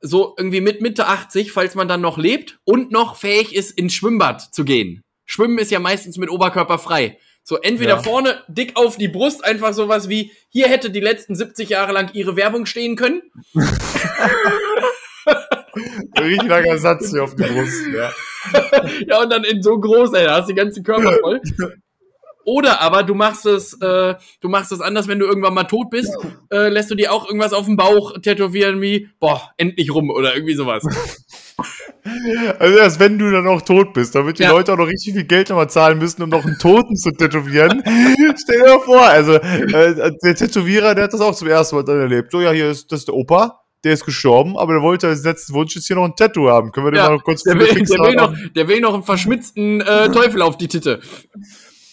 [0.00, 3.94] so irgendwie mit Mitte 80, falls man dann noch lebt und noch fähig ist, ins
[3.94, 5.02] Schwimmbad zu gehen.
[5.24, 7.18] Schwimmen ist ja meistens mit Oberkörper frei.
[7.48, 8.02] So entweder Ja.
[8.02, 12.10] vorne dick auf die Brust, einfach sowas wie, hier hätte die letzten 70 Jahre lang
[12.12, 13.22] ihre Werbung stehen können.
[16.18, 17.86] Richtig langer Satz hier auf die Brust.
[17.94, 18.12] Ja.
[19.08, 21.40] Ja, und dann in so groß, ey, da hast du den ganzen Körper voll.
[22.44, 25.90] Oder aber du machst es, äh, du machst es anders, wenn du irgendwann mal tot
[25.90, 26.16] bist,
[26.52, 30.32] äh, lässt du dir auch irgendwas auf dem Bauch tätowieren wie, boah, endlich rum oder
[30.34, 30.84] irgendwie sowas.
[32.58, 34.50] Also erst wenn du dann auch tot bist, damit die Ja.
[34.50, 37.82] Leute auch noch richtig viel Geld nochmal zahlen müssen, um noch einen Toten zu tätowieren.
[38.36, 41.82] Stell dir mal vor, also äh, der Tätowierer, der hat das auch zum ersten Mal
[41.84, 42.30] dann erlebt.
[42.30, 45.24] So, ja, hier ist das ist der Opa, der ist gestorben, aber der wollte als
[45.24, 46.72] letzten Wunsch jetzt hier noch ein Tattoo haben.
[46.72, 49.02] Können wir den Ja, mal kurz Der will, der, will noch, der will noch einen
[49.02, 51.00] verschmitzten äh, Teufel auf die Titte.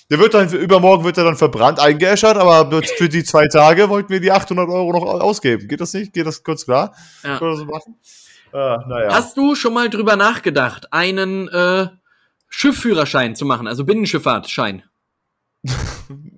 [0.09, 4.09] Der wird dann, übermorgen wird er dann verbrannt, eingeäschert, aber für die zwei Tage wollten
[4.09, 5.67] wir die 800 Euro noch ausgeben.
[5.67, 6.13] Geht das nicht?
[6.13, 6.93] Geht das kurz klar?
[7.23, 7.39] Ja.
[7.39, 7.95] Können wir das so machen?
[8.53, 9.13] Ah, naja.
[9.13, 11.87] Hast du schon mal drüber nachgedacht, einen äh,
[12.49, 14.83] Schiffführerschein zu machen, also Binnenschifffahrtschein?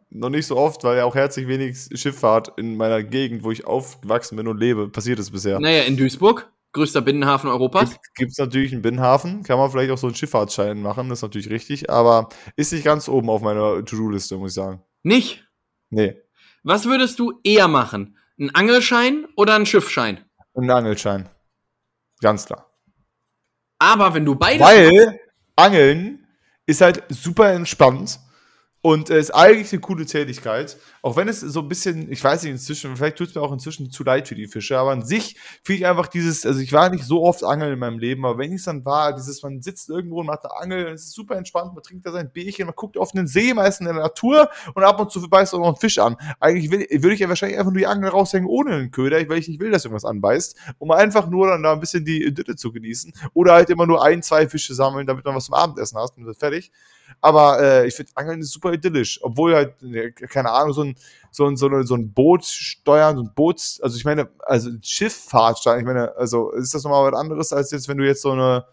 [0.09, 3.65] noch nicht so oft, weil ja auch herzlich wenig Schifffahrt in meiner Gegend, wo ich
[3.65, 5.59] aufgewachsen bin und lebe, passiert ist bisher.
[5.59, 7.95] Naja, in Duisburg, größter Binnenhafen Europas.
[8.15, 11.23] Gibt es natürlich einen Binnenhafen, kann man vielleicht auch so einen Schifffahrtsschein machen, das ist
[11.23, 14.81] natürlich richtig, aber ist nicht ganz oben auf meiner To-Do-Liste, muss ich sagen.
[15.03, 15.45] Nicht?
[15.89, 16.15] Nee,
[16.63, 18.17] Was würdest du eher machen?
[18.39, 20.19] Ein Angelschein oder ein Schiffschein?
[20.57, 21.29] ein Angelschein.
[22.25, 22.65] Ganz klar.
[23.77, 25.19] Aber wenn du machst, Weil
[25.55, 26.25] Angeln
[26.65, 28.19] ist halt super entspannt
[28.85, 30.77] und äh, ist eigentlich eine coole Tätigkeit.
[31.01, 33.51] Auch wenn es so ein bisschen, ich weiß nicht, inzwischen, vielleicht tut es mir auch
[33.51, 36.71] inzwischen zu leid für die Fische, aber an sich finde ich einfach dieses, also ich
[36.71, 39.41] war nicht so oft angeln in meinem Leben, aber wenn ich es dann war, dieses,
[39.41, 42.29] man sitzt irgendwo und macht eine Angel, es ist super entspannt, man trinkt da sein
[42.31, 45.55] Bierchen, man guckt auf den See, meistens in der Natur und ab und zu beißt
[45.55, 46.15] auch noch einen Fisch an.
[46.39, 49.47] Eigentlich würde ich ja wahrscheinlich einfach nur die Angel raushängen ohne einen Köder, weil ich
[49.47, 52.71] nicht will, dass irgendwas anbeißt, um einfach nur dann da ein bisschen die Idylle zu
[52.71, 53.13] genießen.
[53.33, 56.27] Oder halt immer nur ein, zwei Fische sammeln, damit man was zum Abendessen hast und
[56.27, 56.71] ist fertig.
[57.21, 59.19] Aber äh, ich finde, Angeln ist super idyllisch.
[59.23, 60.95] Obwohl halt, ne, keine Ahnung, so ein,
[61.31, 64.69] so ein, so, ein, so ein Boot steuern, so ein Boots, also ich meine, also
[64.81, 68.21] Schifffahrt steuern, ich meine, also ist das nochmal was anderes, als jetzt, wenn du jetzt
[68.21, 68.65] so eine,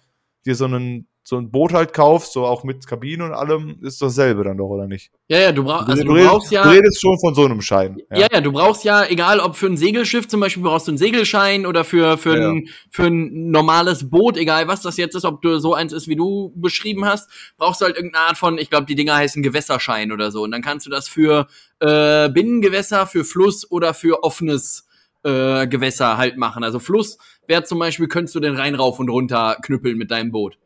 [0.44, 4.02] dir so einen, so ein Boot halt kaufst, so auch mit Kabine und allem, ist
[4.02, 5.12] dasselbe dann doch, oder nicht?
[5.28, 7.44] ja, ja, du, brauch, also du, du redest, brauchst ja, du redest schon von so
[7.44, 7.98] einem Schein.
[8.10, 10.98] ja, ja, du brauchst ja, egal ob für ein Segelschiff zum Beispiel brauchst du einen
[10.98, 15.24] Segelschein oder für, für, Ja, ein, für ein normales Boot, egal was das jetzt ist,
[15.24, 18.58] ob du so eins ist, wie du beschrieben hast, brauchst du halt irgendeine Art von,
[18.58, 20.42] ich glaube, die Dinger heißen Gewässerschein oder so.
[20.42, 21.46] Und dann kannst du das für
[21.78, 24.88] äh, Binnengewässer, für Fluss oder für offenes
[25.22, 26.64] äh, Gewässer halt machen.
[26.64, 30.32] Also Fluss wäre zum Beispiel, könntest du den Rhein rauf und runter knüppeln mit deinem
[30.32, 30.58] Boot.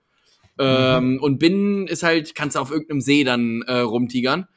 [0.59, 4.49] Ähm, und Binnen ist halt, kannst du auf irgendeinem See dann äh, rumtigern.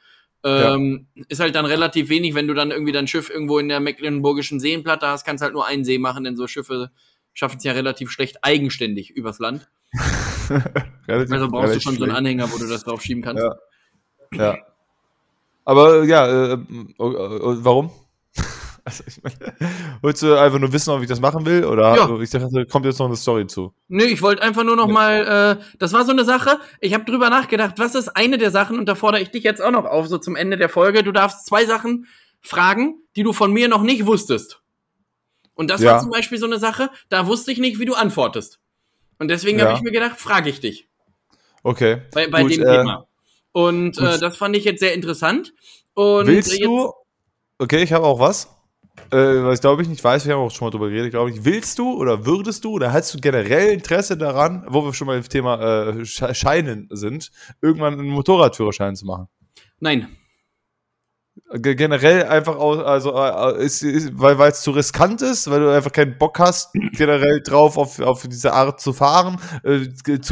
[0.42, 3.78] Ähm, Ist halt dann relativ wenig, wenn du dann irgendwie dein Schiff irgendwo in der
[3.80, 6.90] mecklenburgischen Seenplatte hast, kannst halt nur einen See machen, denn so Schiffe
[7.34, 9.68] schaffen es ja relativ schlecht eigenständig übers Land.
[11.06, 12.18] Also brauchst du schon so einen schlecht.
[12.18, 13.42] Anhänger, wo du das drauf schieben kannst.
[13.42, 13.54] Ja.
[14.32, 14.58] Ja.
[15.64, 16.58] Aber ja, äh, äh, äh,
[16.98, 17.90] warum?
[18.84, 19.36] Also ich meine,
[20.00, 21.64] wolltest du einfach nur wissen, ob ich das machen will?
[21.64, 22.20] Oder Ja.
[22.20, 23.74] ich dachte, kommt jetzt noch eine Story zu?
[23.88, 27.04] Nee, ich wollte einfach nur noch mal, äh, das war so eine Sache, ich habe
[27.04, 29.84] drüber nachgedacht, was ist eine der Sachen, und da fordere ich dich jetzt auch noch
[29.84, 32.06] auf, so zum Ende der Folge, du darfst zwei Sachen
[32.40, 34.62] fragen, die du von mir noch nicht wusstest.
[35.54, 35.92] Und das Ja.
[35.92, 38.60] war zum Beispiel so eine Sache, da wusste ich nicht, wie du antwortest.
[39.18, 39.66] Und deswegen Ja.
[39.66, 40.88] habe ich mir gedacht, frage ich dich.
[41.62, 42.00] Okay.
[42.14, 43.06] bei, bei Gut, dem äh, Thema.
[43.52, 45.52] Und äh, das fand ich jetzt sehr interessant.
[45.92, 46.92] Und Willst jetzt, du?
[47.58, 48.48] Okay, ich habe auch was.
[49.10, 51.44] Äh, was glaube ich nicht weiß, wir haben auch schon mal drüber geredet, glaube ich.
[51.44, 55.16] Willst du oder würdest du oder hast du generell Interesse daran, wo wir schon mal
[55.16, 57.30] im Thema äh, Sche- Scheinen sind,
[57.60, 59.28] irgendwann einen Motorradführerschein zu machen?
[59.80, 60.08] Nein.
[61.52, 65.74] Ge- generell einfach aus, also äh, ist, ist, weil es zu riskant ist, weil du
[65.74, 69.86] einfach keinen Bock hast, generell drauf auf, auf diese Art zu fahren, äh,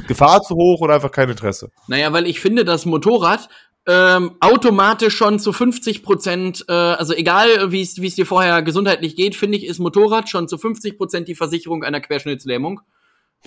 [0.06, 1.70] Gefahr zu hoch oder einfach kein Interesse.
[1.88, 3.48] Naja, weil ich finde, das Motorrad
[3.88, 9.34] ähm, automatisch schon zu 50 Prozent, äh, also egal wie es dir vorher gesundheitlich geht,
[9.34, 12.82] finde ich, ist Motorrad schon zu 50 Prozent die Versicherung einer Querschnittslähmung.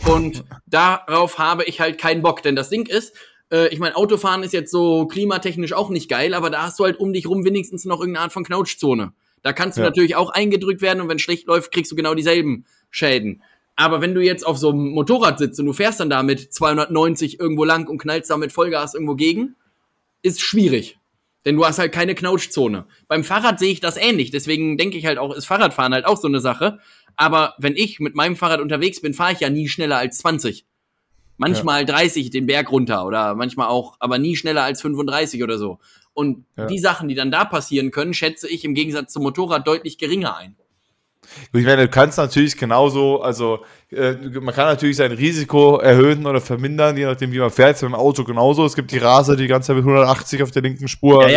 [0.08, 3.14] Und darauf habe ich halt keinen Bock, denn das Ding ist,
[3.52, 6.86] äh, ich meine, Autofahren ist jetzt so klimatechnisch auch nicht geil, aber da hast du
[6.86, 9.14] halt um dich rum wenigstens noch irgendeine Art von Knautschzone.
[9.44, 9.88] Da kannst du Ja.
[9.88, 13.44] natürlich auch eingedrückt werden und wenn schlecht läuft, kriegst du genau dieselben Schäden.
[13.76, 16.52] Aber wenn du jetzt auf so einem Motorrad sitzt und du fährst dann da mit
[16.52, 19.56] 290 irgendwo lang und knallst da mit Vollgas irgendwo gegen,
[20.22, 20.98] ist schwierig.
[21.46, 22.86] Denn du hast halt keine Knautschzone.
[23.08, 24.30] Beim Fahrrad sehe ich das ähnlich.
[24.30, 26.80] Deswegen denke ich halt auch, ist Fahrradfahren halt auch so eine Sache.
[27.16, 30.66] Aber wenn ich mit meinem Fahrrad unterwegs bin, fahre ich ja nie schneller als 20.
[31.38, 35.80] Manchmal 30 den Berg runter oder manchmal auch, aber nie schneller als 35 oder so.
[36.14, 36.68] Und Ja.
[36.68, 40.36] die Sachen, die dann da passieren können, schätze ich im Gegensatz zum Motorrad deutlich geringer
[40.38, 40.56] ein.
[41.54, 46.42] Ich meine, du kannst natürlich genauso, also äh, man kann natürlich sein Risiko erhöhen oder
[46.42, 47.80] vermindern, je nachdem, wie man fährt.
[47.82, 48.66] Beim Auto genauso.
[48.66, 51.28] Es gibt die Raser, die die ganze Zeit mit 180 auf der linken Spur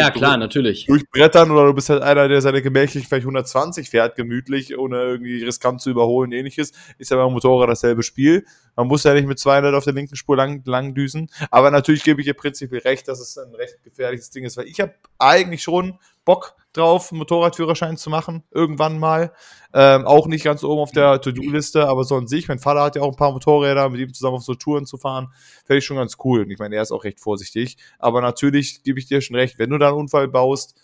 [0.40, 0.86] natürlich.
[0.86, 5.42] durchbrettern oder du bist halt einer, der seine gemächlich vielleicht 120 fährt, gemütlich, ohne irgendwie
[5.42, 6.72] riskant zu überholen, ähnliches.
[6.98, 8.44] Ist ja beim Motorrad dasselbe Spiel.
[8.76, 11.30] Man muss ja nicht mit 200 auf der linken Spur lang, lang düsen.
[11.50, 14.66] Aber natürlich gebe ich ihr prinzipiell recht, dass es ein recht gefährliches Ding ist, weil
[14.66, 19.32] ich habe eigentlich schon Bock drauf, einen Motorradführerschein zu machen, irgendwann mal.
[19.72, 22.96] Ähm, auch nicht ganz oben auf der To-Do-Liste, aber so an sich, mein Vater hat
[22.96, 25.32] ja auch ein paar Motorräder, mit ihm zusammen auf so Touren zu fahren,
[25.64, 26.42] fände ich schon ganz cool.
[26.42, 27.76] Und ich meine, er ist auch recht vorsichtig.
[27.98, 30.74] Aber natürlich gebe ich dir schon recht, wenn du da einen Unfall baust,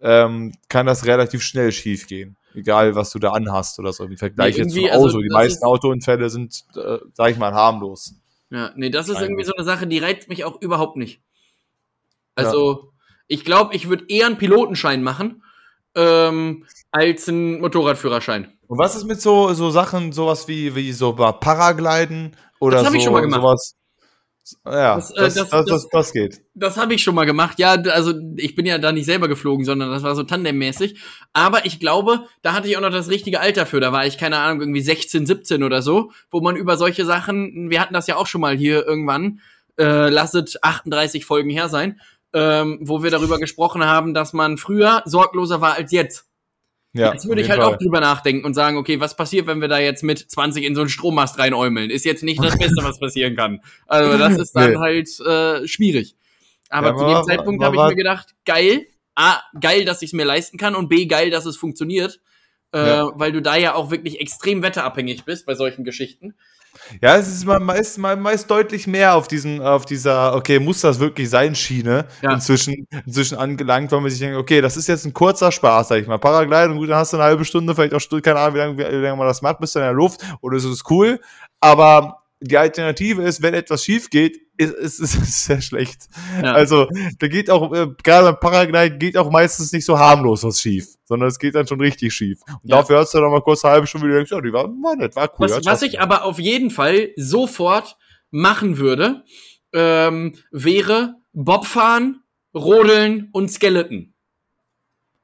[0.00, 2.36] ähm, kann das relativ schnell schief gehen.
[2.54, 4.04] Egal, was du da anhast oder so.
[4.04, 5.04] Im Vergleich Nee, jetzt zum irgendwie, Auto.
[5.06, 8.14] also Die meisten ist- Autounfälle sind, äh, sag ich mal, harmlos.
[8.50, 9.28] Ja, nee, das ist Eigentlich.
[9.30, 11.20] irgendwie so eine Sache, die reizt mich auch überhaupt nicht.
[12.36, 12.92] Also,
[13.28, 15.42] ich glaube, ich würde eher einen Pilotenschein machen,
[15.94, 18.52] ähm, als einen Motorradführerschein.
[18.66, 22.92] Und was ist mit so, so Sachen, sowas wie, wie so Paragliden oder Das hab
[22.92, 23.40] so, ich schon mal gemacht.
[23.42, 23.74] sowas?
[24.66, 26.42] Ja, Das, das, äh, das, das- das, das, geht.
[26.54, 27.58] Das habe ich schon mal gemacht.
[27.58, 31.00] Ja, also ich bin ja da nicht selber geflogen, sondern das war so tandemmäßig.
[31.32, 33.80] Aber ich glaube, da hatte ich auch noch das richtige Alter für.
[33.80, 37.70] Da war ich, keine Ahnung, irgendwie 16, 17 oder so, wo man über solche Sachen,
[37.70, 39.40] wir hatten das ja auch schon mal hier irgendwann,
[39.78, 42.00] äh, lasset 38 Folgen her sein,
[42.34, 46.26] ähm, wo wir darüber gesprochen haben, dass man früher sorgloser war als jetzt.
[46.92, 47.74] Ja, Jetzt würde ich halt Fall.
[47.74, 50.74] auch drüber nachdenken und sagen, okay, was passiert, wenn wir da jetzt mit 20 in
[50.76, 51.90] so einen Strommast reinäumeln?
[51.90, 53.60] Ist jetzt nicht das Beste, was passieren kann.
[53.88, 54.76] Also das ist dann Nee.
[54.78, 56.14] halt äh, schwierig.
[56.70, 58.86] Aber Ja, zu dem Zeitpunkt aber habe ich war- mir gedacht, geil,
[59.16, 62.20] A, geil, dass ich es mir leisten kann und B, geil, dass es funktioniert.
[62.72, 63.10] Äh, Ja.
[63.14, 66.34] Weil du da ja auch wirklich extrem wetterabhängig bist bei solchen Geschichten.
[67.00, 70.98] Ja, es ist man meist, man deutlich mehr auf diesen, auf dieser, okay, muss das
[70.98, 72.32] wirklich sein, Schiene Ja.
[72.32, 76.00] inzwischen, inzwischen angelangt, weil man sich denkt, okay, das ist jetzt ein kurzer Spaß, sag
[76.00, 76.18] ich mal.
[76.18, 78.76] Paragliden, gut, dann hast du eine halbe Stunde, vielleicht auch Stunde, keine Ahnung, wie lange,
[78.78, 81.20] wie lange man das macht, bist du in der Luft oder ist es cool.
[81.60, 86.08] Aber die Alternative ist, wenn etwas schief geht, ist, ist, ist es sehr schlecht.
[86.42, 86.52] Ja.
[86.52, 86.88] Also,
[87.18, 90.86] da geht auch, äh, gerade beim Paragliden geht auch meistens nicht so harmlos was schief,
[91.04, 92.40] sondern es geht dann schon richtig schief.
[92.46, 92.76] Und Ja.
[92.78, 94.64] dafür hast du dann mal kurz eine halbe Stunde, wie du denkst, ja, die war,
[94.68, 95.48] war nett, war cool.
[95.50, 97.96] Was, was ich aber auf jeden Fall sofort
[98.30, 99.24] machen würde,
[99.72, 102.22] ähm, wäre Bobfahren,
[102.54, 104.14] Rodeln und Skeleton.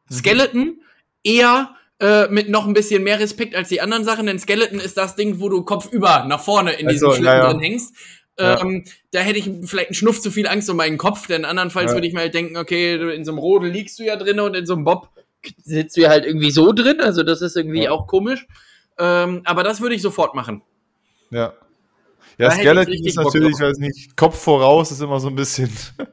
[0.08, 0.14] Mhm.
[0.14, 0.80] Skeleton
[1.22, 4.96] eher äh, mit noch ein bisschen mehr Respekt als die anderen Sachen, denn Skeleton ist
[4.96, 7.50] das Ding, wo du kopfüber nach vorne in diesem Also, Schlitten ja, ja.
[7.52, 7.94] drin hängst.
[8.38, 8.60] Ja.
[8.60, 11.90] Ähm, da hätte ich vielleicht einen Schnuff zu viel Angst um meinen Kopf, denn andernfalls
[11.90, 11.96] Ja.
[11.96, 14.56] würde ich mir halt denken, okay, in so einem Rodel liegst du ja drin und
[14.56, 15.10] in so einem Bob
[15.62, 17.90] sitzt du ja halt irgendwie so drin, also das ist irgendwie Ja.
[17.90, 18.46] auch komisch.
[18.98, 20.62] Ähm, aber das würde ich sofort machen.
[21.30, 21.52] Ja.
[22.38, 23.60] Da Ja, ich Skeleton ist natürlich, drauf.
[23.68, 25.70] weiß nicht, Kopf voraus ist immer so ein bisschen.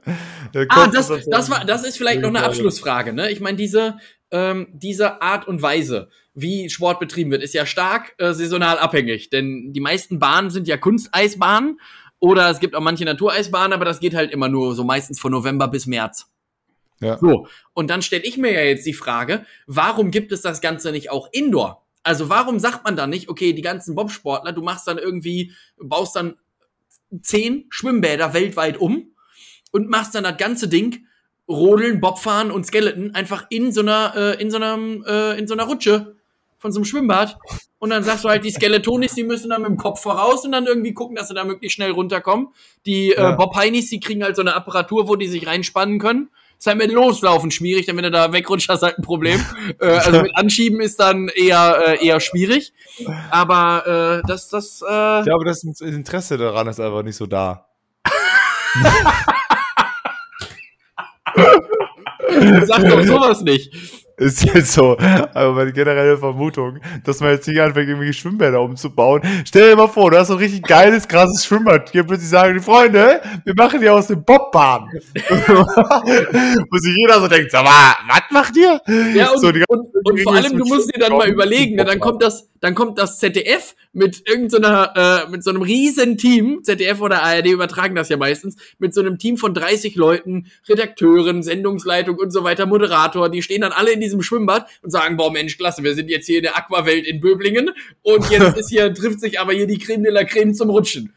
[0.69, 3.11] Ah, das, das, war, das ist vielleicht noch eine Ja, Abschlussfrage.
[3.13, 3.29] Ne?
[3.29, 3.97] Ich meine, diese,
[4.31, 9.29] ähm, diese Art und Weise, wie Sport betrieben wird, ist ja stark äh, saisonal abhängig.
[9.29, 11.79] Denn die meisten Bahnen sind ja Kunsteisbahnen
[12.19, 15.31] oder es gibt auch manche Natureisbahnen, aber das geht halt immer nur so meistens von
[15.31, 16.27] November bis März.
[16.99, 17.17] Ja.
[17.19, 20.91] So, und dann stelle ich mir ja jetzt die Frage, warum gibt es das Ganze
[20.91, 21.85] nicht auch indoor?
[22.03, 26.15] Also warum sagt man dann nicht, okay, die ganzen Bobsportler, du machst dann irgendwie, baust
[26.15, 26.35] dann
[27.21, 29.11] zehn Schwimmbäder weltweit um
[29.71, 31.05] und machst dann das ganze Ding,
[31.49, 35.53] Rodeln, Bobfahren und Skeleton einfach in so einer, äh, in so einem, äh, in so
[35.53, 36.15] einer Rutsche
[36.59, 37.37] von so einem Schwimmbad.
[37.79, 40.51] Und dann sagst du halt, die Skeletonis, die müssen dann mit dem Kopf voraus und
[40.51, 42.47] dann irgendwie gucken, dass sie da möglichst schnell runterkommen.
[42.85, 43.33] Die Ja.
[43.33, 46.29] äh, Bob-Heinis, die kriegen halt so eine Apparatur, wo die sich reinspannen können.
[46.57, 49.39] Ist halt mit Loslaufen schwierig, denn wenn du da wegrutscht, hast du halt ein Problem.
[49.79, 52.73] äh, also mit Anschieben ist dann eher, äh, eher schwierig.
[53.29, 57.67] Aber äh, das, das, äh, Ich glaube, das Interesse daran ist einfach nicht so da.
[62.65, 63.71] sag doch sowas nicht.
[64.19, 64.97] Ist jetzt so.
[64.97, 69.21] Aber meine generelle Vermutung, dass man jetzt nicht anfängt, irgendwie Schwimmbäder umzubauen.
[69.45, 71.91] Stell dir mal vor, du hast so ein richtig geiles, krasses Schwimmbad.
[71.91, 74.89] Hier plötzlich sagen die Freunde, wir machen die aus dem Bobbahn.
[75.13, 78.81] Wo sich jeder so denkt, sag mal, was macht ihr?
[79.13, 81.85] Ja, und, So, die und, und vor allem, du musst dir dann mal überlegen, ne,
[81.85, 86.63] dann kommt das, dann kommt das ZDF mit irgendeiner, äh, mit so einem riesen Team,
[86.63, 91.43] ZDF oder ARD übertragen das ja meistens, mit so einem Team von 30 Leuten, Redakteuren,
[91.43, 95.31] Sendungsleitung und so weiter, Moderator, die stehen dann alle in diesem Schwimmbad und sagen, boah
[95.31, 97.71] Mensch, klasse, wir sind jetzt hier in der Aquawelt in Böblingen
[98.01, 101.13] und jetzt ist hier, trifft sich aber hier die Creme de la Creme zum Rutschen.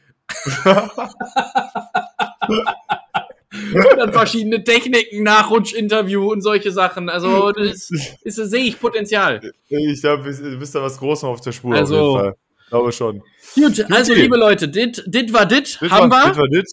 [3.74, 7.08] und dann verschiedene Techniken, Nachrutschinterview und solche Sachen.
[7.08, 7.90] Also, das
[8.22, 9.40] ist, das sehe ich Potenzial.
[9.68, 12.36] Ich glaube, du bist da was Großes auf der Spur Also- auf jeden Fall.
[12.70, 13.22] Glaube schon.
[13.56, 16.32] Gut, also liebe Leute, dit, dit war dit, haben wir.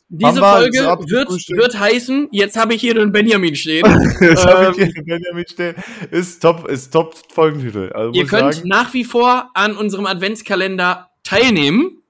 [0.10, 3.84] Diese Folge wird, wird heißen, jetzt habe ich hier den Benjamin stehen.
[4.22, 5.76] Jetzt hab ich Ähm, hier Benjamin stehen.
[6.12, 7.92] Ist top, ist top Folgentitel.
[7.94, 12.04] Also Ihr könnt sagen, nach wie vor an unserem Adventskalender teilnehmen.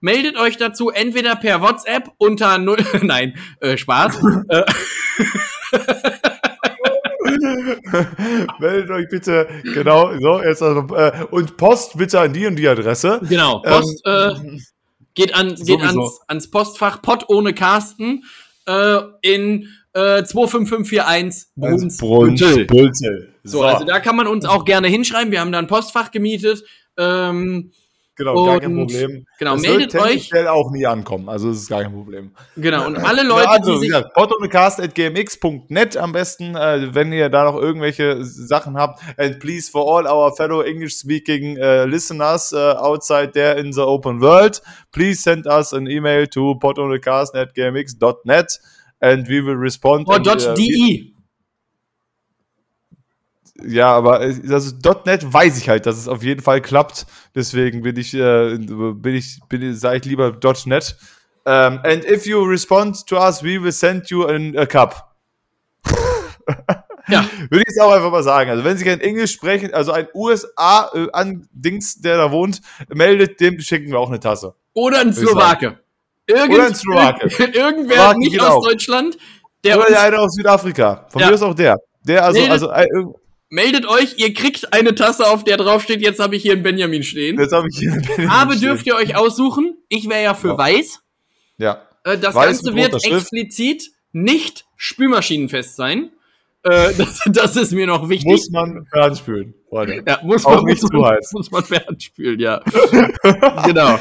[0.00, 4.20] Meldet euch dazu entweder per WhatsApp unter null, nein, äh, Spaß.
[8.58, 12.68] Meldet euch bitte, genau, so, jetzt also, äh, und Post bitte an die und die
[12.68, 13.20] Adresse.
[13.28, 14.34] genau, Post äh,
[15.14, 18.24] geht, an, geht ans, ans Postfach Pott ohne Carsten
[18.66, 19.66] äh, in äh,
[19.98, 21.96] äh, 25541 Bruns.
[21.96, 22.66] Brunch, Büttel.
[22.66, 23.34] Büttel.
[23.42, 25.32] So, also da kann man uns auch gerne hinschreiben.
[25.32, 26.62] Wir haben da ein Postfach gemietet.
[26.96, 27.72] Ähm,
[28.18, 29.24] genau, gar kein und- Problem.
[29.38, 30.30] genau, das meldet wird euch.
[30.48, 32.32] auch nie ankommen, also das ist gar kein Problem.
[32.56, 37.10] genau, und alle Leute, ja, also, die wie sich gesagt, podonthecast.gmx.net am besten, äh, wenn
[37.12, 39.00] ihr da noch irgendwelche Sachen habt.
[39.16, 44.20] And please for all our fellow English-speaking äh, listeners äh, outside there in the open
[44.20, 44.60] world,
[44.92, 48.58] please send us an email to podonthecast.gmx.net
[49.00, 50.06] and we will respond.
[50.08, 51.12] Oh, and, dot äh, .de.
[53.66, 57.06] Ja, aber also .net weiß ich halt, dass es auf jeden Fall klappt.
[57.34, 60.36] Deswegen bin ich, äh, bin ich, bin sage ich lieber
[60.66, 60.96] .net.
[61.44, 65.14] Um, and if you respond to us, we will send you an, a cup.
[67.10, 67.24] Ja.
[67.48, 68.50] Würde ich es auch einfach mal sagen.
[68.50, 72.60] Also wenn Sie kein Englisch sprechen, also ein USA äh, an Dings, der da wohnt,
[72.92, 74.54] meldet, dem schicken wir auch eine Tasse.
[74.74, 75.78] Oder ein Slowake.
[76.26, 77.26] Irgend, Oder ein Slowake.
[77.54, 78.62] Irgendwer Slowake nicht aus auch.
[78.62, 79.16] Deutschland,
[79.64, 81.06] der Oder der eine aus Südafrika.
[81.08, 81.28] Von Ja.
[81.28, 81.78] mir ist auch der.
[82.06, 83.04] Der, also, Meldet- also, äh,
[83.50, 86.62] meldet euch, ihr kriegt eine Tasse, auf der drauf steht, jetzt habe ich hier einen
[86.62, 87.38] Benjamin stehen.
[87.38, 90.58] jetzt habe ich hier Aber dürft ihr euch aussuchen, ich wäre ja für Ja.
[90.58, 91.00] weiß.
[91.58, 91.82] Ja.
[92.04, 96.10] Äh, das Weiß Ganze wird explizit nicht spülmaschinenfest sein.
[96.62, 98.28] Äh, das, das ist mir noch wichtig.
[98.28, 100.02] Muss man fernspülen, Freunde.
[100.06, 101.32] ja, muss auch man, nicht muss zu heiß.
[101.32, 102.62] Muss man fernspülen, ja.
[103.64, 103.98] genau.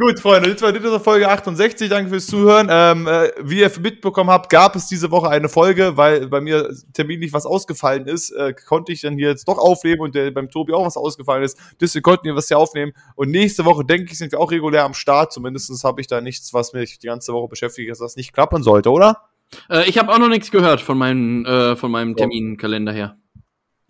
[0.00, 1.90] Gut, Freunde, das war diese Folge 68.
[1.90, 2.68] Danke fürs Zuhören.
[2.70, 6.74] Ähm, äh, wie ihr mitbekommen habt, gab es diese Woche eine Folge, weil bei mir
[6.94, 10.48] terminlich was ausgefallen ist, äh, konnte ich dann hier jetzt doch aufnehmen und der, beim
[10.48, 11.58] Tobi auch was ausgefallen ist.
[11.82, 12.92] Deswegen konnten wir was hier aufnehmen.
[13.14, 15.34] Und nächste Woche, denke ich, sind wir auch regulär am Start.
[15.34, 18.62] Zumindest habe ich da nichts, was mich die ganze Woche beschäftigt, dass das nicht klappen
[18.62, 19.28] sollte, oder?
[19.68, 23.18] Äh, ich habe auch noch nichts gehört von, meinem äh, von meinem Terminkalender her.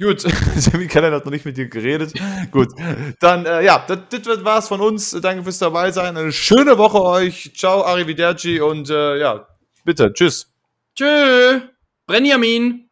[0.00, 0.20] Gut,
[0.56, 2.14] Sammy Keller hat noch nicht mit dir geredet.
[2.50, 2.68] Gut,
[3.20, 5.10] dann, äh, ja, das, das war's von uns.
[5.10, 6.16] Danke fürs dabei sein.
[6.16, 7.52] Eine schöne Woche euch.
[7.54, 9.46] Ciao, Arrivederci und äh, ja,
[9.84, 10.50] bitte, tschüss.
[10.96, 11.60] Tschö,
[12.06, 12.89] Benjamin.